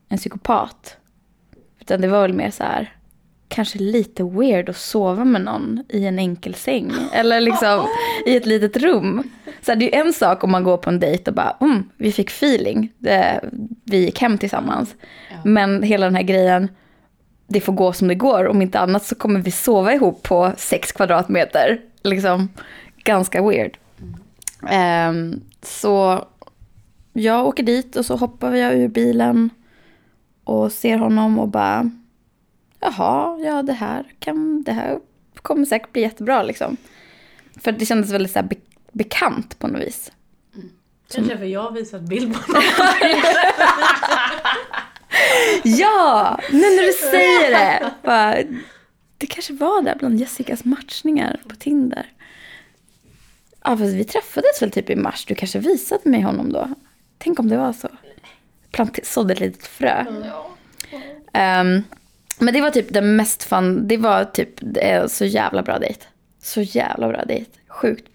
en 0.10 0.18
psykopat. 0.18 0.98
Utan 1.80 2.02
det 2.02 2.08
var 2.08 2.22
väl 2.22 2.34
mer 2.34 2.52
så 2.52 2.64
här, 2.64 2.94
kanske 3.48 3.80
lite 3.80 4.24
weird 4.24 4.70
att 4.70 4.78
sova 4.78 5.26
med 5.26 5.42
någon 5.42 5.84
i 5.90 6.06
en 6.06 6.20
enkel 6.20 6.56
säng. 6.56 6.92
Eller 7.14 7.42
liksom 7.42 7.88
i 8.26 8.36
ett 8.36 8.46
litet 8.46 8.78
rum. 8.78 9.24
Så 9.62 9.72
här, 9.72 9.76
det 9.76 9.86
är 9.86 10.02
ju 10.02 10.08
en 10.08 10.14
sak 10.14 10.44
om 10.44 10.52
man 10.52 10.64
går 10.64 10.78
på 10.78 10.90
en 10.90 11.00
dejt 11.00 11.32
och 11.32 11.36
bara, 11.36 11.58
mm, 11.62 11.90
vi 11.98 12.12
fick 12.12 12.30
feeling. 12.30 12.92
Det, 12.98 13.50
vi 13.84 13.98
gick 13.98 14.22
hem 14.22 14.38
tillsammans. 14.38 14.96
Men 15.44 15.84
hela 15.84 16.06
den 16.06 16.16
här 16.16 16.24
grejen, 16.24 16.70
det 17.48 17.62
får 17.62 17.74
gå 17.74 17.94
som 17.94 18.08
det 18.08 18.16
går. 18.16 18.48
Om 18.48 18.62
inte 18.62 18.80
annat 18.80 19.06
så 19.06 19.16
kommer 19.16 19.40
vi 19.40 19.52
sova 19.52 19.94
ihop 19.94 20.24
på 20.24 20.52
sex 20.58 20.92
kvadratmeter. 20.92 21.80
Liksom, 22.04 22.50
ganska 23.04 23.50
weird. 23.50 23.78
Ehm, 24.70 25.42
så 25.62 26.26
jag 27.14 27.46
åker 27.48 27.64
dit 27.64 27.96
och 27.96 28.06
så 28.06 28.16
hoppar 28.16 28.54
jag 28.54 28.74
ur 28.76 28.88
bilen 28.88 29.50
och 30.44 30.72
ser 30.72 30.98
honom 30.98 31.40
och 31.40 31.48
bara 31.48 31.92
jaha, 32.80 33.40
ja 33.40 33.64
det 33.64 33.74
här, 33.74 34.06
kan, 34.20 34.64
det 34.64 34.72
här 34.72 35.00
kommer 35.36 35.66
säkert 35.66 35.92
bli 35.92 36.02
jättebra 36.02 36.44
liksom. 36.44 36.78
För 37.62 37.72
det 37.72 37.86
kändes 37.86 38.12
väldigt 38.12 38.32
så 38.32 38.44
be, 38.44 38.56
bekant 38.92 39.60
på 39.60 39.68
något 39.68 39.82
vis. 39.82 40.12
Kanske 41.14 41.38
för 41.38 41.46
jag 41.46 41.62
har 41.64 41.72
visat 41.72 42.02
bild 42.02 42.34
på 42.34 42.40
honom. 42.54 42.64
Ja, 45.64 46.40
nu 46.52 46.60
när 46.60 46.88
du 46.88 46.94
säger 46.94 47.52
det. 47.52 47.92
Bara, 48.04 48.36
det 49.18 49.28
kanske 49.28 49.54
var 49.54 49.82
där 49.82 49.96
bland 49.96 50.20
Jessicas 50.20 50.66
matchningar 50.66 51.40
på 51.50 51.56
Tinder. 51.56 52.06
Ja, 53.64 53.78
fast 53.78 53.94
vi 53.94 54.04
träffades 54.04 54.62
väl 54.62 54.72
typ 54.72 54.90
i 54.90 54.96
mars. 54.96 55.26
Du 55.26 55.36
kanske 55.36 55.60
visade 55.60 56.10
mig 56.10 56.22
honom 56.22 56.52
då. 56.52 56.70
Tänk 57.18 57.40
om 57.40 57.50
det 57.50 57.58
var 57.58 57.74
så. 57.74 57.88
Plant- 58.72 59.00
sådde 59.06 59.34
ett 59.34 59.40
litet 59.40 59.68
frö. 59.68 60.06
Ehm, 61.34 61.84
men 62.40 62.54
det 62.54 62.62
var 62.62 62.72
typ 62.72 62.94
den 62.94 63.16
mest 63.16 63.44
fun. 63.44 63.88
Det 63.88 63.98
var 63.98 64.26
typ 64.26 64.50
det 64.60 65.12
så 65.12 65.26
jävla 65.26 65.64
bra 65.64 65.80
dejt. 65.80 66.06
Så 66.42 66.62
jävla 66.62 67.08
bra 67.08 67.26
dejt. 67.26 67.52
Sjukt 67.68 68.06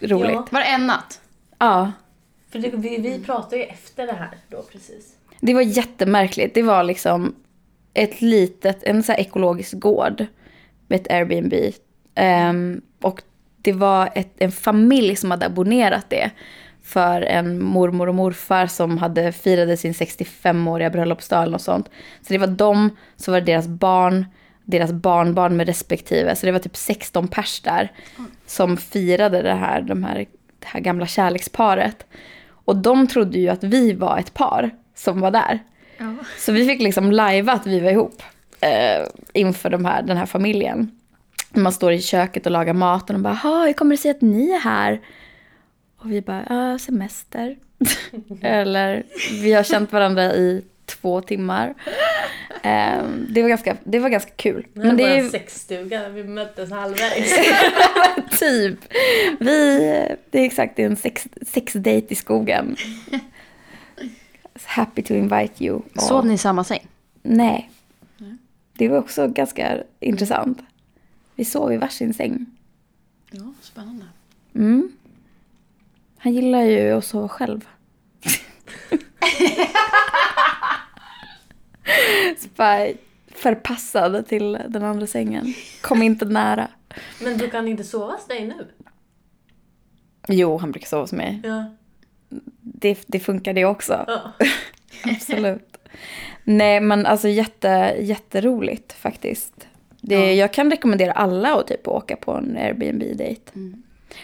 roligt. 0.00 0.32
Ja. 0.32 0.46
Var 0.50 0.60
det 0.60 0.66
en 0.66 0.86
natt? 0.86 1.20
ja. 1.58 1.92
För 2.50 2.58
det, 2.58 2.70
vi, 2.74 2.98
vi 2.98 3.18
pratade 3.18 3.56
ju 3.56 3.62
efter 3.62 4.06
det 4.06 4.12
här 4.12 4.30
då 4.48 4.62
precis. 4.62 5.14
Det 5.40 5.54
var 5.54 5.62
jättemärkligt. 5.62 6.54
Det 6.54 6.62
var 6.62 6.84
liksom 6.84 7.34
ett 7.94 8.20
litet, 8.20 8.82
en 8.82 9.02
så 9.02 9.12
ekologisk 9.12 9.78
gård 9.78 10.26
med 10.86 11.00
ett 11.00 11.10
Airbnb. 11.10 11.54
Ehm, 12.14 12.80
och 13.00 13.22
det 13.62 13.72
var 13.72 14.10
ett, 14.14 14.32
en 14.36 14.52
familj 14.52 15.16
som 15.16 15.30
hade 15.30 15.46
abonnerat 15.46 16.10
det 16.10 16.30
för 16.86 17.22
en 17.22 17.62
mormor 17.64 18.08
och 18.08 18.14
morfar 18.14 18.66
som 18.66 18.98
hade 18.98 19.32
firade 19.32 19.76
sin 19.76 19.92
65-åriga 19.92 20.90
bröllopsdag 20.90 21.50
något 21.50 21.62
sånt. 21.62 21.90
Så 22.22 22.32
det 22.32 22.38
var 22.38 22.46
de, 22.46 22.90
så 23.16 23.30
var 23.30 23.40
det 23.40 23.46
deras 23.46 23.66
barn, 23.66 24.26
deras 24.64 24.92
barnbarn 24.92 25.56
med 25.56 25.66
respektive. 25.66 26.36
Så 26.36 26.46
det 26.46 26.52
var 26.52 26.58
typ 26.58 26.76
16 26.76 27.28
pers 27.28 27.60
där 27.60 27.92
som 28.46 28.76
firade 28.76 29.42
det 29.42 29.54
här, 29.54 29.80
de 29.80 30.04
här, 30.04 30.14
det 30.58 30.66
här 30.66 30.80
gamla 30.80 31.06
kärleksparet. 31.06 32.06
Och 32.48 32.76
de 32.76 33.06
trodde 33.06 33.38
ju 33.38 33.48
att 33.48 33.64
vi 33.64 33.92
var 33.92 34.18
ett 34.18 34.34
par 34.34 34.70
som 34.94 35.20
var 35.20 35.30
där. 35.30 35.58
Så 36.38 36.52
vi 36.52 36.66
fick 36.66 36.82
liksom 36.82 37.12
lajva 37.12 37.52
att 37.52 37.66
vi 37.66 37.80
var 37.80 37.90
ihop 37.90 38.22
eh, 38.60 39.06
inför 39.32 39.70
de 39.70 39.84
här, 39.84 40.02
den 40.02 40.16
här 40.16 40.26
familjen. 40.26 40.90
Man 41.52 41.72
står 41.72 41.92
i 41.92 42.02
köket 42.02 42.46
och 42.46 42.52
lagar 42.52 42.74
mat 42.74 43.10
och 43.10 43.14
de 43.14 43.22
bara, 43.22 43.34
"Ha, 43.34 43.64
hur 43.66 43.72
kommer 43.72 43.90
det 43.90 44.02
sig 44.02 44.10
att 44.10 44.20
ni 44.20 44.50
är 44.50 44.60
här? 44.60 45.00
Och 45.96 46.12
vi 46.12 46.20
bara, 46.22 46.46
ja, 46.48 46.78
semester. 46.78 47.56
Eller, 48.42 49.02
vi 49.42 49.52
har 49.52 49.62
känt 49.62 49.92
varandra 49.92 50.34
i 50.34 50.64
två 50.86 51.20
timmar. 51.20 51.74
Eh, 52.62 53.02
det, 53.28 53.42
var 53.42 53.48
ganska, 53.48 53.76
det 53.84 53.98
var 53.98 54.08
ganska 54.08 54.30
kul. 54.30 54.66
Men 54.72 54.86
Men 54.86 54.96
det 54.96 55.02
det 55.02 55.10
var 55.10 55.16
är 55.18 55.22
ju 55.22 55.30
sexstuga 55.30 56.08
vi 56.08 56.24
möttes 56.24 56.70
halvvägs. 56.70 57.34
typ, 58.40 58.78
vi, 59.40 59.78
det 60.30 60.38
är 60.40 60.44
exakt 60.44 60.76
det 60.76 60.82
är 60.82 60.86
en 60.86 60.96
sex, 60.96 61.28
sexdate 61.46 62.06
i 62.08 62.14
skogen. 62.14 62.76
Happy 64.64 65.02
to 65.02 65.14
invite 65.14 65.64
you. 65.64 65.80
Och- 65.94 66.02
Sov 66.02 66.26
ni 66.26 66.34
i 66.34 66.38
samma 66.38 66.64
säng? 66.64 66.86
Nej. 67.22 67.70
Det 68.72 68.88
var 68.88 68.98
också 68.98 69.28
ganska 69.28 69.78
intressant. 70.00 70.58
Vi 71.34 71.44
sov 71.44 71.72
i 71.72 71.76
varsin 71.76 72.14
säng. 72.14 72.46
Ja, 73.30 73.52
spännande. 73.62 74.04
Mm. 74.54 74.88
Han 76.18 76.32
gillar 76.34 76.62
ju 76.62 76.92
att 76.92 77.04
sova 77.04 77.28
själv. 77.28 77.68
Så 82.38 82.48
bara 82.56 82.86
förpassad 83.34 84.26
till 84.28 84.58
den 84.68 84.84
andra 84.84 85.06
sängen. 85.06 85.54
Kom 85.80 86.02
inte 86.02 86.24
nära. 86.24 86.68
Men 87.22 87.38
du 87.38 87.50
kan 87.50 87.68
inte 87.68 87.84
sova 87.84 88.12
hos 88.12 88.26
dig 88.26 88.46
nu? 88.46 88.66
Jo, 90.28 90.58
han 90.58 90.72
brukar 90.72 90.86
sova 90.86 91.02
hos 91.02 91.12
mig. 91.12 91.40
Ja. 91.44 91.64
Det, 92.60 92.98
det 93.06 93.20
funkar 93.20 93.52
det 93.52 93.64
också. 93.64 94.04
ja. 94.06 94.32
Absolut. 95.10 95.76
Nej, 96.44 96.80
men 96.80 97.06
alltså 97.06 97.28
jätte, 97.28 97.96
jätteroligt 98.00 98.92
faktiskt. 98.92 99.68
Det, 100.00 100.34
Jag 100.34 100.52
kan 100.52 100.70
rekommendera 100.70 101.12
alla 101.12 101.54
att 101.54 101.66
typ 101.66 101.88
åka 101.88 102.16
på 102.16 102.32
en 102.32 102.56
Airbnb-dejt. 102.56 103.52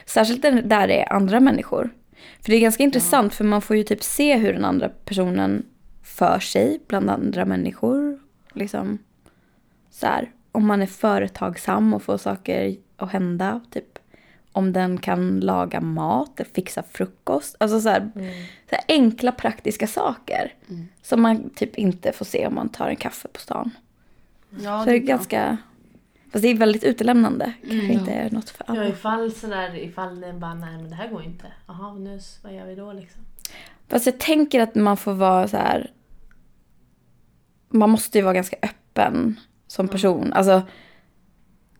Särskilt 0.06 0.42
där 0.42 0.88
det 0.88 1.02
är 1.02 1.12
andra 1.12 1.40
människor. 1.40 1.90
För 2.40 2.50
det 2.50 2.56
är 2.56 2.60
ganska 2.60 2.82
intressant 2.82 3.34
för 3.34 3.44
man 3.44 3.62
får 3.62 3.76
ju 3.76 3.84
typ 3.84 4.02
se 4.02 4.36
hur 4.36 4.52
den 4.52 4.64
andra 4.64 4.88
personen 4.88 5.66
för 6.02 6.38
sig 6.38 6.80
bland 6.86 7.10
andra 7.10 7.44
människor. 7.44 8.18
Liksom 8.52 8.98
så 9.90 10.06
här, 10.06 10.30
om 10.52 10.66
man 10.66 10.82
är 10.82 10.86
företagsam 10.86 11.94
och 11.94 12.02
får 12.02 12.18
saker 12.18 12.76
att 12.96 13.12
hända. 13.12 13.60
Typ 13.70 13.98
om 14.52 14.72
den 14.72 14.98
kan 14.98 15.40
laga 15.40 15.80
mat, 15.80 16.40
eller 16.40 16.50
fixa 16.50 16.82
frukost. 16.82 17.56
Alltså 17.60 17.80
så 17.80 17.88
här, 17.88 18.10
så 18.68 18.74
här 18.74 18.84
enkla 18.88 19.32
praktiska 19.32 19.86
saker. 19.86 20.54
Som 21.02 21.22
man 21.22 21.50
typ 21.50 21.76
inte 21.76 22.12
får 22.12 22.24
se 22.24 22.46
om 22.46 22.54
man 22.54 22.68
tar 22.68 22.88
en 22.88 22.96
kaffe 22.96 23.28
på 23.28 23.40
stan. 23.40 23.70
Ja, 24.60 24.84
Så 24.84 24.90
det 24.90 24.96
är 24.96 24.98
ganska... 24.98 25.56
Fast 26.32 26.42
det 26.42 26.48
är 26.48 26.54
väldigt 26.54 26.84
utelämnande. 26.84 27.52
Kanske 27.68 27.92
inte 27.92 28.10
är 28.10 28.30
något 28.30 28.50
för 28.50 28.64
ja, 28.68 28.72
alla. 28.72 28.88
ifall 28.88 29.32
sådär, 29.32 29.76
ifall 29.76 30.20
den 30.20 30.40
bara, 30.40 30.54
nej 30.54 30.76
men 30.76 30.90
det 30.90 30.96
här 30.96 31.08
går 31.08 31.22
inte. 31.22 31.46
Jaha, 31.66 31.94
nu, 31.94 32.20
vad 32.42 32.54
gör 32.54 32.66
vi 32.66 32.74
då 32.74 32.92
liksom? 32.92 33.22
Fast 33.88 34.06
jag 34.06 34.18
tänker 34.18 34.60
att 34.60 34.74
man 34.74 34.96
får 34.96 35.14
vara 35.14 35.48
så 35.48 35.56
här... 35.56 35.90
Man 37.68 37.90
måste 37.90 38.18
ju 38.18 38.24
vara 38.24 38.34
ganska 38.34 38.56
öppen 38.62 39.40
som 39.66 39.88
person. 39.88 40.32
Alltså, 40.32 40.62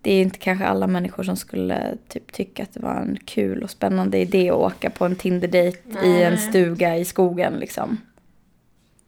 det 0.01 0.13
är 0.13 0.23
inte 0.23 0.39
kanske 0.39 0.67
alla 0.67 0.87
människor 0.87 1.23
som 1.23 1.37
skulle 1.37 1.97
typ 2.09 2.33
tycka 2.33 2.63
att 2.63 2.75
det 2.75 2.81
var 2.81 2.95
en 2.95 3.19
kul 3.25 3.63
och 3.63 3.71
spännande 3.71 4.19
idé 4.19 4.51
att 4.51 4.57
åka 4.57 4.91
på 4.91 5.05
en 5.05 5.17
Tinder-date 5.17 6.07
i 6.07 6.23
en 6.23 6.39
stuga 6.39 6.97
i 6.97 7.05
skogen 7.05 7.53
liksom. 7.53 7.99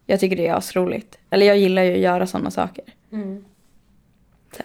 Jag 0.05 0.19
tycker 0.19 0.35
det 0.35 0.47
är 0.47 0.55
asroligt. 0.55 1.17
Eller 1.29 1.45
jag 1.45 1.57
gillar 1.57 1.83
ju 1.83 1.93
att 1.93 1.99
göra 1.99 2.27
sådana 2.27 2.51
saker. 2.51 2.85
Här 3.11 3.54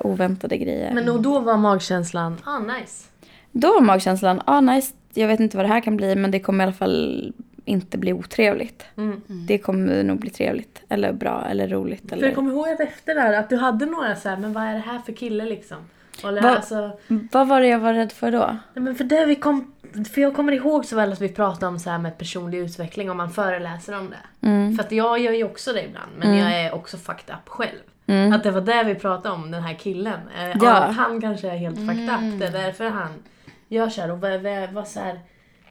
oväntade 0.01 0.57
grejer. 0.57 0.95
Men 0.95 1.09
och 1.09 1.22
då 1.22 1.38
var 1.41 1.57
magkänslan, 1.57 2.36
ah 2.45 2.59
nice. 2.59 3.09
Då 3.53 3.72
var 3.74 3.80
magkänslan, 3.80 4.43
ah 4.45 4.61
nice, 4.61 4.95
jag 5.14 5.28
vet 5.28 5.41
inte 5.41 5.57
vad 5.57 5.66
det 5.66 5.72
här 5.72 5.80
kan 5.80 5.97
bli 5.97 6.14
men 6.14 6.30
det 6.30 6.41
kommer 6.41 6.64
i 6.64 6.66
alla 6.66 6.72
fall 6.72 7.32
inte 7.64 7.99
bli 7.99 8.12
otrevligt. 8.12 8.84
Mm. 8.97 9.22
Det 9.28 9.59
kommer 9.59 10.03
nog 10.03 10.18
bli 10.18 10.30
trevligt. 10.30 10.82
Eller 10.88 11.12
bra, 11.12 11.47
eller 11.51 11.68
roligt. 11.68 12.09
För 12.09 12.16
Eller... 12.16 12.26
jag 12.26 12.34
kommer 12.34 12.53
ihåg 12.53 12.68
att 12.68 12.80
efter 12.80 13.14
där 13.14 13.32
att 13.32 13.51
du 13.51 13.57
hade 13.57 13.86
några 13.86 14.16
så 14.16 14.28
här, 14.28 14.36
men 14.36 14.53
vad 14.53 14.62
är 14.62 14.72
det 14.72 14.78
här 14.78 14.99
för 14.99 15.12
kille 15.12 15.45
liksom? 15.45 15.78
Eller, 16.24 16.43
Vad- 16.43 16.53
alltså, 16.53 16.99
Vad 17.32 17.49
var 17.49 17.61
det 17.61 17.66
jag 17.66 17.78
var 17.78 17.95
rädd 17.95 18.12
för 18.12 18.30
då? 18.32 18.57
nej, 18.74 18.84
men 18.84 18.95
för 18.95 19.05
det 19.05 19.24
vi 19.26 19.36
kom, 19.36 19.72
för 20.14 20.20
jag 20.20 20.34
kommer 20.34 20.53
ihåg 20.53 20.84
så 20.84 20.97
väl 20.97 21.12
att 21.12 21.20
vi 21.20 21.28
pratade 21.28 21.66
om 21.66 21.78
så 21.78 21.91
här 21.91 21.99
med 21.99 22.18
personlig 22.18 22.59
utveckling 22.59 23.11
om 23.11 23.16
man 23.16 23.30
föreläser 23.30 23.99
om 23.99 24.11
det. 24.11 24.47
Mm. 24.47 24.76
För 24.76 24.84
att 24.84 24.93
jag 24.93 25.18
gör 25.18 25.32
ju 25.32 25.45
också 25.45 25.72
det 25.72 25.84
ibland, 25.84 26.11
men 26.18 26.36
jag 26.38 26.61
är 26.61 26.74
också 26.74 26.97
fucked 26.97 27.34
up 27.34 27.49
själv. 27.49 27.78
Mm. 28.11 28.32
Att 28.32 28.42
det 28.42 28.50
var 28.50 28.61
det 28.61 28.84
vi 28.84 28.94
pratade 28.94 29.34
om, 29.34 29.50
den 29.50 29.62
här 29.62 29.74
killen. 29.74 30.20
Eh, 30.38 30.56
Ja. 30.61 30.72
Att 30.76 30.96
han 30.96 31.20
kanske 31.20 31.50
är 31.50 31.56
helt 31.56 31.76
fucked 31.78 32.04
up. 32.11 32.40
Det 32.40 32.46
är 32.46 32.52
därför 32.52 32.90
han 32.90 33.11
gör 33.68 33.88
så 33.88 34.00
här. 34.00 34.11
Och 34.11 34.20
vad, 34.20 34.40
vad, 34.42 34.70
vad 34.72 34.88
så 34.88 35.00
här, 35.00 35.20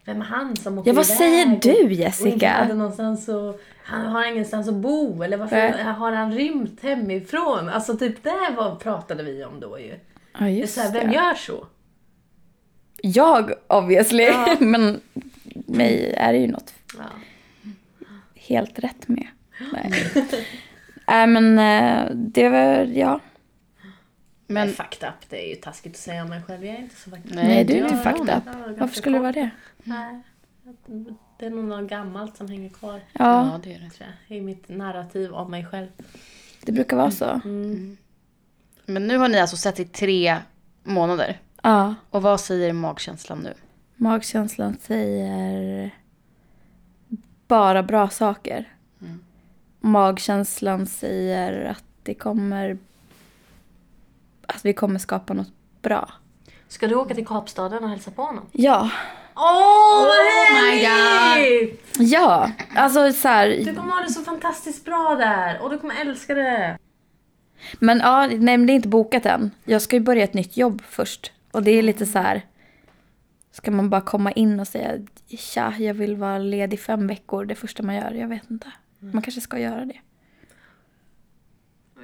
vem 0.06 0.22
är 0.22 0.26
han 0.26 0.56
som 0.56 0.78
åker 0.78 0.90
Ja, 0.90 0.96
vad 0.96 1.06
iväg 1.06 1.18
säger 1.18 1.46
du 1.46 1.52
Och 1.52 1.56
inte 1.90 1.94
Jessica? 1.94 2.50
hade 2.50 2.74
någonstans 2.74 3.28
och, 3.30 3.62
han 3.84 4.06
har 4.06 4.26
ingenstans 4.26 4.68
att 4.68 4.74
bo. 4.74 5.24
Eller 5.24 5.38
varför 5.38 5.56
Nej. 5.56 5.84
har 5.84 6.12
han 6.12 6.32
rymt 6.34 6.84
hemifrån? 6.84 7.70
Alltså 7.70 7.98
typ 7.98 8.24
det 8.24 8.54
var, 8.58 8.76
pratade 8.76 9.24
vi 9.24 9.44
om 9.44 9.60
då 9.60 9.80
ju. 9.80 10.00
Ja, 10.40 10.46
Det 10.46 10.62
är 10.62 10.68
så 10.68 10.82
här, 10.82 10.92
vem 10.92 11.08
det. 11.08 11.16
gör 11.16 11.34
så? 11.34 11.66
Jag 13.02 13.52
obviously. 13.68 14.24
Ja. 14.24 14.56
men 14.60 15.02
mig 15.68 16.14
är 16.18 16.34
det 16.34 16.40
ju 16.40 16.48
något 16.48 16.74
Ja. 16.98 17.04
helt 18.36 18.80
rätt 18.80 19.08
med. 19.08 19.28
Nej. 19.74 19.94
Nej 21.10 21.28
men 21.28 21.60
eh, 21.60 22.16
det 22.16 22.50
var, 22.50 22.84
ja. 22.84 23.20
Men 24.48 24.68
Men 24.68 24.74
fucked 24.76 25.10
up, 25.10 25.30
det 25.30 25.46
är 25.46 25.50
ju 25.50 25.56
taskigt 25.56 25.94
att 25.94 26.00
säga 26.00 26.24
om 26.24 26.30
mig 26.30 26.42
själv. 26.44 26.66
Jag 26.66 26.76
är 26.76 26.80
inte 26.80 26.96
så 26.96 27.10
fucked 27.10 27.26
up. 27.26 27.36
Nej, 27.36 27.48
Nej, 27.48 27.64
du 27.66 27.74
är 27.74 27.84
inte 27.84 27.96
fucked 27.98 28.26
det. 28.26 28.36
up. 28.38 28.80
Varför 28.80 28.96
skulle 28.96 29.18
det 29.18 29.22
vara 29.22 29.32
det? 29.32 29.50
Nej. 29.84 30.22
Det 31.40 31.46
är 31.46 31.50
nog 31.50 31.66
något 31.66 31.90
gammalt 31.90 32.38
som 32.38 32.48
hänger 32.48 32.70
kvar. 32.70 33.02
Ja, 33.14 33.52
ja, 33.52 33.60
det 33.64 33.74
är 33.74 33.80
det. 33.80 33.90
tror 33.90 34.10
jag, 34.28 34.38
I 34.38 34.42
mitt 34.42 34.70
narrativ 34.70 35.34
om 35.34 35.52
mig 35.52 35.66
själv. 35.66 35.88
det 36.66 36.72
brukar 36.72 36.98
vara 36.98 37.12
så. 37.12 37.26
Mm. 37.46 37.98
Men 38.86 39.08
nu 39.08 39.18
har 39.18 39.28
ni 39.28 39.40
alltså 39.40 39.58
sett 39.58 39.80
i 39.80 39.86
tre 39.86 40.38
månader. 40.84 41.40
Ja. 41.64 41.96
Och 42.10 42.22
vad 42.22 42.40
säger 42.40 42.74
magkänslan 42.74 43.40
nu? 43.40 43.54
Magkänslan 43.96 44.78
säger 44.82 45.92
bara 47.48 47.84
bra 47.84 48.10
saker. 48.10 48.66
Magkänslan 49.80 50.86
säger 50.86 51.66
att 51.66 51.84
det 52.04 52.14
kommer... 52.14 52.78
Att 54.48 54.66
vi 54.66 54.74
kommer 54.74 55.00
skapa 55.00 55.34
något 55.34 55.54
bra. 55.82 56.12
Ska 56.68 56.88
du 56.88 56.96
åka 56.96 57.16
till 57.16 57.28
Kapstaden 57.28 57.84
och 57.84 57.90
hälsa 57.90 58.12
på 58.12 58.22
honom? 58.22 58.46
Ja. 58.52 58.90
Åh, 59.36 60.04
vad 60.04 60.18
my 60.64 60.84
härligt! 60.84 61.86
Ja, 61.98 62.52
alltså 62.76 63.14
så 63.14 63.28
här, 63.28 63.48
Du 63.50 63.76
kommer 63.76 63.94
ha 63.94 64.02
det 64.02 64.10
så 64.14 64.22
fantastiskt 64.22 64.86
bra 64.86 65.16
där 65.16 65.62
och 65.62 65.70
du 65.70 65.80
kommer 65.80 66.02
älska 66.02 66.34
det. 66.34 66.78
Men 67.80 67.98
ja, 68.00 68.28
nej 68.28 68.38
men 68.38 68.66
det 68.66 68.74
är 68.74 68.76
inte 68.76 68.88
bokat 68.88 69.26
än. 69.26 69.52
Jag 69.64 69.82
ska 69.82 69.96
ju 69.96 70.00
börja 70.00 70.24
ett 70.24 70.34
nytt 70.34 70.58
jobb 70.58 70.82
först. 70.90 71.32
Och 71.52 71.64
det 71.64 71.72
är 71.72 71.82
lite 71.82 72.06
så 72.06 72.20
här. 72.20 72.42
Ska 73.52 73.72
man 73.72 73.90
bara 73.90 74.02
komma 74.02 74.32
in 74.32 74.60
och 74.60 74.68
säga 74.68 74.92
tja, 75.28 75.74
jag 75.80 75.94
vill 75.94 76.16
vara 76.16 76.38
ledig 76.38 76.80
fem 76.80 77.08
veckor 77.08 77.46
det 77.46 77.56
första 77.56 77.84
man 77.84 77.96
gör? 77.96 78.12
Jag 78.12 78.28
vet 78.28 78.52
inte. 78.52 78.72
Man 79.00 79.22
kanske 79.22 79.42
ska 79.42 79.60
göra 79.60 79.86
det. 79.86 79.98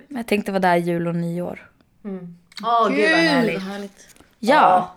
Men 0.07 0.17
jag 0.17 0.27
tänkte 0.27 0.51
vara 0.51 0.59
där 0.59 0.75
jul 0.75 1.07
och 1.07 1.15
nyår. 1.15 1.71
Åh, 2.03 2.89
gud 2.89 3.11
vad 3.11 3.19
härligt. 3.19 3.61
härligt. 3.61 4.15
Ja. 4.39 4.95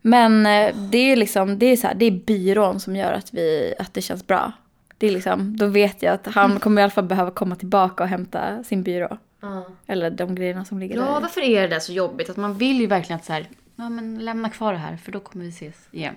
Men 0.00 0.46
eh, 0.46 0.76
det 0.76 0.98
är 0.98 1.16
liksom, 1.16 1.58
det 1.58 1.66
är 1.66 1.76
så 1.76 1.86
här, 1.86 1.94
det 1.94 2.04
är 2.04 2.10
byrån 2.10 2.80
som 2.80 2.96
gör 2.96 3.12
att, 3.12 3.34
vi, 3.34 3.74
att 3.78 3.94
det 3.94 4.02
känns 4.02 4.26
bra. 4.26 4.52
Det 4.98 5.06
är 5.06 5.10
liksom, 5.10 5.56
då 5.56 5.66
vet 5.66 6.02
jag 6.02 6.14
att 6.14 6.26
han 6.26 6.60
kommer 6.60 6.82
i 6.82 6.84
alla 6.84 6.90
fall 6.90 7.04
behöva 7.04 7.30
komma 7.30 7.56
tillbaka 7.56 8.02
och 8.02 8.08
hämta 8.08 8.64
sin 8.64 8.82
byrå. 8.82 9.18
Ja. 9.40 9.66
Eller 9.86 10.10
de 10.10 10.34
grejerna 10.34 10.64
som 10.64 10.78
ligger 10.78 10.96
Ja, 10.96 11.02
där. 11.02 11.20
varför 11.20 11.40
är 11.40 11.68
det 11.68 11.80
så 11.80 11.92
jobbigt? 11.92 12.30
Att 12.30 12.36
man 12.36 12.54
vill 12.54 12.80
ju 12.80 12.86
verkligen 12.86 13.16
att 13.18 13.24
så 13.24 13.32
här, 13.32 13.48
ja 13.76 13.88
men 13.88 14.18
lämna 14.18 14.50
kvar 14.50 14.72
det 14.72 14.78
här 14.78 14.96
för 14.96 15.12
då 15.12 15.20
kommer 15.20 15.44
vi 15.44 15.50
ses 15.50 15.88
igen. 15.90 16.14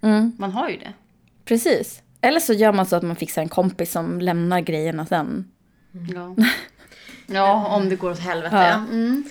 Mm. 0.00 0.32
Man 0.38 0.52
har 0.52 0.68
ju 0.68 0.76
det. 0.76 0.92
Precis. 1.44 2.02
Eller 2.24 2.40
så 2.40 2.52
gör 2.52 2.72
man 2.72 2.86
så 2.86 2.96
att 2.96 3.02
man 3.02 3.16
fixar 3.16 3.42
en 3.42 3.48
kompis 3.48 3.92
som 3.92 4.20
lämnar 4.20 4.60
grejerna 4.60 5.06
sen. 5.06 5.48
Ja. 6.14 6.36
ja, 7.26 7.66
om 7.76 7.88
det 7.88 7.96
går 7.96 8.10
åt 8.10 8.18
helvete. 8.18 8.56
Ja. 8.56 8.74
Mm. 8.74 9.24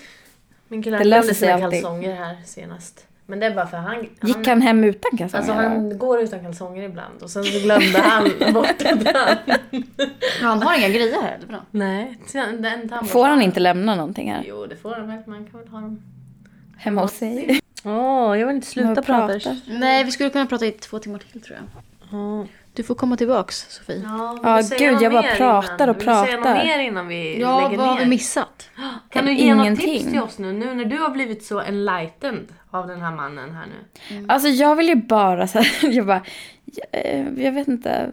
Min 0.68 0.82
kille 0.82 0.96
Det 0.96 1.00
han 1.00 1.08
löser 1.10 1.34
sig 1.34 1.34
sina 1.34 1.52
alltid. 1.54 1.70
kalsonger 1.82 2.14
här 2.14 2.36
senast. 2.44 3.06
Men 3.26 3.40
det 3.40 3.46
är 3.46 3.54
bara 3.54 3.66
för 3.66 3.76
han... 3.76 4.06
Gick 4.22 4.46
han 4.46 4.62
hem 4.62 4.84
utan 4.84 5.18
kalsonger? 5.18 5.38
Alltså 5.38 5.52
han 5.52 5.98
går 5.98 6.20
utan 6.20 6.40
kalsonger 6.40 6.82
ibland 6.82 7.22
och 7.22 7.30
sen 7.30 7.44
så 7.44 7.58
glömde 7.60 7.98
han 7.98 8.30
bort. 8.52 8.82
Han 10.42 10.62
har 10.62 10.78
inga 10.78 10.88
grejer 10.88 11.22
här, 11.22 11.36
det 11.40 11.44
är 11.44 11.48
bra. 11.48 11.60
Nej, 11.70 12.18
den. 12.58 13.06
Får 13.06 13.26
han 13.28 13.42
inte 13.42 13.60
lämna 13.60 13.94
någonting 13.94 14.32
här? 14.32 14.44
Jo, 14.48 14.66
det 14.66 14.76
får 14.76 14.94
han 14.94 15.06
väl. 15.06 15.18
Man 15.26 15.46
kan 15.46 15.60
väl 15.60 15.68
ha 15.68 15.80
dem. 15.80 16.02
Hemma 16.76 17.00
hos 17.00 17.12
sig? 17.12 17.60
Åh, 17.84 18.38
jag 18.38 18.46
vill 18.46 18.56
inte 18.56 18.66
sluta 18.66 19.02
prata. 19.02 19.56
Nej, 19.66 20.04
vi 20.04 20.12
skulle 20.12 20.30
kunna 20.30 20.46
prata 20.46 20.66
i 20.66 20.72
två 20.72 20.98
timmar 20.98 21.18
till 21.18 21.40
tror 21.42 21.58
jag. 21.58 21.64
Ja, 22.12 22.46
Du 22.74 22.82
får 22.82 22.94
komma 22.94 23.16
tillbaks, 23.16 23.66
Sofie. 23.70 24.02
ja, 24.04 24.38
Ja, 24.42 24.62
gud, 24.78 24.92
något 24.92 25.02
jag 25.02 25.12
bara 25.12 25.22
pratar 25.36 25.74
innan? 25.84 25.88
och 25.90 25.96
Vill 25.96 26.06
du 26.06 26.12
säga 26.12 26.36
pratar. 26.36 26.54
något 26.54 26.64
mer 26.64 26.78
innan 26.78 27.08
vi 27.08 27.40
Ja, 27.40 27.60
lägger 27.60 27.76
vad 27.78 27.86
har 27.88 27.94
ner? 27.94 28.02
vi 28.02 28.08
missat? 28.10 28.70
Kan 29.10 29.24
du 29.26 29.32
ge 29.34 29.54
något 29.54 29.64
Ingenting. 29.64 29.98
tips 29.98 30.10
till 30.10 30.20
oss 30.22 30.38
nu, 30.38 30.52
nu 30.52 30.74
när 30.74 30.84
du 30.84 30.98
har 30.98 31.10
blivit 31.10 31.44
så 31.44 31.60
enlightened 31.60 32.46
av 32.70 32.86
den 32.86 33.00
här 33.00 33.10
mannen 33.12 33.54
här 33.54 33.66
nu? 33.66 34.24
Alltså 34.28 34.48
jag 34.48 34.76
vill 34.76 34.88
ju 34.88 34.94
bara 34.94 35.46
så 35.46 35.58
här, 35.58 35.68
jag 35.92 36.06
bara, 36.06 36.22
eh, 36.92 37.28
jag 37.44 37.52
vet 37.52 37.68
inte, 37.68 38.12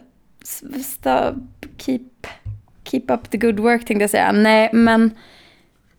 stop, 0.84 1.34
keep, 1.76 2.00
keep 2.84 3.02
up 3.08 3.30
the 3.30 3.36
good 3.38 3.60
work 3.60 3.84
tänkte 3.84 4.02
jag 4.02 4.10
säga. 4.10 4.32
Nej, 4.32 4.70
men 4.72 5.10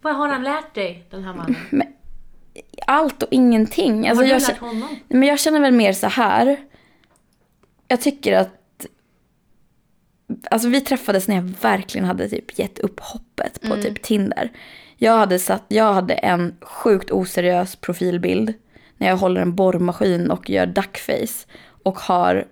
Vad 0.02 0.16
har 0.16 0.28
han 0.28 0.44
lärt 0.44 0.74
dig, 0.76 1.06
den 1.10 1.24
här 1.24 1.34
mannen? 1.34 1.56
allt 2.88 3.24
och 3.24 3.30
ingenting. 3.32 4.08
Alltså 4.08 4.24
har 4.24 4.28
du 4.28 4.30
jag, 4.34 4.42
lärt 4.42 4.58
honom? 4.60 4.88
men 5.08 5.24
jag 5.24 5.40
känner 5.40 5.60
väl 5.60 5.74
mer 5.74 5.94
så 5.94 6.08
här. 6.08 6.58
Jag 7.88 8.02
tycker 8.02 8.34
att 8.34 8.60
Alltså 10.52 10.68
vi 10.68 10.82
träffades 10.82 11.28
när 11.28 11.36
jag 11.36 11.54
verkligen 11.62 12.08
hade 12.08 12.30
typ 12.30 12.60
gett 12.60 12.80
upp 12.80 13.00
hoppet 13.00 13.62
på 13.62 13.76
typ 13.76 14.02
Tinder. 14.02 14.52
Jag 14.98 15.18
hade, 15.18 15.40
satt, 15.40 15.64
jag 15.68 15.94
hade 15.94 16.14
en 16.14 16.56
sjukt 16.62 17.12
oseriös 17.12 17.76
profilbild 17.76 18.54
när 18.98 19.08
jag 19.08 19.18
håller 19.18 19.42
en 19.42 19.56
borrmaskin 19.56 20.32
och 20.32 20.50
gör 20.50 20.66
duckface 20.66 21.48
och 21.84 22.00
har 22.00 22.46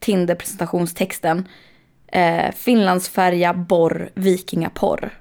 Tinder-presentationstexten 0.00 1.48
eh, 2.12 2.52
Finlandsfärja, 2.52 3.54
borr, 3.54 4.10
vikingaporr. 4.14 5.18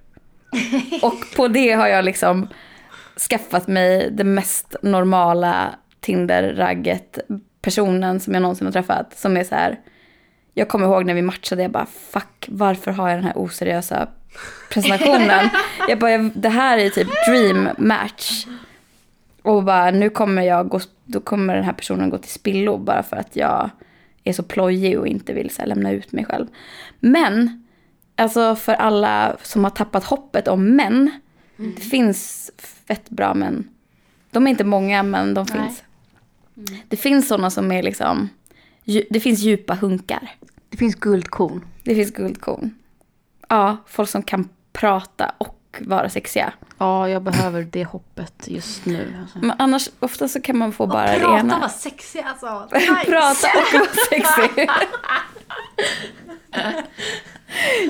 och 1.01 1.35
på 1.35 1.47
det 1.47 1.71
har 1.71 1.87
jag 1.87 2.05
liksom 2.05 2.47
skaffat 3.29 3.67
mig 3.67 4.11
det 4.11 4.23
mest 4.23 4.75
normala 4.81 5.75
Tinder-ragget 5.99 7.19
personen 7.61 8.19
som 8.19 8.33
jag 8.33 8.41
någonsin 8.41 8.67
har 8.67 8.71
träffat. 8.71 9.17
Som 9.17 9.37
är 9.37 9.43
så 9.43 9.55
här, 9.55 9.79
jag 10.53 10.67
kommer 10.67 10.85
ihåg 10.85 11.05
när 11.05 11.13
vi 11.13 11.21
matchade, 11.21 11.61
jag 11.61 11.71
bara 11.71 11.85
fuck, 11.85 12.45
varför 12.47 12.91
har 12.91 13.09
jag 13.09 13.17
den 13.17 13.25
här 13.25 13.37
oseriösa 13.37 14.07
presentationen? 14.69 15.49
jag 15.89 15.99
bara, 15.99 16.17
det 16.17 16.49
här 16.49 16.77
är 16.77 16.89
typ 16.89 17.07
dream 17.27 17.69
match. 17.77 18.45
Och 19.41 19.63
bara, 19.63 19.91
nu 19.91 20.09
kommer 20.09 20.41
jag 20.41 20.67
gå, 20.69 20.79
då 21.05 21.19
kommer 21.19 21.55
den 21.55 21.63
här 21.63 21.73
personen 21.73 22.09
gå 22.09 22.17
till 22.17 22.31
spillo 22.31 22.77
bara 22.77 23.03
för 23.03 23.15
att 23.15 23.35
jag 23.35 23.69
är 24.23 24.33
så 24.33 24.43
plojig 24.43 24.99
och 24.99 25.07
inte 25.07 25.33
vill 25.33 25.49
så 25.49 25.61
här, 25.61 25.69
lämna 25.69 25.91
ut 25.91 26.11
mig 26.11 26.25
själv. 26.25 26.47
Men, 26.99 27.65
alltså 28.15 28.55
för 28.55 28.73
alla 28.73 29.37
som 29.41 29.63
har 29.63 29.71
tappat 29.71 30.03
hoppet 30.03 30.47
om 30.47 30.75
män, 30.75 31.11
det 31.55 31.81
finns 31.81 32.51
fett 32.87 33.09
bra 33.09 33.33
män. 33.33 33.69
De 34.31 34.47
är 34.47 34.51
inte 34.51 34.63
många, 34.63 35.03
men 35.03 35.33
de 35.33 35.45
Nej. 35.55 35.75
Det 36.87 36.97
finns 36.97 37.27
sådana 37.27 37.49
som 37.49 37.71
är 37.71 37.83
liksom, 37.83 38.29
det 39.09 39.19
finns 39.19 39.39
djupa 39.39 39.73
hunkar. 39.73 40.29
Det 40.69 40.77
finns 40.77 40.95
guldkorn. 40.95 41.65
Det 41.83 41.95
finns 41.95 42.11
guldkorn. 42.11 42.75
Ja, 43.49 43.77
folk 43.87 44.09
som 44.09 44.23
kan 44.23 44.49
prata 44.73 45.31
och 45.37 45.53
och 45.71 45.87
vara 45.87 46.09
sexiga. 46.09 46.53
Ja, 46.77 47.09
jag 47.09 47.23
behöver 47.23 47.61
det 47.71 47.83
hoppet 47.85 48.33
just 48.47 48.85
nu. 48.85 49.13
Alltså. 49.21 49.37
Men 49.39 49.55
annars, 49.59 49.89
ofta 49.99 50.27
så 50.27 50.41
kan 50.41 50.57
man 50.57 50.71
få 50.73 50.87
bara 50.87 51.11
det 51.13 51.19
Prata 51.19 51.39
ena. 51.39 51.59
vad 51.59 51.71
sexig 51.71 52.19
alltså. 52.27 52.67
Nice. 52.73 53.05
Prata 53.05 53.47
och 53.57 53.73
vara 53.79 53.89
sexig. 54.09 54.69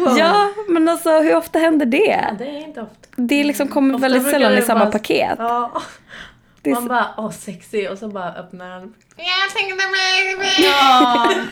ja, 0.20 0.50
men 0.68 0.90
alltså 0.90 1.20
hur 1.20 1.36
ofta 1.36 1.60
händer 1.60 1.86
det? 1.86 2.36
Det 2.38 2.46
är 2.46 2.62
inte 2.68 2.82
ofta. 2.82 3.08
Det 3.16 3.44
liksom 3.44 3.68
kommer 3.68 3.94
Ofta 3.96 4.02
väldigt 4.10 4.30
sällan 4.30 4.52
det 4.52 4.58
i 4.60 4.62
samma 4.62 4.80
bara- 4.80 4.92
paket. 4.92 5.36
Ja. 5.38 5.82
Det 6.68 6.74
Man 6.74 6.84
så- 6.84 6.90
bara, 6.90 7.14
åh 7.18 7.32
sexig 7.32 7.92
och 7.92 7.98
så 7.98 8.08
bara 8.08 8.34
öppnar 8.34 8.70
han. 8.70 8.94
Ja. 10.64 11.34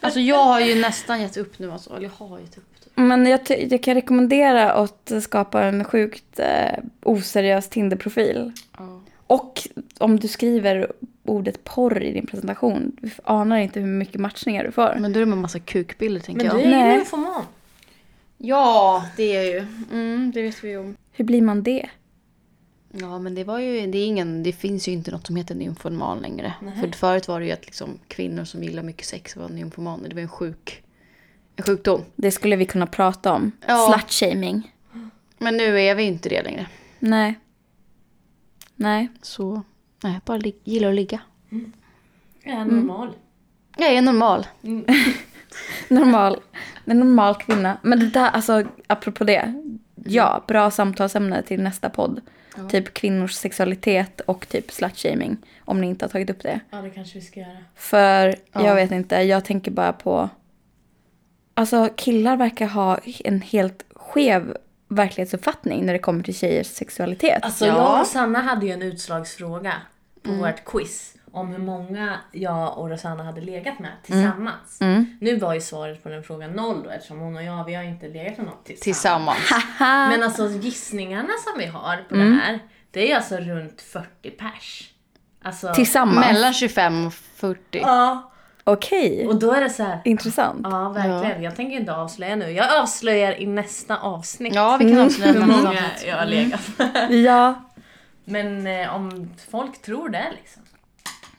Alltså 0.00 0.20
jag 0.20 0.44
har 0.44 0.60
ju 0.60 0.80
nästan 0.80 1.20
gett 1.20 1.36
upp 1.36 1.58
nu 1.58 1.72
alltså. 1.72 1.90
Eller 1.96 2.02
jag 2.18 2.26
har 2.26 2.38
gett 2.38 2.58
upp. 2.58 2.80
Typ. 2.84 2.92
Men 2.94 3.26
jag, 3.26 3.40
jag 3.70 3.82
kan 3.82 3.94
rekommendera 3.94 4.72
att 4.72 5.12
skapa 5.22 5.62
en 5.64 5.84
sjukt 5.84 6.38
eh, 6.38 6.78
oseriös 7.02 7.68
Tinder-profil. 7.68 8.52
Ja. 8.78 9.00
Och 9.26 9.60
om 9.98 10.20
du 10.20 10.28
skriver 10.28 10.92
ordet 11.24 11.64
porr 11.64 12.02
i 12.02 12.12
din 12.12 12.26
presentation, 12.26 12.96
du 13.00 13.10
anar 13.24 13.56
inte 13.56 13.80
hur 13.80 13.86
mycket 13.86 14.20
matchningar 14.20 14.64
du 14.64 14.72
får. 14.72 14.96
Men 14.98 15.12
då 15.12 15.18
är 15.18 15.20
det 15.20 15.26
med 15.30 15.38
massa 15.38 15.58
kukbilder 15.58 16.20
tänker 16.20 16.46
Men 16.46 16.56
du 16.56 16.62
jag. 16.62 16.72
är 16.80 16.90
ju 16.90 16.96
nymfoman. 16.96 17.44
Ja, 18.38 19.04
det 19.16 19.36
är 19.36 19.42
ju. 19.42 19.66
Mm, 19.92 20.30
det 20.34 20.42
vet 20.42 20.64
vi 20.64 20.68
ju 20.68 20.78
om. 20.78 20.96
Hur 21.12 21.24
blir 21.24 21.42
man 21.42 21.62
det? 21.62 21.88
Ja, 22.92 23.18
men 23.18 23.34
det 23.34 23.44
var 23.44 23.58
ju, 23.58 23.86
det 23.86 23.98
är 23.98 24.06
ingen, 24.06 24.42
det 24.42 24.52
finns 24.52 24.88
ju 24.88 24.92
inte 24.92 25.10
något 25.10 25.26
som 25.26 25.36
heter 25.36 25.54
nymfoman 25.54 26.18
längre. 26.18 26.54
För 26.80 26.88
förut 26.88 27.28
var 27.28 27.40
det 27.40 27.46
ju 27.46 27.52
att 27.52 27.66
liksom 27.66 27.98
kvinnor 28.08 28.44
som 28.44 28.62
gillar 28.62 28.82
mycket 28.82 29.06
sex 29.06 29.36
var 29.36 29.48
nymfomaner. 29.48 30.08
Det 30.08 30.14
var 30.14 30.22
en 30.22 30.28
sjuk, 30.28 30.82
en 31.56 31.64
sjukdom. 31.64 32.00
Det 32.16 32.30
skulle 32.30 32.56
vi 32.56 32.66
kunna 32.66 32.86
prata 32.86 33.32
om. 33.32 33.52
Ja. 33.66 33.92
Slut-shaming. 33.92 34.74
Men 35.38 35.56
nu 35.56 35.80
är 35.80 35.94
vi 35.94 36.02
inte 36.02 36.28
det 36.28 36.42
längre. 36.42 36.66
Nej. 36.98 37.38
Nej. 38.74 39.08
Så, 39.22 39.62
nej, 40.02 40.20
bara 40.24 40.40
gillar 40.64 40.88
att 40.88 40.94
ligga. 40.94 41.20
Jag 42.42 42.54
är 42.54 42.64
normal. 42.64 43.10
Jag 43.76 43.92
är 43.92 44.02
normal. 44.02 44.46
Normal. 45.88 46.40
En 46.84 46.98
normal 46.98 47.34
kvinna. 47.34 47.78
Men 47.82 47.98
det 48.00 48.10
där, 48.10 48.28
alltså 48.30 48.64
apropå 48.86 49.24
det. 49.24 49.62
Ja, 49.94 50.44
bra 50.48 50.70
samtalsämne 50.70 51.42
till 51.42 51.62
nästa 51.62 51.90
podd. 51.90 52.20
Typ 52.68 52.94
kvinnors 52.94 53.32
sexualitet 53.34 54.20
och 54.20 54.48
typ 54.48 54.70
slut-shaming. 54.72 55.36
Om 55.64 55.80
ni 55.80 55.86
inte 55.86 56.04
har 56.04 56.10
tagit 56.10 56.30
upp 56.30 56.42
det. 56.42 56.60
Ja, 56.70 56.78
det 56.78 56.90
kanske 56.90 57.18
vi 57.18 57.24
ska 57.24 57.40
göra. 57.40 57.56
För 57.74 58.34
Ja. 58.52 58.66
jag 58.66 58.74
vet 58.74 58.90
inte, 58.90 59.16
jag 59.16 59.44
tänker 59.44 59.70
bara 59.70 59.92
på... 59.92 60.28
Alltså 61.54 61.88
killar 61.96 62.36
verkar 62.36 62.66
ha 62.66 62.98
en 63.24 63.40
helt 63.42 63.84
skev 63.94 64.56
verklighetsuppfattning 64.88 65.86
när 65.86 65.92
det 65.92 65.98
kommer 65.98 66.22
till 66.22 66.34
tjejers 66.34 66.66
sexualitet. 66.66 67.42
Alltså 67.44 67.66
Ja. 67.66 67.76
jag 67.76 68.00
och 68.00 68.06
Sanna 68.06 68.40
hade 68.40 68.66
ju 68.66 68.72
en 68.72 68.82
utslagsfråga 68.82 69.72
på 70.22 70.32
vårt 70.32 70.64
quiz. 70.64 71.14
Om 71.32 71.48
hur 71.48 71.58
många 71.58 72.16
jag 72.32 72.78
och 72.78 72.90
Rosanna 72.90 73.22
hade 73.24 73.40
legat 73.40 73.78
med 73.78 73.92
tillsammans. 74.04 74.78
Nu 75.20 75.36
var 75.36 75.54
ju 75.54 75.60
svaret 75.60 76.02
på 76.02 76.08
den 76.08 76.22
frågan 76.22 76.50
noll 76.52 76.82
då 76.82 76.90
eftersom 76.90 77.18
hon 77.18 77.36
och 77.36 77.42
jag 77.42 77.64
vi 77.64 77.74
har 77.74 77.82
inte 77.82 78.08
legat 78.08 78.36
med 78.36 78.46
någon 78.46 78.56
tillsammans. 78.64 78.82
Tillsammans. 78.82 79.38
Men 80.10 80.22
alltså 80.22 80.48
gissningarna 80.48 81.28
som 81.44 81.58
vi 81.58 81.66
har 81.66 81.96
på 82.08 82.14
det 82.14 82.40
här. 82.44 82.58
Det 82.90 83.12
är 83.12 83.16
alltså 83.16 83.36
runt 83.36 83.80
40 83.82 84.30
pers. 84.30 84.90
Alltså, 85.42 85.74
Tillsammans? 85.74 86.26
Mellan 86.26 86.52
25 86.52 87.06
och 87.06 87.14
40. 87.14 87.60
Ja. 87.72 88.30
Okej, 88.64 89.26
Och 89.26 89.38
då 89.38 89.52
är 89.52 89.60
det 89.60 89.70
så 89.70 89.82
här. 89.82 90.00
intressant. 90.04 90.60
Ja, 90.70 90.88
verkligen. 90.88 91.42
Jag 91.42 91.56
tänker 91.56 91.76
inte 91.76 91.94
avslöja 91.94 92.36
nu. 92.36 92.50
Jag 92.50 92.80
avslöjar 92.82 93.40
i 93.40 93.46
nästa 93.46 93.96
avsnitt 93.98 94.54
Ja, 94.54 94.76
vi 94.80 94.90
kan 94.90 95.00
avslöja 95.00 95.32
hur 95.32 95.40
många 95.46 95.74
jag 96.06 96.16
har 96.16 96.26
legat 96.26 96.60
med. 96.78 97.10
Ja. 97.10 97.64
Men 98.24 98.66
eh, 98.66 98.94
om 98.94 99.30
folk 99.50 99.82
tror 99.82 100.08
det 100.08 100.24
liksom. 100.40 100.62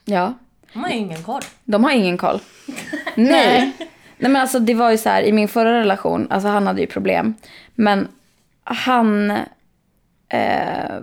Ja. 0.05 0.33
De 0.73 0.79
har 0.83 0.89
ingen 0.89 1.23
koll. 1.23 1.41
De 1.63 1.83
har 1.83 1.91
ingen 1.91 2.17
koll. 2.17 2.39
Nej. 3.15 3.73
Nej 4.17 4.31
men 4.31 4.35
alltså 4.35 4.59
det 4.59 4.73
var 4.73 4.91
ju 4.91 4.97
så 4.97 5.09
här 5.09 5.23
i 5.23 5.31
min 5.31 5.47
förra 5.47 5.79
relation, 5.79 6.27
alltså 6.29 6.49
han 6.49 6.67
hade 6.67 6.81
ju 6.81 6.87
problem. 6.87 7.35
Men 7.75 8.07
han, 8.63 9.31
eh, 10.29 10.99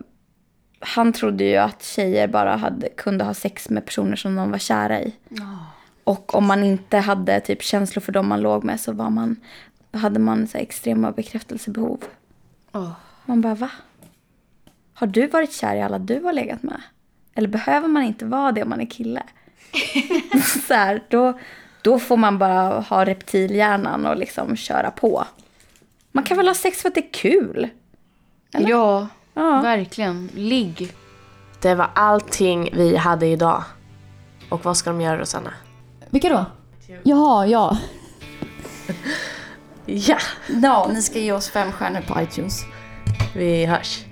han 0.81 1.13
trodde 1.13 1.45
ju 1.45 1.57
att 1.57 1.83
tjejer 1.83 2.29
bara 2.29 2.57
hade, 2.57 2.89
kunde 2.89 3.25
ha 3.25 3.35
sex 3.35 3.71
med 3.71 3.85
personer 3.85 4.17
som 4.17 4.37
de 4.37 4.51
var 4.51 4.59
kära 4.59 5.01
i. 5.01 5.13
Och 6.05 6.35
om 6.35 6.47
man 6.47 6.65
inte 6.65 6.99
hade 6.99 7.41
typ 7.41 7.63
känslor 7.63 8.01
för 8.01 8.13
dem 8.13 8.29
man 8.29 8.41
låg 8.41 8.65
med 8.65 8.81
så 8.81 8.93
var 8.93 9.11
man, 9.11 9.37
hade 9.93 10.19
man 10.19 10.47
så 10.47 10.59
extrema 10.59 11.13
bekräftelsebehov. 11.13 12.05
Åh. 12.73 12.93
Man 13.25 13.41
bara 13.41 13.55
va? 13.55 13.71
Har 14.95 15.07
du 15.07 15.27
varit 15.27 15.53
kär 15.53 15.77
i 15.77 15.83
alla 15.83 15.99
du 15.99 16.21
har 16.21 16.33
legat 16.33 16.63
med? 16.63 16.81
Eller 17.39 17.49
behöver 17.49 17.89
man 17.89 18.03
inte 18.03 18.25
vara 18.25 18.53
det 18.53 18.63
om 18.63 18.69
man 18.69 18.81
är 18.81 18.87
kille? 18.91 19.23
så 20.69 20.75
här, 20.75 21.03
då, 21.11 21.39
då 21.83 21.99
får 21.99 22.17
man 22.17 22.39
bara 22.39 22.81
ha 22.81 23.05
reptilhjärnan 23.05 24.07
och 24.07 24.17
liksom 24.17 24.57
köra 24.57 24.91
på. 24.91 25.25
Man 26.13 26.25
kan 26.25 26.37
väl 26.37 26.47
ha 26.49 26.55
sex 26.55 26.83
för 26.83 26.89
att 26.89 26.95
det 26.95 27.01
är 27.01 27.13
kul? 27.13 27.69
Ja, 28.51 29.09
Ja. 29.35 29.61
verkligen. 29.63 30.31
Ligg. 30.35 30.93
Det 31.61 31.75
var 31.75 31.91
allting 31.95 32.71
vi 32.73 32.97
hade 32.97 33.27
idag. 33.27 33.65
Och 34.49 34.65
vad 34.65 34.77
ska 34.77 34.91
de 34.91 35.01
göra 35.01 35.19
Rosanna? 35.21 35.53
Vilka 36.11 36.29
då? 36.29 36.45
Jaha, 37.03 37.47
ja. 37.47 37.79
Ja, 39.87 40.19
Ja, 40.63 40.91
ni 40.93 41.03
ska 41.03 41.19
ge 41.19 41.33
oss 41.33 41.51
fem 41.51 41.73
stjärnor 41.73 42.01
på 42.01 42.21
iTunes. 42.23 42.63
vi 43.35 43.67
hörs. 43.67 44.05